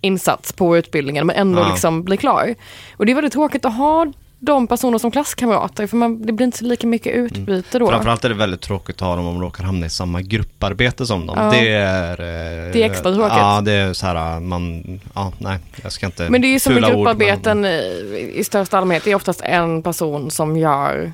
insats 0.00 0.52
på 0.52 0.76
utbildningen 0.76 1.26
men 1.26 1.36
ändå 1.36 1.60
Ja. 1.60 1.68
liksom 1.70 2.02
bli 2.04 2.16
klar. 2.16 2.54
Och 2.96 3.06
det 3.06 3.12
är 3.12 3.14
väldigt 3.14 3.32
tråkigt 3.32 3.64
att 3.64 3.76
ha 3.76 4.06
de 4.38 4.66
personer 4.66 4.98
som 4.98 5.10
klasskamrater 5.10 5.86
för 5.86 5.96
man, 5.96 6.26
det 6.26 6.32
blir 6.32 6.44
inte 6.46 6.58
så 6.58 6.64
lika 6.64 6.86
mycket 6.86 7.14
utbyte 7.14 7.78
då. 7.78 7.88
Framförallt 7.88 8.24
är 8.24 8.28
det 8.28 8.34
väldigt 8.34 8.60
tråkigt 8.60 8.96
att 8.96 9.08
ha 9.08 9.16
dem 9.16 9.26
om 9.26 9.34
de 9.34 9.42
råkar 9.42 9.64
hamna 9.64 9.86
i 9.86 9.90
samma 9.90 10.20
grupparbete 10.22 11.06
som 11.06 11.26
dem. 11.26 11.36
Ja. 11.38 11.50
Det 11.50 11.68
är... 11.72 12.10
eh, 12.20 12.72
Det 12.72 12.82
är 12.82 12.90
extra 12.90 13.14
tråkigt. 13.14 13.36
Ja, 13.38 13.60
det 13.60 13.72
är 13.72 13.92
så 13.92 14.06
här, 14.06 14.40
man... 14.40 14.82
Ja, 15.14 15.32
nej, 15.38 15.58
jag 15.82 15.92
ska 15.92 16.06
inte... 16.06 16.30
Men 16.30 16.40
det 16.42 16.46
är 16.48 16.52
ju 16.52 16.60
som 16.60 16.74
med 16.74 16.82
fula 16.84 16.94
ord, 16.96 17.06
grupparbeten 17.06 17.60
men- 17.60 17.70
i, 17.72 18.32
i 18.36 18.44
största 18.44 18.78
allmänhet. 18.78 19.04
Det 19.04 19.10
är 19.10 19.14
oftast 19.14 19.40
en 19.40 19.82
person 19.82 20.30
som 20.30 20.56
gör 20.56 21.12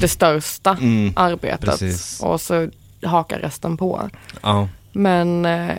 det 0.00 0.08
största 0.08 0.76
Mm, 0.80 1.12
arbetet. 1.16 1.60
precis. 1.60 2.20
Och 2.20 2.40
så 2.40 2.68
hakar 3.06 3.38
resten 3.38 3.76
på. 3.76 4.10
Ja. 4.42 4.68
Men 4.92 5.44
eh, 5.44 5.70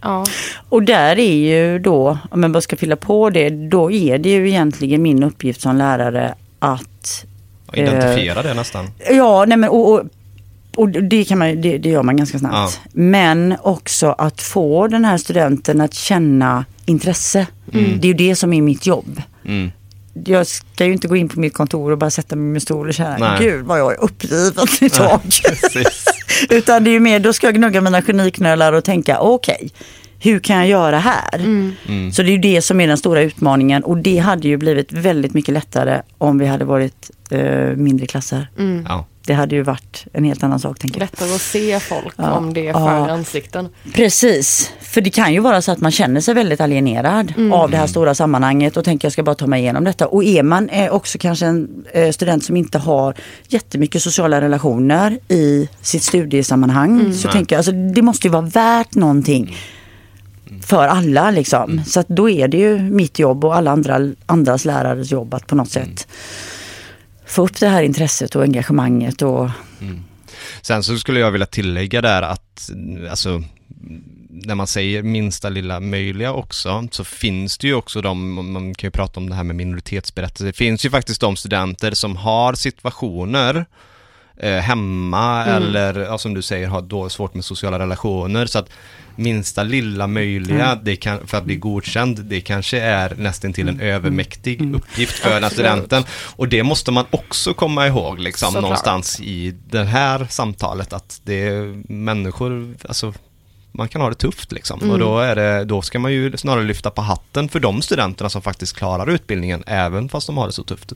ja, 0.00 0.24
Och 0.68 0.82
där 0.82 1.18
är 1.18 1.34
ju 1.34 1.78
då, 1.78 2.18
om 2.30 2.42
jag 2.42 2.52
bara 2.52 2.60
ska 2.60 2.76
fylla 2.76 2.96
på 2.96 3.30
det, 3.30 3.50
då 3.50 3.90
är 3.90 4.18
det 4.18 4.28
ju 4.28 4.48
egentligen 4.48 5.02
min 5.02 5.22
uppgift 5.22 5.60
som 5.60 5.76
lärare 5.76 6.34
att 6.58 7.24
Identifiera 7.72 8.42
det 8.42 8.54
nästan. 8.54 8.86
Ja, 9.10 9.44
nej 9.44 9.58
men 9.58 9.70
och, 9.70 9.92
och, 9.92 10.02
och 10.76 10.88
det, 10.88 11.24
kan 11.24 11.38
man, 11.38 11.60
det, 11.60 11.78
det 11.78 11.88
gör 11.88 12.02
man 12.02 12.16
ganska 12.16 12.38
snabbt. 12.38 12.80
Men 12.92 13.56
också 13.62 14.14
att 14.18 14.40
få 14.42 14.86
den 14.88 15.04
här 15.04 15.18
studenten 15.18 15.80
att 15.80 15.94
känna 15.94 16.64
intresse. 16.86 17.46
Det 17.64 17.78
är 17.78 18.06
ju 18.06 18.14
det 18.14 18.36
som 18.36 18.52
är 18.52 18.62
mitt 18.62 18.86
jobb. 18.86 19.22
Mm. 19.44 19.72
Jag 20.24 20.46
ska 20.46 20.86
ju 20.86 20.92
inte 20.92 21.08
gå 21.08 21.16
in 21.16 21.28
på 21.28 21.40
mitt 21.40 21.54
kontor 21.54 21.92
och 21.92 21.98
bara 21.98 22.10
sätta 22.10 22.36
mig 22.36 22.46
i 22.46 22.48
min 22.52 22.60
stol 22.60 22.88
och 22.88 22.94
känna, 22.94 23.16
Nej. 23.18 23.38
gud 23.40 23.64
vad 23.64 23.80
jag 23.80 23.92
är 23.92 24.04
uppgiven 24.04 24.66
idag. 24.80 25.20
Utan 26.50 26.84
det 26.84 26.90
är 26.90 26.92
ju 26.92 27.00
mer, 27.00 27.20
då 27.20 27.32
ska 27.32 27.46
jag 27.46 27.54
gnugga 27.54 27.80
mina 27.80 28.02
geniknölar 28.02 28.72
och 28.72 28.84
tänka, 28.84 29.20
okej, 29.20 29.70
hur 30.18 30.40
kan 30.40 30.56
jag 30.56 30.66
göra 30.68 30.98
här? 30.98 31.34
Mm. 31.34 32.12
Så 32.12 32.22
det 32.22 32.28
är 32.28 32.32
ju 32.32 32.38
det 32.38 32.62
som 32.62 32.80
är 32.80 32.88
den 32.88 32.96
stora 32.96 33.20
utmaningen 33.20 33.84
och 33.84 33.98
det 33.98 34.18
hade 34.18 34.48
ju 34.48 34.56
blivit 34.56 34.92
väldigt 34.92 35.34
mycket 35.34 35.54
lättare 35.54 36.02
om 36.18 36.38
vi 36.38 36.46
hade 36.46 36.64
varit 36.64 37.10
eh, 37.30 37.76
mindre 37.76 38.06
klasser. 38.06 38.48
mm. 38.58 38.86
Ja. 38.88 39.06
Det 39.26 39.34
hade 39.34 39.54
ju 39.54 39.62
varit 39.62 40.06
en 40.12 40.24
helt 40.24 40.42
annan 40.42 40.60
sak 40.60 40.78
tänker 40.78 41.00
jag. 41.00 41.04
Lättare 41.12 41.34
att 41.34 41.40
se 41.40 41.80
folk 41.80 42.14
Ja, 42.16 42.32
om 42.32 42.54
det 42.54 42.60
är 42.60 42.64
ja. 42.64 42.86
färre 42.86 43.12
ansikten. 43.12 43.68
Precis, 43.94 44.72
för 44.80 45.00
det 45.00 45.10
kan 45.10 45.32
ju 45.32 45.40
vara 45.40 45.62
så 45.62 45.72
att 45.72 45.80
man 45.80 45.90
känner 45.90 46.20
sig 46.20 46.34
väldigt 46.34 46.60
alienerad 46.60 47.34
av 47.52 47.70
det 47.70 47.76
här 47.76 47.86
stora 47.86 48.14
sammanhanget 48.14 48.76
och 48.76 48.84
tänker 48.84 49.06
jag 49.06 49.12
ska 49.12 49.22
bara 49.22 49.34
ta 49.34 49.46
mig 49.46 49.60
igenom 49.62 49.84
detta. 49.84 50.06
Och 50.06 50.24
är 50.24 50.42
man 50.42 50.68
eh, 50.68 50.92
också 50.92 51.18
kanske 51.18 51.46
en 51.46 51.84
eh, 51.92 52.10
student 52.10 52.44
som 52.44 52.56
inte 52.56 52.78
har 52.78 53.14
jättemycket 53.48 54.02
sociala 54.02 54.40
relationer 54.40 55.18
i 55.28 55.68
sitt 55.82 56.02
studiesammanhang 56.02 57.14
så 57.14 57.26
Nej. 57.26 57.32
tänker 57.32 57.56
jag 57.56 57.58
alltså 57.58 57.72
det 57.72 58.02
måste 58.02 58.26
ju 58.26 58.32
vara 58.32 58.42
värt 58.42 58.94
någonting 58.94 59.56
för 60.62 60.88
alla 60.88 61.30
liksom. 61.30 61.82
Så 61.86 62.00
att 62.00 62.08
då 62.08 62.30
är 62.30 62.48
det 62.48 62.56
ju 62.56 62.78
mitt 62.78 63.18
jobb 63.18 63.44
och 63.44 63.56
alla 63.56 63.70
andra, 63.70 64.00
andras 64.26 64.64
lärares 64.64 65.10
jobb 65.10 65.34
att 65.34 65.46
på 65.46 65.54
något 65.54 65.70
sätt 65.70 66.08
få 67.34 67.42
upp 67.42 67.60
det 67.60 67.68
här 67.68 67.82
intresset 67.82 68.34
och 68.34 68.42
engagemanget 68.42 69.22
och 69.22 69.50
mm. 69.80 70.04
Sen 70.62 70.82
så 70.82 70.98
skulle 70.98 71.20
jag 71.20 71.30
vilja 71.30 71.46
tillägga 71.46 72.00
där 72.00 72.22
att, 72.22 72.70
alltså, 73.10 73.42
när 74.28 74.54
man 74.54 74.66
säger 74.66 75.02
minsta 75.02 75.48
lilla 75.48 75.80
möjliga 75.80 76.32
också, 76.32 76.88
så 76.90 77.04
finns 77.04 77.58
det 77.58 77.66
ju 77.66 77.74
också 77.74 78.00
de, 78.00 78.34
man 78.52 78.74
kan 78.74 78.88
ju 78.88 78.90
prata 78.90 79.20
om 79.20 79.28
det 79.28 79.34
här 79.34 79.44
med 79.44 79.56
minoritetsberättelser, 79.56 80.44
det 80.44 80.52
finns 80.52 80.84
ju 80.84 80.90
faktiskt 80.90 81.20
de 81.20 81.36
studenter 81.36 81.90
som 81.92 82.16
har 82.16 82.54
situationer 82.54 83.66
eh, 84.36 84.52
hemma 84.52 85.44
eller, 85.44 86.00
ja, 86.00 86.18
som 86.18 86.34
du 86.34 86.42
säger, 86.42 86.68
har 86.68 86.82
då 86.82 87.08
svårt 87.08 87.34
med 87.34 87.44
sociala 87.44 87.78
relationer, 87.78 88.46
så 88.46 88.58
att 88.58 88.70
minsta 89.16 89.62
lilla 89.62 90.06
möjliga, 90.06 90.78
det 90.82 90.96
kan, 90.96 91.26
för 91.26 91.38
att 91.38 91.44
bli 91.44 91.56
godkänd, 91.56 92.24
det 92.24 92.40
kanske 92.40 92.80
är 92.80 93.14
nästan 93.14 93.52
till 93.52 93.68
en 93.68 93.80
övermäktig 93.80 94.74
uppgift 94.74 95.18
för 95.18 95.40
den 95.40 95.50
studenten. 95.50 96.04
Och 96.36 96.48
det 96.48 96.62
måste 96.62 96.92
man 96.92 97.04
också 97.10 97.54
komma 97.54 97.86
ihåg 97.86 98.18
liksom 98.18 98.46
Såklart. 98.46 98.62
någonstans 98.62 99.20
i 99.20 99.54
det 99.70 99.84
här 99.84 100.26
samtalet 100.30 100.92
att 100.92 101.20
det 101.24 101.48
är 101.48 101.92
människor, 101.92 102.74
alltså 102.88 103.14
man 103.72 103.88
kan 103.88 104.00
ha 104.00 104.08
det 104.08 104.14
tufft 104.14 104.52
liksom. 104.52 104.90
Och 104.90 104.98
då, 104.98 105.18
är 105.18 105.36
det, 105.36 105.64
då 105.64 105.82
ska 105.82 105.98
man 105.98 106.12
ju 106.12 106.36
snarare 106.36 106.64
lyfta 106.64 106.90
på 106.90 107.02
hatten 107.02 107.48
för 107.48 107.60
de 107.60 107.82
studenterna 107.82 108.30
som 108.30 108.42
faktiskt 108.42 108.76
klarar 108.76 109.10
utbildningen 109.10 109.64
även 109.66 110.08
fast 110.08 110.26
de 110.26 110.36
har 110.36 110.46
det 110.46 110.52
så 110.52 110.62
tufft. 110.64 110.92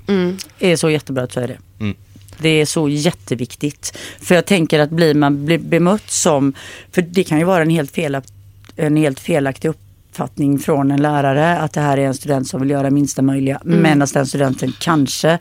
är 0.59 0.77
så 0.77 0.91
jättebra 0.91 1.25
att 1.25 1.33
säga 1.33 1.47
det. 1.47 1.59
Mm. 1.81 1.97
Det 2.41 2.49
är 2.49 2.67
så 2.67 2.89
jätteviktigt. 2.89 3.99
För 4.21 4.35
jag 4.35 4.47
tänker 4.47 4.79
att 4.81 4.91
blir 4.91 5.15
man 5.15 5.45
blir 5.47 5.59
bemött 5.59 6.11
som, 6.11 6.53
för 6.93 7.03
det 7.03 7.25
kan 7.25 7.39
ju 7.39 7.45
vara 7.45 7.63
en 7.63 7.71
helt, 7.71 7.91
fel, 7.91 8.19
en 8.77 8.97
helt 8.97 9.21
felaktig 9.21 9.69
uppfattning 9.69 10.59
från 10.59 10.91
en 10.91 11.03
lärare 11.03 11.59
att 11.59 11.73
det 11.73 11.81
här 11.81 11.99
är 11.99 12.07
en 12.07 12.15
student 12.15 12.49
som 12.49 12.61
vill 12.61 12.71
göra 12.71 12.91
minsta 12.91 13.23
möjliga. 13.23 13.61
Men 13.65 14.03
att 14.03 14.15
den 14.15 14.27
studenten 14.27 14.73
kanske 14.81 15.39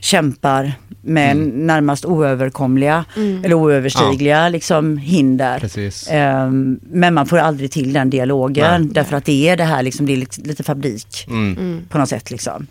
kämpar 0.00 0.72
med 1.02 1.36
närmast 1.36 2.04
oöverkomliga 2.04 3.04
eller 3.16 3.54
oöverstigliga 3.54 4.48
liksom, 4.48 4.98
hinder. 4.98 5.58
Precis. 5.60 6.08
Ehm, 6.10 6.80
men 6.90 7.14
man 7.14 7.26
får 7.26 7.38
aldrig 7.38 7.70
till 7.70 7.92
den 7.92 8.10
dialogen 8.10 8.82
Nej. 8.82 8.90
därför 8.92 9.16
att 9.16 9.24
det 9.24 9.48
är 9.48 9.56
det 9.56 9.64
här 9.64 9.82
liksom, 9.82 10.06
det 10.06 10.12
är 10.12 10.16
lite- 10.16 10.62
fabrik 10.62 11.26
Mm. 11.28 11.80
på 11.88 11.98
något 11.98 12.08
sätt. 12.08 12.30
Liksom. 12.30 12.66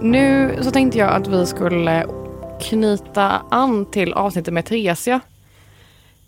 Nu 0.00 0.58
så 0.62 0.70
tänkte 0.70 0.98
jag 0.98 1.10
att 1.10 1.26
vi 1.26 1.46
skulle 1.46 2.06
knyta 2.60 3.42
an 3.50 3.86
till 3.86 4.12
avsnittet 4.12 4.54
med 4.54 4.64
Theresia. 4.64 5.20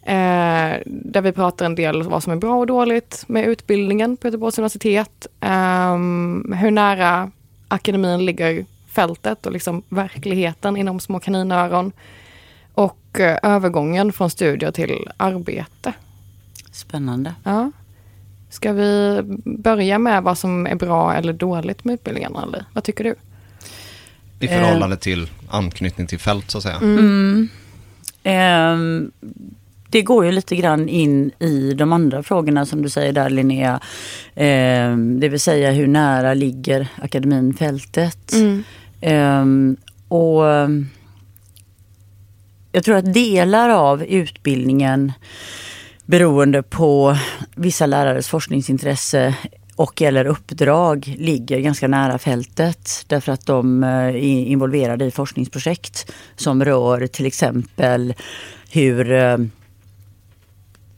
Eh, 0.03 0.77
där 0.87 1.21
vi 1.21 1.33
pratar 1.33 1.67
en 1.67 1.75
del 1.75 2.03
vad 2.03 2.23
som 2.23 2.33
är 2.33 2.37
bra 2.37 2.59
och 2.59 2.67
dåligt 2.67 3.25
med 3.27 3.45
utbildningen 3.45 4.17
på 4.17 4.27
Göteborgs 4.27 4.59
universitet. 4.59 5.27
Ehm, 5.41 6.55
hur 6.59 6.71
nära 6.71 7.31
akademin 7.69 8.25
ligger 8.25 8.65
fältet 8.89 9.47
och 9.47 9.53
liksom 9.53 9.83
verkligheten 9.89 10.77
inom 10.77 11.01
små 11.01 11.21
kaninöron. 11.21 11.93
Och 12.75 13.21
eh, 13.21 13.39
övergången 13.43 14.13
från 14.13 14.31
studier 14.31 14.71
till 14.71 15.11
arbete. 15.17 15.93
Spännande. 16.73 17.35
Ja. 17.45 17.73
Ska 18.51 18.73
vi 18.73 19.21
börja 19.45 19.99
med 19.99 20.23
vad 20.23 20.39
som 20.39 20.67
är 20.67 20.75
bra 20.75 21.15
eller 21.15 21.33
dåligt 21.33 21.85
med 21.85 21.95
utbildningen? 21.95 22.37
Eller? 22.37 22.65
Vad 22.73 22.85
tycker 22.85 23.05
du? 23.05 23.15
I 24.41 24.49
förhållande 24.49 24.97
till 24.97 25.31
anknytning 25.49 26.07
till 26.07 26.19
fält 26.19 26.51
så 26.51 26.59
att 26.59 26.65
säga. 26.65 26.77
Mm. 26.77 27.49
Ehm, 28.23 29.11
det 29.91 30.03
går 30.03 30.25
ju 30.25 30.33
lite 30.33 30.57
grann 30.57 30.89
in 30.89 31.31
i 31.39 31.75
de 31.75 31.93
andra 31.93 32.23
frågorna 32.23 32.67
som 32.67 32.83
du 32.83 32.89
säger 32.89 33.13
där 33.13 33.31
Linnea. 33.31 33.81
Ehm, 34.35 35.21
det 35.21 35.29
vill 35.29 35.41
säga 35.41 35.71
hur 35.71 35.87
nära 35.87 36.35
ligger 36.35 36.89
akademin 37.03 37.55
fältet? 37.55 38.33
Ehm, 39.01 39.77
och 40.09 40.45
jag 42.73 42.85
tror 42.85 42.97
att 42.97 43.15
delar 43.15 43.69
av 43.69 44.03
utbildningen 44.03 45.13
beroende 46.07 46.63
på 46.63 47.17
vissa 47.55 47.87
lärares 47.87 48.29
forskningsintresse 48.29 49.35
och 49.81 50.03
eller 50.03 50.25
uppdrag 50.25 51.15
ligger 51.19 51.61
ganska 51.61 51.89
nära 51.89 52.19
fältet 52.19 53.05
därför 53.07 53.33
att 53.33 53.47
de 53.47 53.85
eh, 53.85 53.91
är 53.91 54.45
involverade 54.47 55.05
i 55.05 55.11
forskningsprojekt 55.11 56.13
som 56.37 56.65
rör 56.65 57.07
till 57.07 57.27
exempel 57.27 58.15
hur 58.71 59.13
eh, 59.13 59.37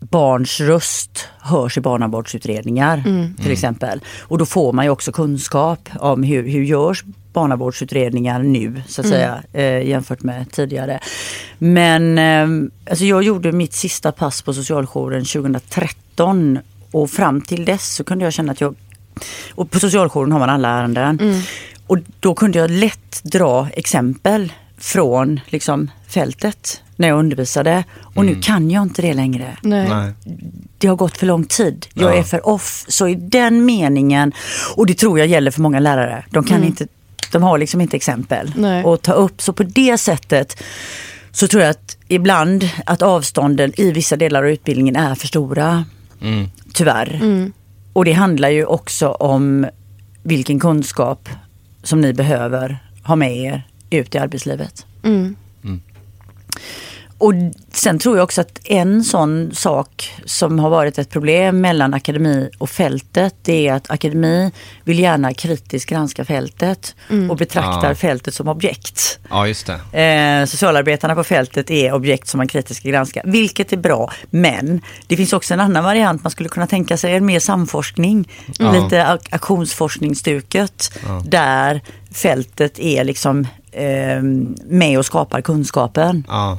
barns 0.00 0.60
röst 0.60 1.28
hörs 1.40 1.78
i 1.78 1.80
barnavårdsutredningar 1.80 3.02
till 3.42 3.52
exempel. 3.52 4.00
Och 4.20 4.38
då 4.38 4.46
får 4.46 4.72
man 4.72 4.84
ju 4.84 4.90
också 4.90 5.12
kunskap 5.12 5.88
om 5.98 6.22
hur, 6.22 6.48
hur 6.48 6.62
görs 6.62 7.04
barnavårdsutredningar 7.32 8.42
nu 8.42 8.82
så 8.88 9.00
att 9.00 9.08
säga 9.08 9.42
eh, 9.52 9.88
jämfört 9.88 10.22
med 10.22 10.50
tidigare. 10.52 11.00
Men 11.58 12.18
eh, 12.18 12.70
alltså 12.90 13.04
jag 13.04 13.22
gjorde 13.22 13.52
mitt 13.52 13.72
sista 13.72 14.12
pass 14.12 14.42
på 14.42 14.54
socialjouren 14.54 15.24
2013 15.24 16.58
och 16.93 17.11
fram 17.11 17.40
till 17.40 17.64
dess 17.64 17.95
så 17.95 18.05
kunde 18.05 18.24
jag 18.24 18.32
känna 18.32 18.53
att 18.53 18.61
jag 18.61 18.74
och 19.55 19.70
på 19.70 19.80
socialjouren 19.80 20.32
har 20.32 20.38
man 20.38 20.51
alla 20.51 20.68
ärenden. 20.68 21.43
Och 21.86 21.99
då 22.20 22.34
kunde 22.34 22.59
jag 22.59 22.70
lätt 22.70 23.22
dra 23.24 23.68
exempel 23.72 24.53
från 24.78 25.40
liksom, 25.47 25.90
fältet 26.09 26.82
när 26.97 27.09
jag 27.09 27.18
undervisade. 27.18 27.84
Och 28.14 28.24
nu 28.24 28.34
kan 28.43 28.70
jag 28.70 28.82
inte 28.82 29.03
det 29.03 29.14
längre. 29.14 29.57
Nej. 29.62 29.88
Nej. 29.88 30.12
Det 30.78 30.86
har 30.88 30.97
gått 30.97 31.18
för 31.18 31.26
lång 31.26 31.45
tid. 31.45 31.86
Jag 31.95 32.14
Ja. 32.14 32.18
är 32.18 32.22
för 32.22 32.49
off. 32.49 32.84
Så 32.88 33.09
i 33.09 33.14
den 33.14 33.64
meningen, 33.64 34.32
och 34.76 34.86
det 34.86 34.95
tror 34.95 35.18
jag 35.18 35.28
gäller 35.28 35.51
för 35.51 35.61
många 35.61 35.80
lärare, 35.80 36.24
de 36.30 36.45
kan 36.45 36.64
inte 36.64 36.86
de 37.32 37.43
har 37.43 37.59
liksom 37.59 37.80
inte 37.80 37.97
exempel 37.97 38.53
Nej. 38.57 38.84
att 38.84 39.03
ta 39.03 39.12
upp. 39.12 39.43
Så 39.43 39.53
på 39.53 39.62
det 39.62 39.99
sättet 39.99 40.62
så 41.32 41.49
tror 41.49 41.62
jag 41.62 41.70
att 41.70 41.97
ibland 42.09 42.68
att 42.86 43.03
avstånden 43.03 43.72
i 43.80 43.93
vissa 43.93 44.16
delar 44.16 44.43
av 44.43 44.49
utbildningen 44.49 44.97
är 44.97 45.14
för 45.14 45.26
stora. 45.26 45.84
Mm. 46.22 46.50
Tyvärr. 46.74 47.20
Och 47.92 48.04
det 48.04 48.12
handlar 48.12 48.48
ju 48.48 48.64
också 48.64 49.08
om 49.08 49.66
vilken 50.22 50.60
kunskap 50.60 51.28
som 51.82 52.00
ni 52.00 52.12
behöver 52.12 52.78
ha 53.04 53.16
med 53.16 53.36
er 53.36 53.62
ut 53.90 54.14
i 54.14 54.18
arbetslivet. 54.18 54.86
Mm. 55.02 55.36
Och 57.22 57.32
sen 57.72 57.98
tror 57.98 58.16
jag 58.16 58.24
också 58.24 58.40
att 58.40 58.58
en 58.64 59.04
sån 59.04 59.50
sak 59.54 60.12
som 60.24 60.58
har 60.58 60.70
varit 60.70 60.98
ett 60.98 61.10
problem 61.10 61.60
mellan 61.60 61.94
akademi 61.94 62.50
och 62.58 62.70
fältet 62.70 63.34
det 63.42 63.68
är 63.68 63.72
att 63.74 63.90
akademi 63.90 64.52
vill 64.84 64.98
gärna 64.98 65.34
kritiskt 65.34 65.88
granska 65.88 66.24
fältet 66.24 66.94
och 67.30 67.36
betraktar 67.36 67.88
Ja. 67.88 67.94
fältet 67.94 68.34
som 68.34 68.48
objekt. 68.48 69.18
Ja, 69.30 69.46
just 69.46 69.70
det. 69.92 70.02
Eh, 70.02 70.46
socialarbetarna 70.46 71.14
på 71.14 71.24
fältet 71.24 71.70
är 71.70 71.92
objekt 71.92 72.28
som 72.28 72.38
man 72.38 72.48
kritiskt 72.48 72.80
ska 72.80 72.88
granska, 72.88 73.22
vilket 73.24 73.72
är 73.72 73.76
bra. 73.76 74.12
Men 74.30 74.80
det 75.06 75.16
finns 75.16 75.32
också 75.32 75.54
en 75.54 75.60
annan 75.60 75.84
variant. 75.84 76.24
Man 76.24 76.30
skulle 76.30 76.48
kunna 76.48 76.66
tänka 76.66 76.96
sig 76.96 77.14
en 77.16 77.26
mer 77.26 77.40
samforskning, 77.40 78.28
Ja. 78.58 78.72
lite 78.72 79.04
ak- 79.04 79.28
aktionsforskningsstuket, 79.30 80.98
Ja. 81.06 81.22
där 81.26 81.80
fältet 82.12 82.78
är 82.78 83.04
liksom 83.04 83.46
eh, 83.72 84.22
med 84.66 84.98
och 84.98 85.06
skapar 85.06 85.40
kunskapen. 85.40 86.24
Ja. 86.28 86.58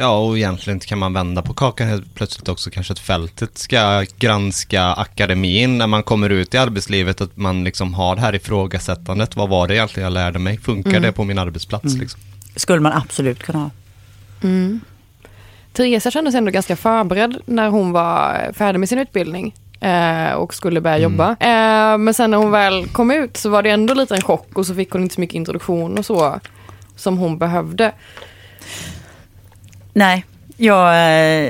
Ja, 0.00 0.18
och 0.18 0.38
egentligen 0.38 0.80
kan 0.80 0.98
man 0.98 1.12
vända 1.12 1.42
på 1.42 1.54
kakan 1.54 1.88
helt 1.88 2.14
plötsligt 2.14 2.48
också. 2.48 2.70
Kanske 2.70 2.92
att 2.92 2.98
fältet 2.98 3.58
ska 3.58 4.04
granska 4.18 4.82
akademin 4.84 5.78
när 5.78 5.86
man 5.86 6.02
kommer 6.02 6.30
ut 6.30 6.54
i 6.54 6.58
arbetslivet. 6.58 7.20
Att 7.20 7.36
man 7.36 7.64
liksom 7.64 7.94
har 7.94 8.14
det 8.14 8.20
här 8.20 8.34
ifrågasättandet. 8.34 9.36
Vad 9.36 9.48
var 9.48 9.68
det 9.68 9.74
egentligen 9.74 10.04
jag 10.04 10.12
lärde 10.12 10.38
mig? 10.38 10.58
Funkar 10.58 11.00
det 11.00 11.12
på 11.12 11.24
min 11.24 11.38
arbetsplats? 11.38 11.94
Liksom? 11.94 12.20
Skulle 12.56 12.80
man 12.80 12.92
absolut 12.92 13.42
kunna 13.42 13.58
ha. 13.58 13.70
Teresa 15.72 16.10
kände 16.10 16.30
sig 16.30 16.38
ändå 16.38 16.50
ganska 16.50 16.76
förberedd 16.76 17.38
när 17.46 17.68
hon 17.68 17.92
var 17.92 18.52
färdig 18.52 18.78
med 18.78 18.88
sin 18.88 18.98
utbildning 18.98 19.54
eh, 19.80 20.32
och 20.32 20.54
skulle 20.54 20.80
börja 20.80 20.98
jobba. 20.98 21.30
Eh, 21.30 21.98
men 21.98 22.14
sen 22.14 22.30
när 22.30 22.38
hon 22.38 22.50
väl 22.50 22.88
kom 22.88 23.10
ut 23.10 23.36
så 23.36 23.50
var 23.50 23.62
det 23.62 23.70
ändå 23.70 23.94
lite 23.94 24.14
en 24.14 24.22
chock 24.22 24.48
och 24.54 24.66
så 24.66 24.74
fick 24.74 24.90
hon 24.90 25.02
inte 25.02 25.14
så 25.14 25.20
mycket 25.20 25.34
introduktion 25.34 25.98
och 25.98 26.06
så 26.06 26.40
som 26.96 27.18
hon 27.18 27.38
behövde. 27.38 27.92
Nej, 29.98 30.24
jag 30.56 30.88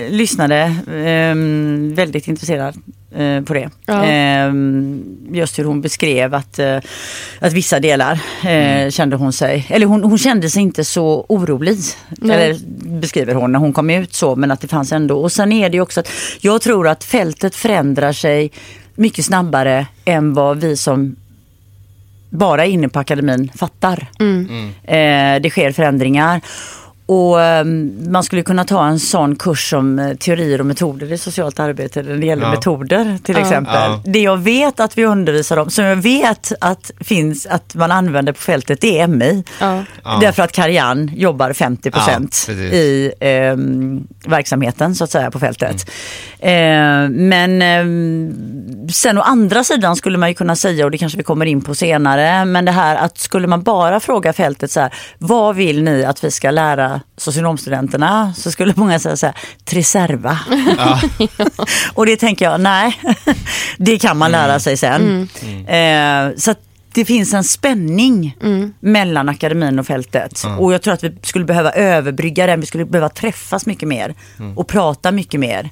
eh, 0.04 0.10
lyssnade 0.10 0.56
eh, 0.86 1.34
väldigt 1.96 2.28
intresserad 2.28 2.76
eh, 3.14 3.42
på 3.44 3.54
det. 3.54 3.70
Ja. 3.86 4.04
Eh, 4.04 4.52
just 5.32 5.58
hur 5.58 5.64
hon 5.64 5.80
beskrev 5.80 6.34
att, 6.34 6.58
eh, 6.58 6.76
att 7.38 7.52
vissa 7.52 7.80
delar 7.80 8.12
eh, 8.44 8.48
Mm. 8.78 8.90
kände 8.90 9.16
hon 9.16 9.32
sig, 9.32 9.66
eller 9.68 9.86
hon, 9.86 10.04
hon 10.04 10.18
kände 10.18 10.50
sig 10.50 10.62
inte 10.62 10.84
så 10.84 11.26
orolig. 11.28 11.78
Nej. 12.10 12.36
Eller 12.36 12.58
beskriver 13.00 13.34
hon 13.34 13.52
när 13.52 13.58
hon 13.58 13.72
kom 13.72 13.90
ut 13.90 14.14
så, 14.14 14.36
men 14.36 14.50
att 14.50 14.60
det 14.60 14.68
fanns 14.68 14.92
ändå. 14.92 15.20
Och 15.20 15.32
sen 15.32 15.52
är 15.52 15.68
det 15.68 15.76
ju 15.76 15.80
också 15.82 16.00
att 16.00 16.10
jag 16.40 16.60
tror 16.62 16.88
att 16.88 17.04
fältet 17.04 17.54
förändrar 17.54 18.12
sig 18.12 18.50
mycket 18.94 19.24
snabbare 19.24 19.86
än 20.04 20.34
vad 20.34 20.60
vi 20.60 20.76
som 20.76 21.16
bara 22.30 22.64
inne 22.66 22.88
på 22.88 22.98
akademin 22.98 23.50
fattar. 23.56 24.06
Eh, 24.84 25.40
det 25.42 25.50
sker 25.50 25.72
förändringar. 25.72 26.40
Och 27.10 27.40
eh, 27.42 27.64
man 28.08 28.24
skulle 28.24 28.42
kunna 28.42 28.64
ta 28.64 28.86
en 28.86 28.98
sån 28.98 29.36
kurs 29.36 29.70
som 29.70 29.98
eh, 29.98 30.14
teorier 30.14 30.60
och 30.60 30.66
metoder 30.66 31.12
i 31.12 31.18
socialt 31.18 31.60
arbete 31.60 32.02
när 32.02 32.16
det 32.16 32.26
gäller 32.26 32.42
Ja. 32.42 32.50
metoder 32.50 33.18
till 33.24 33.34
Ja. 33.34 33.40
exempel. 33.40 33.74
Ja. 33.74 34.02
Det 34.04 34.18
jag 34.20 34.36
vet 34.36 34.80
att 34.80 34.98
vi 34.98 35.04
undervisar 35.04 35.56
om, 35.56 35.70
som 35.70 35.84
jag 35.84 35.96
vet 35.96 36.52
att 36.60 36.90
finns 37.00 37.46
att 37.46 37.74
man 37.74 37.92
använder 37.92 38.32
på 38.32 38.40
fältet, 38.40 38.80
det 38.80 39.00
är 39.00 39.06
MI. 39.06 39.44
Ja. 39.60 39.84
Ja. 40.04 40.18
Därför 40.20 40.42
att 40.42 40.52
Karian 40.52 41.10
jobbar 41.16 41.52
50 41.52 41.90
Ja, 41.94 42.00
precis. 42.18 42.50
i 42.72 43.12
eh, 43.20 43.56
verksamheten 44.30 44.94
så 44.94 45.04
att 45.04 45.10
säga 45.10 45.30
på 45.30 45.38
fältet. 45.38 45.90
Eh, 46.38 46.50
men 47.10 47.62
eh, 47.62 47.84
sen 48.92 49.18
å 49.18 49.20
andra 49.22 49.64
sidan 49.64 49.96
skulle 49.96 50.18
man 50.18 50.28
ju 50.28 50.34
kunna 50.34 50.56
säga, 50.56 50.84
och 50.84 50.90
det 50.90 50.98
kanske 50.98 51.18
vi 51.18 51.24
kommer 51.24 51.46
in 51.46 51.60
på 51.60 51.74
senare, 51.74 52.44
men 52.44 52.64
det 52.64 52.72
här 52.72 52.96
att 52.96 53.18
skulle 53.18 53.46
man 53.46 53.62
bara 53.62 54.00
fråga 54.00 54.32
fältet 54.32 54.70
så 54.70 54.80
här, 54.80 54.94
vad 55.18 55.56
vill 55.56 55.82
ni 55.82 56.04
att 56.04 56.24
vi 56.24 56.30
ska 56.30 56.50
lära 56.50 56.97
socionomstudenterna? 57.16 58.34
Så 58.36 58.50
skulle 58.50 58.72
många 58.76 58.98
säga 58.98 59.16
så 59.16 59.26
här, 59.26 59.34
treserva. 59.64 60.38
och 61.94 62.06
det 62.06 62.16
tänker 62.16 62.44
jag, 62.44 62.60
nej, 62.60 63.00
det 63.78 63.98
kan 63.98 64.16
man 64.18 64.30
lära 64.30 64.60
sig 64.60 64.76
sen. 64.76 65.28
Eh, 65.66 66.36
så 66.36 66.50
att 66.50 66.58
det 66.92 67.04
finns 67.04 67.34
en 67.34 67.44
spänning 67.44 68.36
mellan 68.80 69.28
akademin 69.28 69.78
och 69.78 69.86
fältet. 69.86 70.42
Och 70.58 70.72
jag 70.72 70.82
tror 70.82 70.94
att 70.94 71.04
vi 71.04 71.16
skulle 71.22 71.44
behöva 71.44 71.70
överbrygga 71.70 72.46
den. 72.46 72.60
Vi 72.60 72.66
skulle 72.66 72.84
behöva 72.84 73.08
träffas 73.08 73.66
mycket 73.66 73.88
mer 73.88 74.14
och 74.54 74.68
prata 74.68 75.12
mycket 75.12 75.40
mer. 75.40 75.70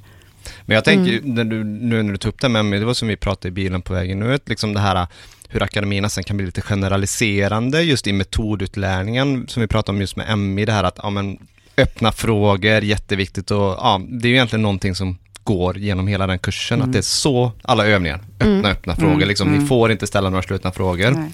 Men 0.66 0.74
jag 0.74 0.84
tänker, 0.84 1.12
ju, 1.12 1.20
när 1.24 1.44
du, 1.44 1.64
nu 1.64 2.02
när 2.02 2.12
du 2.12 2.18
tog 2.18 2.28
upp 2.28 2.40
det 2.40 2.48
med 2.48 2.64
mig, 2.64 2.78
det 2.78 2.84
var 2.84 2.94
som 2.94 3.08
vi 3.08 3.16
pratade 3.16 3.48
i 3.48 3.50
bilen 3.50 3.82
på 3.82 3.92
vägen 3.92 4.18
nu, 4.18 4.34
att 4.34 4.48
liksom 4.48 4.74
det 4.74 4.80
här 4.80 5.06
hur 5.48 5.62
akademin 5.62 6.02
nästan 6.02 6.24
kan 6.24 6.36
bli 6.36 6.46
lite 6.46 6.62
generaliserande 6.62 7.82
just 7.82 8.06
i 8.06 8.12
metodutlärningen, 8.12 9.48
som 9.48 9.60
vi 9.60 9.66
pratade 9.66 9.96
om 9.96 10.00
just 10.00 10.16
med 10.16 10.38
MI, 10.38 10.64
det 10.64 10.72
här 10.72 10.84
att 10.84 10.98
ja, 11.02 11.10
men, 11.10 11.38
öppna 11.76 12.12
frågor, 12.12 12.84
jätteviktigt 12.84 13.50
och 13.50 13.58
ja, 13.58 14.00
det 14.08 14.28
är 14.28 14.30
ju 14.30 14.34
egentligen 14.34 14.62
någonting 14.62 14.94
som 14.94 15.18
går 15.44 15.78
genom 15.78 16.06
hela 16.06 16.26
den 16.26 16.38
kursen, 16.38 16.82
att 16.82 16.92
det 16.92 16.98
är 16.98 17.02
så 17.02 17.52
alla 17.62 17.86
övningar, 17.86 18.20
öppna, 18.40 18.68
öppna 18.68 18.96
frågor, 18.96 19.26
liksom, 19.26 19.52
ni 19.52 19.66
får 19.66 19.92
inte 19.92 20.06
ställa 20.06 20.30
några 20.30 20.42
slutna 20.42 20.72
frågor. 20.72 21.10
Nej. 21.10 21.32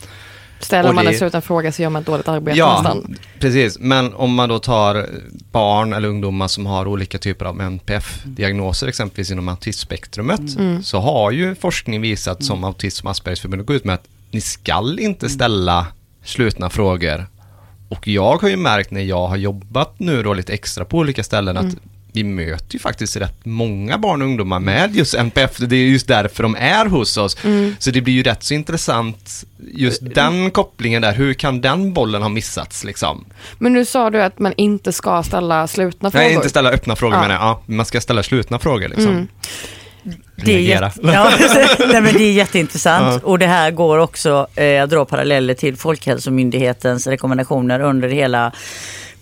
Ställer 0.63 0.93
man 0.93 1.05
det- 1.05 1.11
dessutom 1.11 1.39
en 1.39 1.43
fråga 1.43 1.73
så 1.73 1.83
gör 1.83 1.91
man 1.91 2.01
ett 2.03 2.07
dåligt 2.07 2.29
arbete 2.29 2.59
Ja, 2.59 2.83
nästan. 2.83 3.17
precis. 3.39 3.79
Men 3.79 4.15
om 4.15 4.35
man 4.35 4.49
då 4.49 4.59
tar 4.59 5.07
barn 5.53 5.93
eller 5.93 6.09
ungdomar 6.09 6.49
som 6.49 6.67
har 6.67 6.87
olika 6.89 7.19
typer 7.19 7.45
av 7.45 7.61
NPF-diagnoser, 7.61 8.87
exempelvis 8.87 9.31
inom 9.31 9.49
autismspektrumet, 9.49 10.41
så 10.83 11.01
har 11.01 11.31
ju 11.31 11.55
forskning 11.55 12.01
visat 12.01 12.45
som 12.45 12.65
Autism 12.65 13.07
och 13.07 13.11
Aspergers 13.11 13.43
går 13.43 13.73
ut 13.77 13.85
med 13.85 13.95
att 13.95 14.05
ni 14.31 14.41
skall 14.41 14.99
inte 14.99 15.29
ställa 15.29 15.87
slutna 16.25 16.71
frågor. 16.71 17.27
Och 17.89 18.09
jag 18.09 18.43
har 18.43 18.49
ju 18.49 18.57
märkt 18.57 18.91
när 18.91 19.01
jag 19.01 19.27
har 19.27 19.37
jobbat 19.37 19.95
nu 19.99 20.23
då 20.23 20.35
lite 20.35 20.53
extra 20.53 20.85
på 20.85 20.99
olika 20.99 21.23
ställen 21.25 21.57
att 21.57 21.77
vi 22.13 22.25
möter 22.25 22.75
ju 22.75 22.79
faktiskt 22.79 23.17
rätt 23.17 23.45
många 23.45 23.99
barn 23.99 24.23
och 24.23 24.29
ungdomar 24.29 24.61
med 24.61 24.97
just 24.97 25.15
NPF. 25.15 25.57
Det 25.57 25.77
är 25.77 25.87
just 25.87 26.09
därför 26.09 26.43
de 26.43 26.57
är 26.57 26.87
hos 26.87 27.17
oss. 27.17 27.37
Så 27.79 27.91
det 27.91 28.01
blir 28.01 28.15
ju 28.15 28.23
rätt 28.23 28.43
så 28.43 28.55
intressant 28.55 29.45
just 29.75 30.15
den 30.15 30.51
kopplingen 30.51 31.03
där. 31.03 31.13
Hur 31.13 31.35
kan 31.35 31.61
den 31.61 31.93
bollen 31.93 32.23
ha 32.23 32.29
missats 32.29 32.85
liksom? 32.85 33.25
Men 33.59 33.73
nu 33.73 33.85
sa 33.85 34.11
du 34.11 34.23
att 34.23 34.39
man 34.39 34.53
inte 34.57 34.93
ska 34.93 35.23
ställa 35.23 35.67
slutna 35.67 36.11
frågor. 36.11 36.25
Nej, 36.25 36.35
inte 36.35 36.49
ställa 36.49 36.71
öppna 36.71 36.97
frågor 36.97 37.17
Ja. 37.17 37.23
menar 37.23 37.35
jag. 37.35 37.43
Ja, 37.43 37.63
man 37.67 37.87
ska 37.87 38.01
ställa 38.01 38.23
slutna 38.23 38.59
frågor 38.59 38.89
liksom. 38.89 39.29
Det 40.37 40.55
är, 40.55 40.59
jätte, 40.59 40.91
ja, 41.03 41.31
nej, 41.79 42.01
men 42.01 42.15
det 42.15 42.23
är 42.23 42.33
jätteintressant 42.33 43.23
och 43.23 43.39
det 43.39 43.47
här 43.47 43.71
går 43.71 43.99
också, 43.99 44.47
eh, 44.55 44.65
jag 44.65 44.89
drar 44.89 45.05
paralleller 45.05 45.55
till 45.55 45.77
Folkhälsomyndighetens 45.77 47.07
rekommendationer 47.07 47.81
under 47.81 48.09
hela 48.09 48.53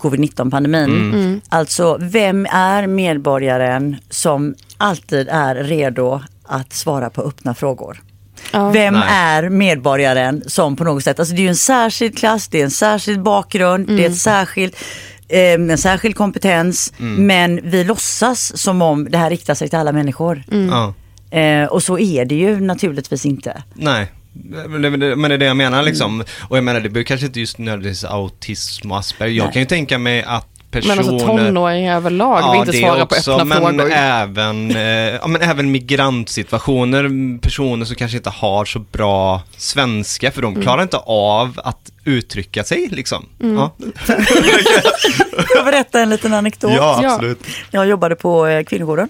covid-19-pandemin. 0.00 1.40
Alltså, 1.48 1.96
vem 2.00 2.46
är 2.46 2.86
medborgaren 2.86 3.96
som 4.10 4.54
alltid 4.76 5.28
är 5.30 5.54
redo 5.54 6.20
att 6.44 6.72
svara 6.72 7.10
på 7.10 7.22
öppna 7.22 7.54
frågor? 7.54 8.02
Ja. 8.52 8.70
Vem 8.70 8.94
Nej. 8.94 9.08
är 9.08 9.48
medborgaren 9.48 10.42
som 10.46 10.76
på 10.76 10.84
något 10.84 11.04
sätt, 11.04 11.18
alltså 11.18 11.34
det 11.34 11.40
är 11.40 11.42
ju 11.42 11.48
en 11.48 11.56
särskild 11.56 12.18
klass, 12.18 12.48
det 12.48 12.60
är 12.60 12.64
en 12.64 12.70
särskild 12.70 13.22
bakgrund, 13.22 13.86
det 13.86 14.04
är 14.04 14.10
ett 14.10 14.16
särskilt 14.16 14.76
eh, 15.28 15.52
en 15.52 15.78
särskild 15.78 16.16
kompetens 16.16 16.92
men 16.98 17.60
vi 17.62 17.84
låtsas 17.84 18.58
som 18.58 18.82
om 18.82 19.10
det 19.10 19.18
här 19.18 19.30
riktar 19.30 19.54
sig 19.54 19.68
till 19.68 19.78
alla 19.78 19.92
människor. 19.92 20.42
Ja. 20.70 20.94
Eh, 21.38 21.64
och 21.64 21.82
så 21.82 21.98
är 21.98 22.24
det 22.24 22.34
ju 22.34 22.60
naturligtvis 22.60 23.26
inte. 23.26 23.62
Nej. 23.74 24.12
Men 24.32 24.82
det, 24.82 24.88
är 25.34 25.38
det 25.38 25.44
jag 25.44 25.56
menar 25.56 25.82
liksom. 25.82 26.24
Och 26.48 26.56
jag 26.56 26.64
menar 26.64 26.80
det 26.80 26.88
behöver 26.88 27.04
kanske 27.06 27.26
inte 27.26 27.40
just 27.40 27.58
nödvändigtvis 27.58 28.04
autism 28.04 28.92
och 28.92 28.98
Asperger. 28.98 29.34
Jag 29.34 29.44
Nej. 29.44 29.52
kan 29.52 29.62
ju 29.62 29.66
tänka 29.66 29.98
mig 29.98 30.22
att 30.22 30.46
personer... 30.70 30.96
Men 30.96 31.08
alltså 31.08 31.26
tonåringar 31.26 31.96
överlag 31.96 32.52
vill 32.52 32.60
inte 32.60 32.72
svara 32.72 33.02
också, 33.02 33.34
på 33.36 33.40
öppna 33.40 33.60
men 33.60 33.76
frågor. 33.78 33.92
Även, 33.92 34.70
eh, 34.76 34.82
ja, 34.82 35.26
men 35.26 35.42
även 35.42 35.70
migrantsituationer, 35.70 37.38
personer 37.40 37.84
som 37.84 37.96
kanske 37.96 38.16
inte 38.16 38.30
har 38.30 38.64
så 38.64 38.78
bra 38.78 39.42
svenska 39.56 40.30
för 40.30 40.42
de 40.42 40.52
Mm. 40.52 40.62
klarar 40.62 40.82
inte 40.82 40.96
av 41.06 41.60
att 41.64 41.90
uttrycka 42.04 42.64
sig 42.64 42.88
liksom. 42.90 43.26
Mm. 43.42 43.56
Ja. 43.56 43.74
Jag 45.54 45.64
berätta 45.64 46.00
en 46.00 46.10
liten 46.10 46.34
anekdot. 46.34 46.72
ja, 46.76 47.00
Ja. 47.02 47.12
absolut. 47.14 47.46
Jag 47.70 47.86
jobbade 47.86 48.16
på 48.16 48.46
eh, 48.46 48.64
kvinnojouren. 48.64 49.08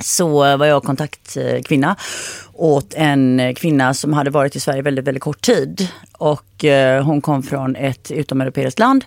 Så 0.00 0.56
var 0.56 0.66
jag 0.66 0.82
kontaktkvinna 0.82 1.96
åt 2.52 2.94
en 2.96 3.54
kvinna 3.54 3.94
som 3.94 4.12
hade 4.12 4.30
varit 4.30 4.56
i 4.56 4.60
Sverige 4.60 4.82
väldigt, 4.82 5.04
väldigt 5.04 5.22
kort 5.22 5.40
tid. 5.40 5.88
Och 6.12 6.64
eh, 6.64 7.04
hon 7.04 7.20
kom 7.20 7.42
från 7.42 7.76
ett 7.76 8.10
utomeuropeiskt 8.10 8.78
land 8.78 9.04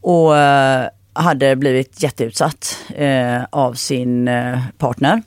och 0.00 0.36
eh, 0.36 0.88
hade 1.12 1.56
blivit 1.56 2.02
jätteutsatt 2.02 2.78
eh, 2.94 3.42
av 3.50 3.74
sin 3.74 4.30
partner. 4.78 5.22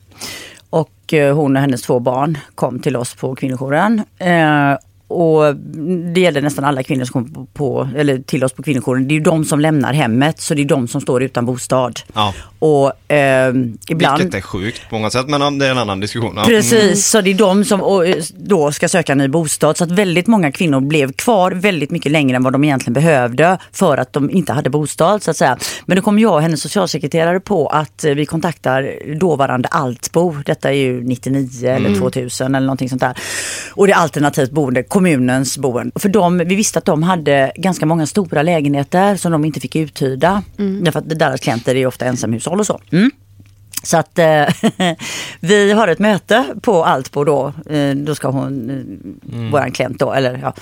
Och 0.70 0.92
hon 1.34 1.56
och 1.56 1.62
hennes 1.62 1.82
två 1.82 2.00
barn 2.00 2.38
kom 2.56 2.80
till 2.80 2.96
oss 2.96 3.16
på 3.16 3.36
kvinnojouren. 3.36 4.04
Och 5.08 5.56
det 6.14 6.22
gäller 6.22 6.42
nästan 6.42 6.66
alla 6.66 6.84
kvinnor 6.84 7.06
som 7.06 7.14
kommer 7.14 7.36
på, 7.36 7.46
på, 7.54 7.90
eller 7.96 8.18
till 8.18 8.44
oss 8.44 8.54
på 8.54 8.64
kvinnojouren. 8.64 9.08
Det 9.08 9.14
är 9.14 9.16
ju 9.16 9.24
de 9.24 9.46
som 9.46 9.60
lämnar 9.60 9.94
hemmet, 9.94 10.42
så 10.42 10.54
det 10.54 10.62
är 10.62 10.66
de 10.66 10.88
som 10.88 11.02
står 11.02 11.24
utan 11.24 11.46
bostad. 11.46 12.00
Ja. 12.14 12.34
Och 12.60 13.12
eh, 13.12 13.54
ibland... 13.90 14.22
Vilket 14.22 14.38
är 14.38 14.42
sjukt 14.42 14.90
på 14.90 14.96
många 14.96 15.10
sätt, 15.10 15.28
men 15.28 15.60
det 15.60 15.68
är 15.68 15.72
en 15.72 15.78
annan 15.78 16.00
diskussion. 16.00 16.34
Ja. 16.36 16.44
Precis, 16.44 17.08
så 17.08 17.22
det 17.22 17.30
är 17.30 17.34
de 17.34 17.66
som 17.66 17.82
och, 17.82 18.08
eh, 18.08 18.16
då 18.38 18.72
ska 18.72 18.90
söka 18.90 19.12
en 19.12 19.18
ny 19.18 19.28
bostad. 19.28 19.78
Så 19.78 19.84
att 19.84 19.92
väldigt 19.92 20.28
många 20.28 20.52
kvinnor 20.52 20.80
blev 20.80 21.14
kvar 21.14 21.52
väldigt 21.52 21.92
mycket 21.92 22.12
längre 22.12 22.36
än 22.36 22.44
vad 22.44 22.54
de 22.54 22.64
egentligen 22.64 22.94
behövde 22.94 23.58
för 23.72 23.98
att 23.98 24.14
de 24.14 24.30
inte 24.30 24.54
hade 24.54 24.70
bostad 24.70 25.24
så 25.24 25.32
att 25.32 25.38
säga. 25.38 25.58
Men 25.86 25.96
då 25.96 26.02
kom 26.02 26.20
jag 26.20 26.34
och 26.34 26.42
hennes 26.42 26.62
socialsekreterare 26.62 27.40
på 27.40 27.68
att 27.68 28.04
eh, 28.04 28.14
vi 28.14 28.26
kontaktar 28.26 29.16
dåvarande 29.20 29.68
Altbo. 29.68 30.36
Detta 30.46 30.70
är 30.70 30.78
ju 30.78 31.04
99 31.04 31.70
eller 31.70 31.96
2000 31.96 32.56
eller 32.56 32.66
någonting 32.66 32.90
sånt 32.90 33.02
där. 33.02 33.18
Och 33.72 33.88
det 33.88 33.94
är 33.94 33.98
alternativt 33.98 34.52
boende, 34.52 34.84
kommunens 35.06 35.58
boende. 35.58 35.92
För 36.00 36.10
de, 36.10 36.38
vi 36.38 36.56
visste 36.56 36.80
att 36.80 36.86
de 36.86 37.04
hade 37.04 37.52
ganska 37.56 37.86
många 37.86 38.06
stora 38.06 38.42
lägenheter 38.42 39.16
som 39.16 39.32
de 39.32 39.46
inte 39.46 39.60
fick 39.60 39.76
uthyrda. 39.76 40.44
Därför 40.58 41.00
att 41.00 41.20
deras 41.20 41.40
klienter 41.40 41.76
är 41.76 41.88
ofta 41.88 42.06
ensamhushåll 42.06 42.60
och 42.60 42.66
så. 42.66 42.80
Mm. 42.92 43.12
Så 43.84 43.98
att 43.98 44.20
eh, 44.20 44.46
vi 45.40 45.72
har 45.72 45.88
ett 45.88 46.00
möte 46.00 46.46
på 46.62 46.86
Altbo 46.86 47.24
då. 47.24 47.54
Eh, 47.70 47.96
då 47.96 48.16
ska 48.16 48.30
hon, 48.30 48.70
eh, 48.70 49.52
våran 49.52 49.72
klient 49.72 50.00
då, 50.00 50.14
eller 50.14 50.40
ja, 50.42 50.54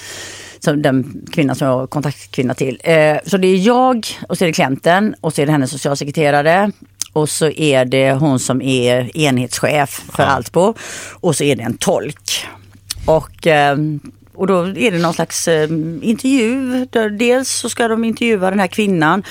som 0.60 0.82
den 0.82 1.26
kvinnan 1.32 1.56
som 1.56 1.68
jag 1.68 1.84
är 1.84 1.88
kontaktkvinna 1.88 2.54
till. 2.54 2.80
Eh, 2.84 3.18
så 3.26 3.38
det 3.38 3.48
är 3.48 3.58
jag 3.58 4.08
och 4.30 4.38
så 4.38 4.44
är 4.44 4.48
det 4.48 4.54
klienten 4.54 5.16
och 5.22 5.34
så 5.34 5.41
är 5.41 5.46
det 5.46 5.52
hennes 5.52 5.72
socialsekreterare. 5.72 6.72
Och 7.14 7.30
så 7.30 7.50
är 7.50 7.86
det 7.86 8.14
hon 8.14 8.39
som 8.39 8.62
är 8.62 9.18
enhetschef 9.18 10.04
för 10.12 10.24
Ja. 10.24 10.30
Altbo. 10.30 10.74
Och 11.12 11.36
så 11.36 11.44
är 11.44 11.56
det 11.56 11.64
en 11.64 11.78
tolk. 11.78 12.48
Och, 13.06 13.48
eh, 13.48 13.78
och 14.36 14.48
då 14.48 14.64
är 14.64 14.92
det 14.92 14.98
någon 14.98 15.14
slags 15.14 15.48
eh, 15.48 15.70
intervju. 16.02 16.86
Där 16.86 17.10
dels 17.10 17.50
så 17.50 17.70
ska 17.70 17.88
de 17.88 18.04
intervjua 18.04 18.50
den 18.50 18.60
här 18.60 18.68
kvinnan 18.68 19.24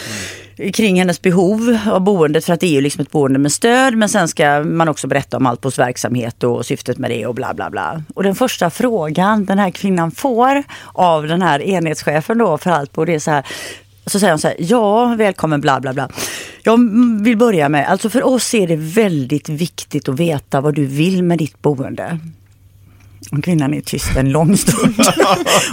kring 0.72 0.98
hennes 0.98 1.22
behov 1.22 1.78
av 1.86 2.00
boendet 2.00 2.44
för 2.44 2.52
att 2.52 2.60
det 2.60 2.66
är 2.66 2.72
ju 2.72 2.80
liksom 2.80 3.02
ett 3.02 3.10
boende 3.10 3.38
med 3.38 3.52
stöd 3.52 3.96
men 3.96 4.08
sen 4.08 4.28
ska 4.28 4.64
man 4.64 4.88
också 4.88 5.06
berätta 5.06 5.36
om 5.36 5.46
Altbos 5.46 5.78
verksamhet 5.78 6.44
och 6.44 6.66
syftet 6.66 6.98
med 6.98 7.10
det 7.10 7.26
och 7.26 7.34
bla 7.34 7.54
bla 7.54 7.70
bla. 7.70 8.02
Och 8.14 8.22
den 8.22 8.34
första 8.34 8.70
frågan 8.70 9.44
den 9.44 9.58
här 9.58 9.70
kvinnan 9.70 10.10
får 10.10 10.62
av 10.92 11.26
den 11.26 11.42
här 11.42 11.62
enhetschefen 11.62 12.38
då 12.38 12.58
för 12.58 12.70
Altbo 12.70 13.04
det 13.04 13.14
är 13.14 13.18
så 13.18 13.30
här 13.30 13.46
Så 14.06 14.20
säger 14.20 14.32
hon 14.32 14.38
så 14.38 14.48
här, 14.48 14.56
ja 14.58 15.14
välkommen 15.18 15.60
bla 15.60 15.80
bla 15.80 15.92
bla. 15.92 16.08
Jag 16.62 16.78
vill 17.22 17.36
börja 17.36 17.68
med, 17.68 17.88
alltså 17.88 18.10
för 18.10 18.26
oss 18.26 18.54
är 18.54 18.66
det 18.66 18.76
väldigt 18.76 19.48
viktigt 19.48 20.08
att 20.08 20.20
veta 20.20 20.60
vad 20.60 20.74
du 20.74 20.86
vill 20.86 21.22
med 21.22 21.38
ditt 21.38 21.62
boende. 21.62 22.18
Och 23.32 23.44
kvinnan 23.44 23.74
är 23.74 23.80
tyst 23.80 24.16
en 24.16 24.30
lång 24.32 24.56
stund. 24.56 25.00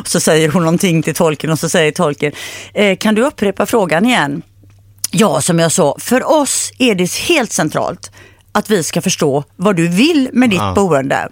och 0.01 0.07
så 0.07 0.19
säger 0.19 0.49
hon 0.49 0.63
någonting 0.63 1.03
till 1.03 1.15
tolken 1.15 1.49
och 1.49 1.59
så 1.59 1.69
säger 1.69 1.91
tolken, 1.91 2.31
eh, 2.73 2.97
kan 2.97 3.15
du 3.15 3.21
upprepa 3.21 3.65
frågan 3.65 4.05
igen? 4.05 4.41
Ja, 5.11 5.41
som 5.41 5.59
jag 5.59 5.71
sa, 5.71 5.95
för 5.99 6.29
oss 6.31 6.71
är 6.79 6.95
det 6.95 7.13
helt 7.13 7.51
centralt 7.51 8.11
att 8.51 8.69
vi 8.69 8.83
ska 8.83 9.01
förstå 9.01 9.43
vad 9.55 9.75
du 9.75 9.87
vill 9.87 10.29
med 10.33 10.49
ditt 10.49 10.59
Ja. 10.59 10.73
boende. 10.75 11.27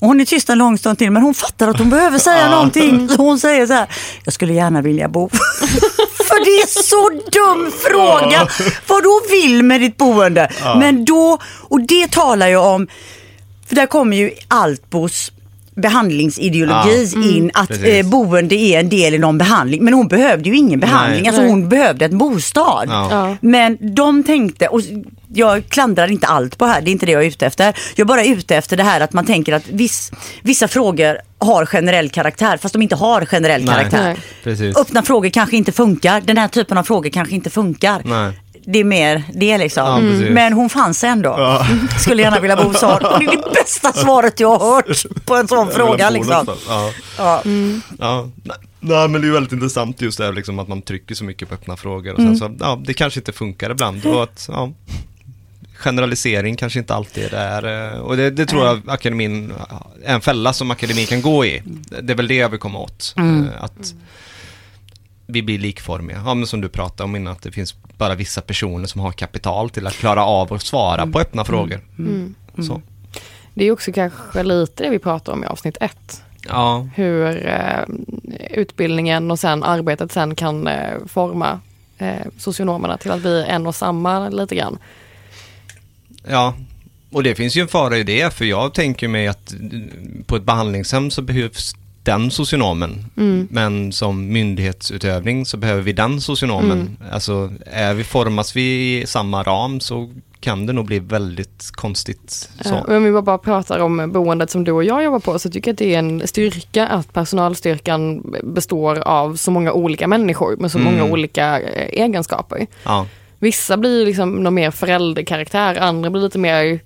Och 0.00 0.06
hon 0.08 0.20
är 0.20 0.24
tyst 0.24 0.50
en 0.50 0.58
lång 0.58 0.78
stund 0.78 0.98
till 0.98 1.10
men 1.10 1.22
hon 1.22 1.34
fattar 1.34 1.68
att 1.68 1.78
hon 1.78 1.90
behöver 1.90 2.18
säga 2.18 2.50
någonting. 2.50 3.08
Så 3.16 3.16
hon 3.16 3.38
säger 3.38 3.66
så 3.66 3.72
här, 3.72 3.86
jag 4.24 4.34
skulle 4.34 4.52
gärna 4.52 4.82
vilja 4.82 5.08
bo. 5.08 5.28
För 6.28 6.44
det 6.44 6.50
är 6.62 6.82
så 6.82 7.08
dum 7.30 7.72
fråga. 7.90 8.48
Vad 8.86 9.02
du 9.02 9.20
vill 9.30 9.62
med 9.62 9.80
ditt 9.80 9.96
boende. 9.96 10.50
Men 10.78 11.04
då, 11.04 11.38
och 11.68 11.80
det 11.80 12.10
talar 12.10 12.46
jag 12.48 12.66
om, 12.74 12.86
för 13.68 13.74
där 13.74 13.86
kommer 13.86 14.16
ju 14.16 14.30
Altbos 14.48 15.32
behandlingsideologi 15.76 17.12
in 17.36 17.50
att 17.54 17.68
precis. 17.68 17.84
eh, 17.84 18.06
boende 18.06 18.54
är 18.54 18.80
en 18.80 18.88
del 18.88 19.14
i 19.14 19.18
någon 19.18 19.38
behandling. 19.38 19.84
Men 19.84 19.94
hon 19.94 20.08
behövde 20.08 20.48
ju 20.48 20.56
ingen 20.56 20.80
behandling, 20.80 21.20
Nej. 21.22 21.28
alltså 21.28 21.42
Nej. 21.42 21.50
hon 21.50 21.68
behövde 21.68 22.04
en 22.04 22.18
bostad. 22.18 22.88
Ja. 22.88 23.08
Ja. 23.10 23.36
Men 23.40 23.94
de 23.94 24.24
tänkte, 24.24 24.68
och 24.68 24.80
jag 25.34 25.68
klandrar 25.68 26.10
inte 26.10 26.26
allt 26.26 26.58
på 26.58 26.66
här, 26.66 26.80
det 26.80 26.90
är 26.90 26.92
inte 26.92 27.06
det 27.06 27.12
jag 27.12 27.22
är 27.22 27.28
ute 27.28 27.46
efter. 27.46 27.64
Jag 27.94 28.04
är 28.04 28.08
bara 28.08 28.24
ute 28.24 28.56
efter 28.56 28.76
det 28.76 28.82
här 28.82 29.00
att 29.00 29.12
man 29.12 29.26
tänker 29.26 29.52
att 29.52 29.68
viss, 29.68 30.12
vissa 30.42 30.68
frågor 30.68 31.18
har 31.38 31.66
generell 31.66 32.10
karaktär 32.10 32.56
fast 32.56 32.72
de 32.72 32.82
inte 32.82 32.96
har 32.96 33.24
generell 33.26 33.64
Nej. 33.64 33.74
karaktär. 33.74 34.04
Nej. 34.04 34.16
Precis. 34.44 34.76
Öppna 34.76 35.02
frågor 35.02 35.28
kanske 35.28 35.56
inte 35.56 35.72
funkar, 35.72 36.20
den 36.20 36.38
här 36.38 36.48
typen 36.48 36.78
av 36.78 36.82
frågor 36.82 37.10
kanske 37.10 37.34
inte 37.34 37.50
funkar. 37.50 38.02
Nej. 38.04 38.32
Det 38.68 38.78
är 38.78 38.84
mer 38.84 39.22
det 39.34 39.58
liksom. 39.58 39.82
Ja. 39.84 40.30
Men 40.30 40.52
hon 40.52 40.70
fanns 40.70 41.04
ändå. 41.04 41.62
Skulle 42.00 42.22
gärna 42.22 42.40
vilja 42.40 42.56
bo 42.56 42.74
så. 42.74 42.94
Och 42.94 43.00
det 43.20 43.24
är 43.26 43.30
det 43.30 43.50
bästa 43.54 43.92
svaret 43.92 44.40
jag 44.40 44.58
har 44.58 44.74
hört 44.74 45.24
på 45.24 45.34
en 45.36 45.48
sån 45.48 45.70
fråga. 45.70 46.10
Liksom. 46.10 46.46
Ja. 46.68 46.90
Ja. 47.18 47.42
Ja. 47.98 48.28
Nej, 48.80 49.08
men 49.08 49.20
det 49.20 49.28
är 49.28 49.32
väldigt 49.32 49.52
intressant 49.52 50.00
just 50.00 50.18
det 50.18 50.24
här 50.24 50.32
liksom 50.32 50.58
att 50.58 50.68
man 50.68 50.82
trycker 50.82 51.14
så 51.14 51.24
mycket 51.24 51.48
på 51.48 51.54
öppna 51.54 51.76
frågor 51.76 52.12
och 52.14 52.20
sen 52.20 52.36
så, 52.36 52.56
ja 52.60 52.80
det 52.86 52.94
kanske 52.94 53.20
inte 53.20 53.32
funkar 53.32 53.70
ibland 53.70 54.06
och 54.06 54.22
att, 54.22 54.48
ja 54.52 54.72
Generalisering 55.78 56.56
kanske 56.56 56.78
inte 56.78 56.94
alltid 56.94 57.32
är, 57.34 57.92
eh, 57.94 57.98
och 58.00 58.16
det, 58.16 58.30
det 58.30 58.46
tror 58.46 58.66
jag 58.66 58.82
akademin 58.86 59.52
en 60.04 60.20
fälla 60.20 60.52
som 60.52 60.70
akademin 60.70 61.06
kan 61.06 61.22
gå 61.22 61.44
i. 61.44 61.62
Det 62.02 62.12
är 62.12 62.16
väl 62.16 62.28
det 62.28 62.34
jag 62.34 62.48
vill 62.48 62.60
komma 62.60 62.78
åt. 62.78 63.14
eh, 63.16 63.64
Att 63.64 63.94
vi 65.26 65.42
blir 65.42 65.58
likformiga. 65.58 66.22
Ja, 66.24 66.34
men 66.34 66.46
som 66.46 66.60
du 66.60 66.68
pratade 66.68 67.04
om 67.04 67.16
innan, 67.16 67.32
att 67.32 67.42
det 67.42 67.52
finns 67.52 67.74
bara 67.98 68.14
vissa 68.14 68.40
personer 68.40 68.86
som 68.86 69.00
har 69.00 69.12
kapital 69.12 69.70
till 69.70 69.86
att 69.86 69.94
klara 69.94 70.24
av 70.24 70.52
att 70.52 70.62
svara 70.62 71.06
på 71.06 71.20
öppna 71.20 71.44
frågor. 71.44 71.80
Mm. 71.98 72.34
Så. 72.58 72.82
Det 73.54 73.64
är 73.64 73.72
också 73.72 73.92
kanske 73.92 74.42
lite 74.42 74.82
det 74.82 74.90
vi 74.90 74.98
pratar 74.98 75.32
om 75.32 75.44
i 75.44 75.46
avsnitt 75.46 75.76
ett. 75.80 76.22
Ja, 76.48 76.88
Hur 76.94 77.46
eh, 77.46 77.84
utbildningen 78.50 79.30
och 79.30 79.38
sen 79.38 79.62
arbetet 79.62 80.12
sen 80.12 80.34
kan 80.34 80.66
eh, 80.66 80.94
forma 81.06 81.60
eh, 81.98 82.26
socionomerna 82.38 82.96
till 82.96 83.10
att 83.10 83.20
bli 83.20 83.44
en 83.48 83.66
och 83.66 83.74
samma 83.74 84.28
lite 84.28 84.54
grann. 84.54 84.78
Ja, 86.28 86.54
och 87.12 87.22
det 87.22 87.34
finns 87.34 87.56
ju 87.56 87.60
en 87.60 87.68
fara 87.68 87.98
i 87.98 88.02
det, 88.02 88.34
för 88.34 88.44
jag 88.44 88.74
tänker 88.74 89.08
mig 89.08 89.28
att 89.28 89.52
eh, 89.52 89.58
på 90.26 90.36
ett 90.36 90.42
behandlingshem 90.42 91.10
så 91.10 91.22
behövs 91.22 91.74
den 92.06 92.30
socionomen, 92.30 93.04
Mm. 93.16 93.48
men 93.50 93.92
som 93.92 94.32
myndighetsutövning 94.32 95.46
så 95.46 95.56
behöver 95.56 95.82
vi 95.82 95.92
den 95.92 96.20
socionomen. 96.20 96.70
Mm. 96.80 96.96
Alltså, 97.12 97.50
är 97.66 97.94
vi, 97.94 98.04
formas 98.04 98.56
vi 98.56 99.00
i 99.02 99.06
samma 99.06 99.42
ram 99.42 99.80
så 99.80 100.10
kan 100.40 100.66
det 100.66 100.72
nog 100.72 100.86
bli 100.86 100.98
väldigt 100.98 101.70
konstigt. 101.72 102.50
Så. 102.60 102.74
om 102.96 103.04
vi 103.04 103.22
bara, 103.22 103.38
pratar 103.38 103.78
om 103.78 104.12
boendet 104.12 104.50
som 104.50 104.64
du 104.64 104.72
och 104.72 104.84
jag 104.84 105.04
jobbar 105.04 105.18
på 105.20 105.38
så 105.38 105.50
tycker 105.50 105.68
jag 105.70 105.74
att 105.74 105.78
det 105.78 105.94
är 105.94 105.98
en 105.98 106.26
styrka 106.28 106.86
att 106.86 107.12
personalstyrkan 107.12 108.34
består 108.42 108.98
av 108.98 109.36
så 109.36 109.50
många 109.50 109.72
olika 109.72 110.06
människor 110.08 110.56
med 110.56 110.70
så 110.72 110.78
Mm. 110.78 110.92
många 110.92 111.12
olika 111.12 111.60
eh, 111.60 112.02
egenskaper. 112.04 112.66
Ja, 112.84 113.06
Vissa 113.38 113.76
blir 113.76 114.06
liksom 114.06 114.30
någon 114.30 114.54
mer 114.54 114.70
förälderkaraktär, 114.70 115.74
andra 115.80 116.10
blir 116.10 116.22
lite 116.22 116.38
mer 116.38 116.80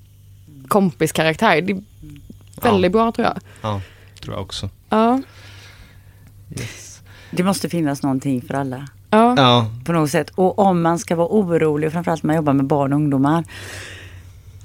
kompiskaraktär. 0.68 1.60
Det 1.60 1.72
är 1.72 1.80
väldigt 2.62 2.92
bra 2.92 3.12
tror 3.12 3.26
jag. 3.26 3.38
ja, 3.62 3.80
tror 4.22 4.34
jag 4.34 4.42
också. 4.42 4.68
Ja. 4.90 5.20
Yes. 6.50 7.00
Det 7.30 7.42
måste 7.42 7.68
finnas 7.68 8.02
någonting 8.02 8.42
för 8.42 8.54
alla. 8.54 8.88
Ja. 9.10 9.34
Ja, 9.36 9.70
på 9.84 9.92
något 9.92 10.10
sätt. 10.10 10.30
Och 10.34 10.58
om 10.58 10.82
man 10.82 10.98
ska 10.98 11.16
vara 11.16 11.28
orolig, 11.28 11.92
framförallt 11.92 12.22
när 12.22 12.26
man 12.26 12.36
jobbar 12.36 12.52
med 12.52 12.66
barn 12.66 12.92
och 12.92 12.96
ungdomar. 12.96 13.44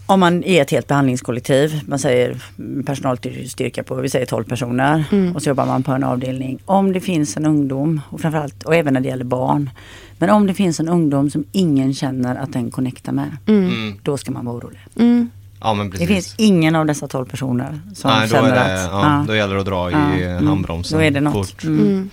Om 0.07 0.19
man 0.19 0.43
är 0.43 0.61
ett 0.61 0.71
helt 0.71 0.87
behandlingskollektiv, 0.87 1.81
man 1.87 1.99
säger 1.99 2.37
personalstyrka 2.85 3.83
på, 3.83 3.95
vi 3.95 4.09
säger 4.09 4.25
12 4.25 4.43
personer 4.43 5.03
och 5.35 5.41
så 5.41 5.49
jobbar 5.49 5.65
man 5.65 5.83
på 5.83 5.91
en 5.91 6.03
avdelning. 6.03 6.59
Om 6.65 6.93
det 6.93 7.01
finns 7.01 7.37
en 7.37 7.45
ungdom, 7.45 8.01
och 8.09 8.21
framförallt, 8.21 8.63
och 8.63 8.75
även 8.75 8.93
när 8.93 9.01
det 9.01 9.07
gäller 9.07 9.25
barn. 9.25 9.69
Men 10.17 10.29
om 10.29 10.47
det 10.47 10.53
finns 10.53 10.79
en 10.79 10.89
ungdom 10.89 11.29
som 11.29 11.43
ingen 11.51 11.93
känner 11.93 12.35
att 12.35 12.53
den 12.53 12.71
connectar 12.71 13.11
med, 13.11 13.37
mm. 13.45 13.93
då 14.03 14.17
ska 14.17 14.31
man 14.31 14.45
vara 14.45 14.55
orolig. 14.55 14.79
Mm. 14.95 15.29
Ja 15.59 15.73
men 15.73 15.89
Det 15.89 15.97
precis. 15.97 16.07
finns 16.07 16.35
ingen 16.37 16.75
av 16.75 16.85
dessa 16.85 17.07
12 17.07 17.25
personer 17.25 17.81
som 17.95 18.11
Nej, 18.11 18.27
då, 18.29 18.35
känner 18.35 18.51
det, 18.55 18.83
att... 18.85 18.91
ja, 18.91 19.25
då 19.27 19.35
gäller 19.35 19.53
det 19.55 19.59
att 19.59 19.65
dra 19.67 19.89
i 19.89 19.93
Ja, 19.93 19.99
mm. 19.99 20.47
handbromsen 20.47 20.99
Då 20.99 21.05
är 21.05 21.11
det 21.11 21.21
något. 21.21 21.49
fort. 21.49 21.63
Mm. 21.63 21.79
Mm. 21.87 22.09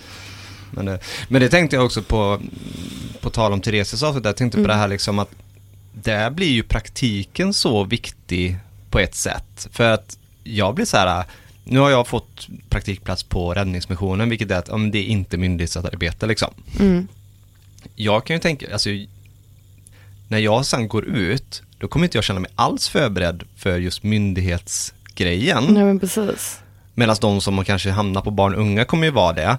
Men 0.71 0.85
det, 0.85 0.99
men 1.27 1.41
det 1.41 1.49
tänkte 1.49 1.75
jag 1.75 1.85
också 1.85 2.01
på, 2.03 2.41
på 3.21 3.29
tal 3.29 3.53
om 3.53 3.61
Thereses 3.61 4.03
avsnitt, 4.03 4.25
jag 4.25 4.35
tänkte 4.35 4.61
på 4.61 4.67
det 4.67 4.73
här 4.73 4.87
liksom 4.87 5.19
att 5.19 5.29
där 5.93 6.29
blir 6.29 6.51
ju 6.51 6.63
praktiken 6.63 7.53
så 7.53 7.83
viktig 7.83 8.57
på 8.89 8.99
ett 8.99 9.15
sätt. 9.15 9.67
För 9.71 9.89
att 9.89 10.17
jag 10.43 10.75
blir 10.75 10.85
så 10.85 10.97
här, 10.97 11.23
nu 11.63 11.79
har 11.79 11.89
jag 11.89 12.07
fått 12.07 12.47
praktikplats 12.69 13.23
på 13.23 13.53
räddningsmissionen, 13.53 14.29
vilket 14.29 14.51
är 14.51 14.55
att 14.57 14.69
om 14.69 14.91
det 14.91 14.97
är 14.97 15.03
inte 15.05 15.37
myndighetsarbete 15.37 16.25
liksom. 16.25 16.53
Mm. 16.79 17.07
Jag 17.95 18.25
kan 18.25 18.35
ju 18.35 18.39
tänka, 18.39 18.73
alltså 18.73 18.89
när 20.27 20.37
jag 20.39 20.65
sen 20.65 20.87
går 20.87 21.05
ut, 21.05 21.61
då 21.83 21.87
kommer 21.87 22.05
inte 22.05 22.17
jag 22.17 22.23
känna 22.23 22.39
mig 22.39 22.51
alls 22.55 22.89
förberedd 22.89 23.43
för 23.55 23.77
just 23.77 24.03
myndighetsgrejen. 24.03 25.63
Nej 25.69 25.83
men 25.83 25.99
precis. 25.99 26.59
Medan 26.93 27.15
de 27.21 27.41
som 27.41 27.65
kanske 27.65 27.91
hamnar 27.91 28.21
på 28.21 28.31
barn 28.31 28.55
och 28.55 28.61
unga 28.61 28.85
kommer 28.85 29.05
ju 29.05 29.11
vara 29.11 29.33
det. 29.33 29.57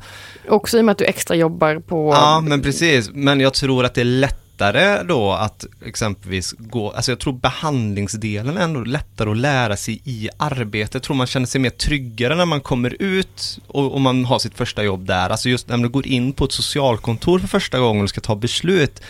Också 0.48 0.78
i 0.78 0.80
och 0.80 0.84
med 0.84 0.92
att 0.92 0.98
du 0.98 1.04
extra 1.04 1.36
jobbar 1.36 1.78
på... 1.78 2.12
Ja, 2.12 2.40
men 2.40 2.62
precis. 2.62 3.10
Men 3.12 3.40
jag 3.40 3.54
tror 3.54 3.84
att 3.84 3.94
det 3.94 4.00
är 4.00 4.04
lättare 4.04 5.02
då 5.02 5.32
att 5.32 5.66
exempelvis 5.86 6.54
gå, 6.58 6.90
alltså 6.90 7.10
jag 7.10 7.18
tror 7.18 7.32
behandlingsdelen 7.32 8.56
är 8.56 8.64
ändå 8.64 8.80
lättare 8.80 9.30
att 9.30 9.36
lära 9.36 9.76
sig 9.76 10.00
i 10.04 10.28
arbetet. 10.36 10.94
Jag 10.94 11.02
tror 11.02 11.16
man 11.16 11.26
känner 11.26 11.46
sig 11.46 11.60
mer 11.60 11.70
tryggare 11.70 12.34
när 12.34 12.46
man 12.46 12.60
kommer 12.60 13.02
ut 13.02 13.58
och, 13.66 13.92
och 13.92 14.00
man 14.00 14.24
har 14.24 14.38
sitt 14.38 14.54
första 14.54 14.82
jobb 14.82 15.06
där. 15.06 15.30
Alltså 15.30 15.48
just 15.48 15.68
när 15.68 15.76
man 15.76 15.92
går 15.92 16.06
in 16.06 16.32
på 16.32 16.44
ett 16.44 16.52
socialkontor 16.52 17.38
för 17.38 17.48
första 17.48 17.78
gången 17.78 18.02
och 18.02 18.08
ska 18.08 18.20
ta 18.20 18.36
beslut. 18.36 19.02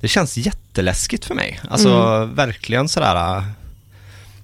Det 0.00 0.08
känns 0.08 0.36
jätteläskigt 0.36 1.24
för 1.24 1.34
mig. 1.34 1.60
Alltså 1.70 2.24
verkligen 2.34 2.88
sådär 2.88 3.42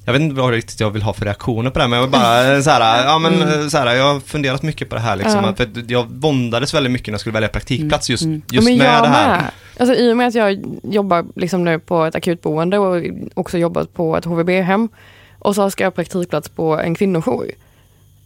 jag 0.04 0.12
vet 0.12 0.22
inte 0.22 0.34
vad 0.34 0.50
riktigt 0.50 0.80
jag 0.80 0.90
vill 0.90 1.02
ha 1.02 1.12
för 1.12 1.24
reaktioner 1.24 1.70
på 1.70 1.78
det 1.78 1.82
här, 1.82 1.88
men 1.88 1.96
jag 1.98 2.06
vill 2.06 2.12
bara 2.12 2.62
så 2.62 2.70
här, 2.70 3.04
ja 3.04 3.18
men 3.18 3.70
så 3.70 3.78
här, 3.78 3.94
jag 3.94 4.12
har 4.14 4.20
funderat 4.20 4.62
mycket 4.62 4.88
på 4.88 4.94
det 4.94 5.00
här 5.00 5.16
liksom, 5.16 5.44
Ja. 5.44 5.54
för 5.54 5.68
jag 5.92 6.06
våndades 6.10 6.74
väldigt 6.74 6.92
mycket 6.92 7.06
när 7.06 7.12
jag 7.12 7.20
skulle 7.20 7.32
välja 7.32 7.48
praktikplats 7.48 8.10
just, 8.10 8.22
Mm. 8.24 8.42
Ja, 8.50 8.54
just 8.54 8.68
men 8.68 8.78
med 8.78 9.02
det 9.02 9.08
här. 9.08 9.28
Med. 9.36 9.50
Alltså, 9.78 9.94
I 9.94 10.12
och 10.12 10.16
med 10.16 10.28
att 10.28 10.34
jag 10.34 10.58
jobbar 10.82 11.24
liksom 11.36 11.64
nu 11.64 11.78
på 11.78 12.04
ett 12.04 12.14
akutboende 12.14 12.78
och 12.78 13.04
också 13.34 13.58
jobbat 13.58 13.94
på 13.94 14.16
ett 14.16 14.24
HVB-hem 14.24 14.88
och 15.38 15.54
så 15.54 15.70
ska 15.70 15.84
jag 15.84 15.90
ha 15.90 15.94
praktikplats 15.94 16.48
på 16.48 16.78
en 16.78 16.94
kvinnojour. 16.94 17.50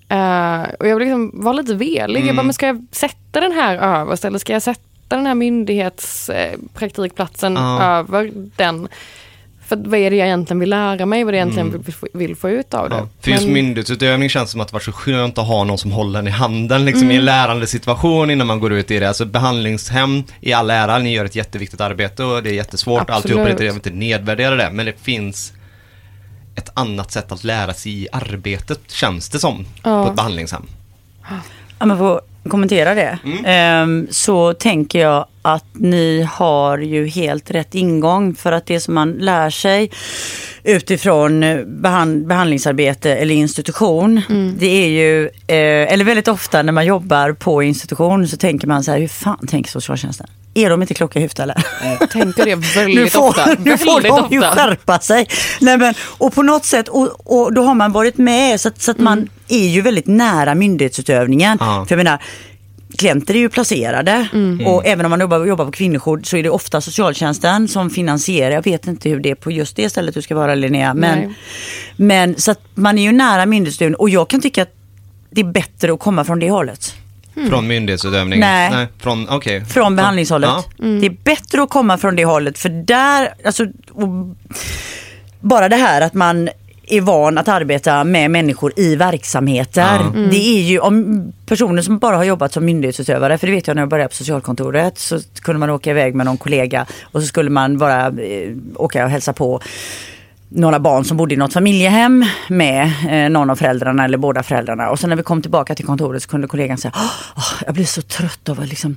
Eh, 0.09 0.63
och 0.79 0.89
jag 0.89 0.97
vill 0.97 0.99
liksom 1.09 1.31
vara 1.35 1.53
lite 1.53 1.75
velig. 1.75 2.17
Mm. 2.17 2.27
Jag 2.27 2.37
bara, 2.37 2.43
men 2.43 2.55
ska 2.55 2.67
jag 2.67 2.87
sätta 2.93 3.41
den 3.41 3.53
här 3.53 3.77
överst 3.77 4.25
eller 4.25 4.39
ska 4.39 4.53
jag 4.53 4.63
sätta 4.63 4.81
den 5.09 5.27
här 5.27 5.35
myndighetspraktikplatsen 5.35 7.55
Ja. 7.55 7.83
över 7.83 8.33
den? 8.57 8.89
För 9.67 9.77
vad 9.77 9.95
är 10.01 10.11
det 10.11 10.17
jag 10.17 10.27
egentligen 10.27 10.61
vill 10.61 10.71
lära 10.71 11.07
mig? 11.07 11.25
Vad 11.25 11.29
är 11.29 11.33
det 11.33 11.39
jag 11.39 11.45
egentligen 11.47 11.69
Mm. 11.69 11.83
vill, 11.83 11.95
få- 11.95 12.09
vill 12.15 12.37
få 12.37 12.51
ut 12.51 12.75
av 12.75 12.91
det? 12.91 12.97
Ja, 12.97 13.09
för 13.21 13.31
just 13.31 13.45
Men- 13.45 13.53
myndighetsutövning 13.53 14.29
känns 14.29 14.51
som 14.51 14.61
att 14.61 14.69
det 14.69 14.73
var 14.73 14.81
så 14.81 14.93
skönt 14.93 15.39
att 15.39 15.47
ha 15.47 15.65
någon 15.65 15.79
som 15.79 15.93
håller 15.93 16.19
en 16.19 16.27
i 16.27 16.31
handen 16.31 16.85
liksom 16.85 17.03
i 17.03 17.05
en 17.05 17.11
Mm. 17.11 17.25
lärande 17.25 17.67
situation 17.67 18.31
innan 18.31 18.47
man 18.47 18.61
går 18.61 18.73
ut 18.73 18.91
i 18.91 18.99
det. 18.99 19.09
Alltså 19.09 19.25
behandlingshem 19.25 20.23
i 20.41 20.53
all 20.53 20.71
ära, 20.71 20.99
ni 20.99 21.13
gör 21.15 21.25
ett 21.25 21.37
jätteviktigt 21.37 21.81
arbete 21.81 22.25
och 22.25 22.43
det 22.43 22.51
är 22.51 22.55
jättesvårt 22.55 23.11
och 23.11 23.17
alltihopa, 23.17 23.49
jag 23.51 23.57
vill 23.57 23.67
inte 23.69 23.91
nedvärdera 23.91 24.57
det, 24.57 24.71
men 24.73 24.87
det 24.87 24.95
finns 25.03 25.53
ett 26.57 26.71
annat 26.75 27.13
sätt 27.13 27.33
att 27.33 27.45
lära 27.45 27.75
sig 27.75 28.03
i 28.03 28.09
arbetet 28.13 28.81
känns 28.91 29.29
det 29.29 29.39
som 29.39 29.65
Ja. 29.85 30.05
på 30.05 30.11
ett 30.11 30.17
behandlingshem. 30.17 30.67
Om 31.79 31.91
jag 31.91 31.99
får 31.99 32.21
kommentera 32.49 32.95
det. 32.95 33.19
Ehm, 33.45 34.07
så 34.11 34.55
tänker 34.55 34.99
jag 34.99 35.27
att 35.43 35.65
ni 35.73 36.29
har 36.31 36.79
ju 36.79 37.07
helt 37.07 37.51
rätt 37.51 37.75
ingång 37.75 38.35
för 38.35 38.53
att 38.53 38.67
det 38.67 38.81
som 38.81 38.95
man 38.95 39.13
lär 39.13 39.51
sig 39.51 39.91
utifrån 40.65 41.43
eh, 41.43 41.65
behand, 41.65 42.27
behandlingsarbete 42.27 43.15
eller 43.15 43.35
institution. 43.35 44.23
Det 44.59 44.85
är 44.85 44.89
ju, 44.89 45.25
eh, 45.27 45.93
eller 45.93 46.05
väldigt 46.05 46.29
ofta 46.29 46.63
när 46.63 46.73
man 46.73 46.87
jobbar 46.87 47.33
på 47.33 47.63
institution 47.63 48.29
så 48.29 48.37
tänker 48.37 48.69
man 48.69 48.85
så 48.85 48.91
här, 48.91 48.99
hur 48.99 49.09
fan 49.09 49.47
tänker 49.47 49.71
socialtjänsten? 49.71 50.27
Är 50.57 50.71
de 50.71 50.83
inte 50.83 50.95
kloka 50.95 51.19
i 51.19 51.23
huvudet 51.23 51.39
eller? 51.39 51.63
Jag 52.01 52.11
tänker 52.11 52.45
det 52.45 52.57
Nu 52.77 52.85
väldigt 52.87 53.13
får, 53.13 53.29
ofta. 53.29 53.57
nu 53.59 53.79
får 53.79 53.95
väldigt 53.95 54.31
de 54.31 54.35
ju 54.35 54.43
skärpa 54.43 54.99
sig. 54.99 55.29
Nej, 55.61 55.79
men, 55.79 55.95
och 56.19 56.35
på 56.35 56.43
något 56.43 56.65
sätt, 56.65 56.89
och, 56.89 57.37
och 57.37 57.55
då 57.55 57.63
har 57.63 57.75
man 57.75 57.93
varit 57.93 58.19
med 58.19 58.61
så 58.61 58.69
att, 58.69 58.83
så 58.83 58.91
att 58.91 58.99
man 58.99 59.29
är 59.49 59.69
ju 59.69 59.81
väldigt 59.81 60.07
nära 60.07 60.55
myndighetsutövningen. 60.55 61.59
Ja. 61.61 61.85
För 61.89 61.97
jag 61.97 62.05
menar, 62.05 62.23
klienter 62.99 63.35
är 63.35 63.39
ju 63.39 63.49
placerade 63.49 64.29
och 64.67 64.87
även 64.87 65.07
om 65.07 65.11
man 65.11 65.21
jobbar, 65.21 65.47
jobbar 65.47 65.65
på 65.65 65.71
kvinnojour 65.73 66.21
så 66.25 66.37
är 66.37 66.43
det 66.43 66.51
ofta 66.51 66.81
socialtjänsten 66.81 67.69
som 67.69 67.91
finansierar. 67.91 68.51
Jag 68.51 68.65
vet 68.65 68.87
inte 68.87 69.09
hur 69.09 69.21
det 69.21 69.31
är 69.31 69.35
på 69.35 69.51
just 69.51 69.77
det 69.77 69.91
stället 69.91 70.15
du 70.15 70.23
ska 70.23 70.35
vara 70.35 70.55
Linnea. 70.55 70.95
Men, 70.95 71.19
Nej. 71.19 71.35
men 71.97 72.41
så 72.41 72.51
att 72.51 72.61
man 72.75 72.99
är 72.99 73.03
ju 73.03 73.13
nära 73.13 73.47
myndighetsutövning 73.47 73.97
och 73.97 74.11
jag 74.11 74.29
kan 74.29 74.41
tycka 74.41 74.63
att 74.63 74.75
det 75.31 75.41
är 75.41 75.45
bättre 75.53 75.93
att 75.93 76.01
komma 76.01 76.25
från 76.25 76.39
det 76.39 76.51
hållet. 76.51 76.95
Från 77.49 77.67
myndighetsutövning? 77.67 78.41
Nej. 78.41 78.87
från, 78.99 79.29
okej. 79.29 79.65
Från 79.65 79.97
behandlingshållet. 79.97 80.51
Ja. 80.51 80.65
Det 80.77 81.07
är 81.07 81.17
bättre 81.25 81.63
att 81.63 81.71
komma 81.71 81.99
från 81.99 82.17
det 82.17 82.25
hållet 82.25 82.59
för 82.59 82.69
där, 82.69 83.35
alltså, 83.45 83.67
och 83.91 84.09
bara 85.41 85.69
det 85.69 85.77
här 85.77 86.01
att 86.01 86.15
man 86.15 86.49
är 86.87 87.01
van 87.01 87.39
att 87.39 87.49
arbeta 87.49 88.05
med 88.05 88.31
människor 88.31 88.73
i 88.77 88.97
verksamheter. 88.97 90.01
Ja. 90.15 90.21
Det 90.31 90.59
är 90.59 90.63
ju 90.63 90.79
om 90.79 91.33
personer 91.47 91.83
som 91.83 91.99
bara 91.99 92.17
har 92.17 92.25
jobbat 92.25 92.53
som 92.53 92.65
myndighetsutövare, 92.65 93.39
för 93.39 93.47
det 93.47 93.53
vet 93.53 93.67
jag 93.67 93.75
när 93.75 93.83
jag 93.83 93.89
började 93.89 94.09
på 94.09 94.15
socialkontoret, 94.15 94.99
så 94.99 95.21
kunde 95.43 95.59
man 95.59 95.71
åka 95.71 95.91
iväg 95.91 96.15
med 96.15 96.27
någon 96.27 96.37
kollega 96.37 96.87
och 97.03 97.21
så 97.21 97.27
skulle 97.27 97.51
man 97.51 97.79
bara 97.79 98.07
eh, 98.07 98.51
åka 98.77 99.05
och 99.05 99.11
hälsa 99.11 99.33
på 99.33 99.61
några 100.49 100.81
barn 100.81 101.05
som 101.05 101.17
bodde 101.17 101.35
i 101.35 101.37
något 101.37 101.53
familjehem 101.53 102.25
med 102.49 102.93
eh, 103.09 103.31
någon 103.31 103.51
av 103.51 103.57
föräldrarna 103.57 104.05
eller 104.05 104.19
båda 104.19 104.43
föräldrarna. 104.43 104.91
Och 104.91 104.99
sen 104.99 105.11
när 105.11 105.17
vi 105.17 105.23
kom 105.23 105.43
tillbaka 105.43 105.75
till 105.75 105.87
kontoret 105.87 106.23
så 106.23 106.29
kunde 106.29 106.49
kollegan 106.49 106.79
säga 106.79 106.93
oh, 107.37 107.63
jag 107.67 107.75
blir 107.75 107.85
så 107.85 108.03
trött 108.03 108.49
av 108.49 108.61
att 108.61 108.69
liksom, 108.69 108.97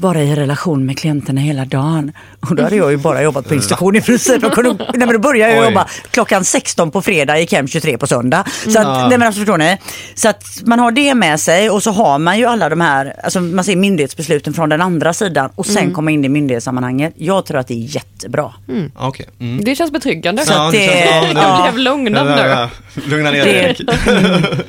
vara 0.00 0.22
i 0.22 0.34
relation 0.34 0.86
med 0.86 0.98
klienterna 0.98 1.40
hela 1.40 1.64
dagen. 1.64 2.12
Och 2.48 2.56
då 2.56 2.62
hade 2.62 2.76
jag 2.76 2.90
ju 2.90 2.96
bara 2.96 3.22
jobbat 3.22 3.48
på 3.48 3.54
institution 3.54 3.96
i 3.96 4.00
princip. 4.00 4.44
Och 4.44 4.52
kunde, 4.52 4.70
nej, 4.94 5.06
men 5.06 5.12
då 5.12 5.18
började 5.18 5.52
jag 5.54 5.60
Oj. 5.64 5.68
jobba 5.68 5.86
klockan 6.10 6.44
16 6.44 6.90
på 6.90 7.02
fredag, 7.02 7.38
gick 7.40 7.52
hem 7.52 7.68
23 7.68 7.98
på 7.98 8.06
söndag. 8.06 8.44
Så 8.64 8.68
att, 8.70 8.74
Ja. 8.86 9.08
nej, 9.08 9.18
men 9.18 9.26
alltså, 9.26 9.38
förstår 9.40 9.58
ni? 9.58 9.78
Så 10.14 10.28
att 10.28 10.44
man 10.66 10.78
har 10.78 10.90
det 10.92 11.14
med 11.14 11.40
sig 11.40 11.70
och 11.70 11.82
så 11.82 11.90
har 11.90 12.18
man 12.18 12.38
ju 12.38 12.46
alla 12.46 12.68
de 12.68 12.80
här, 12.80 13.14
alltså 13.24 13.40
man 13.40 13.64
ser 13.64 13.76
myndighetsbesluten 13.76 14.54
från 14.54 14.68
den 14.68 14.80
andra 14.82 15.12
sidan 15.12 15.50
och 15.54 15.66
sen 15.66 15.92
komma 15.94 16.10
in 16.10 16.24
i 16.24 16.28
myndighetssammanhanget. 16.28 17.14
Jag 17.16 17.46
tror 17.46 17.58
att 17.58 17.68
det 17.68 17.74
är 17.74 17.94
jättebra. 17.94 18.52
Okej. 18.96 19.26
Mm. 19.40 19.64
Det 19.64 19.74
känns 19.76 19.90
betryggande. 19.92 20.46
Så 20.46 20.52
att 20.52 20.72
det- 20.72 20.86
känns 20.86 21.32
bra. 21.34 21.42
ja. 21.42 21.64
Jag 21.64 21.74
blev 21.74 21.84
lugnad 21.84 22.26
Ja, 22.30 22.34
nu. 22.34 22.40
ja, 22.42 22.48
ja. 22.94 23.00
Lugna 23.06 23.30
ner 23.30 23.44
dig 23.44 23.52
Det- 23.78 23.80
Erik. 23.80 24.66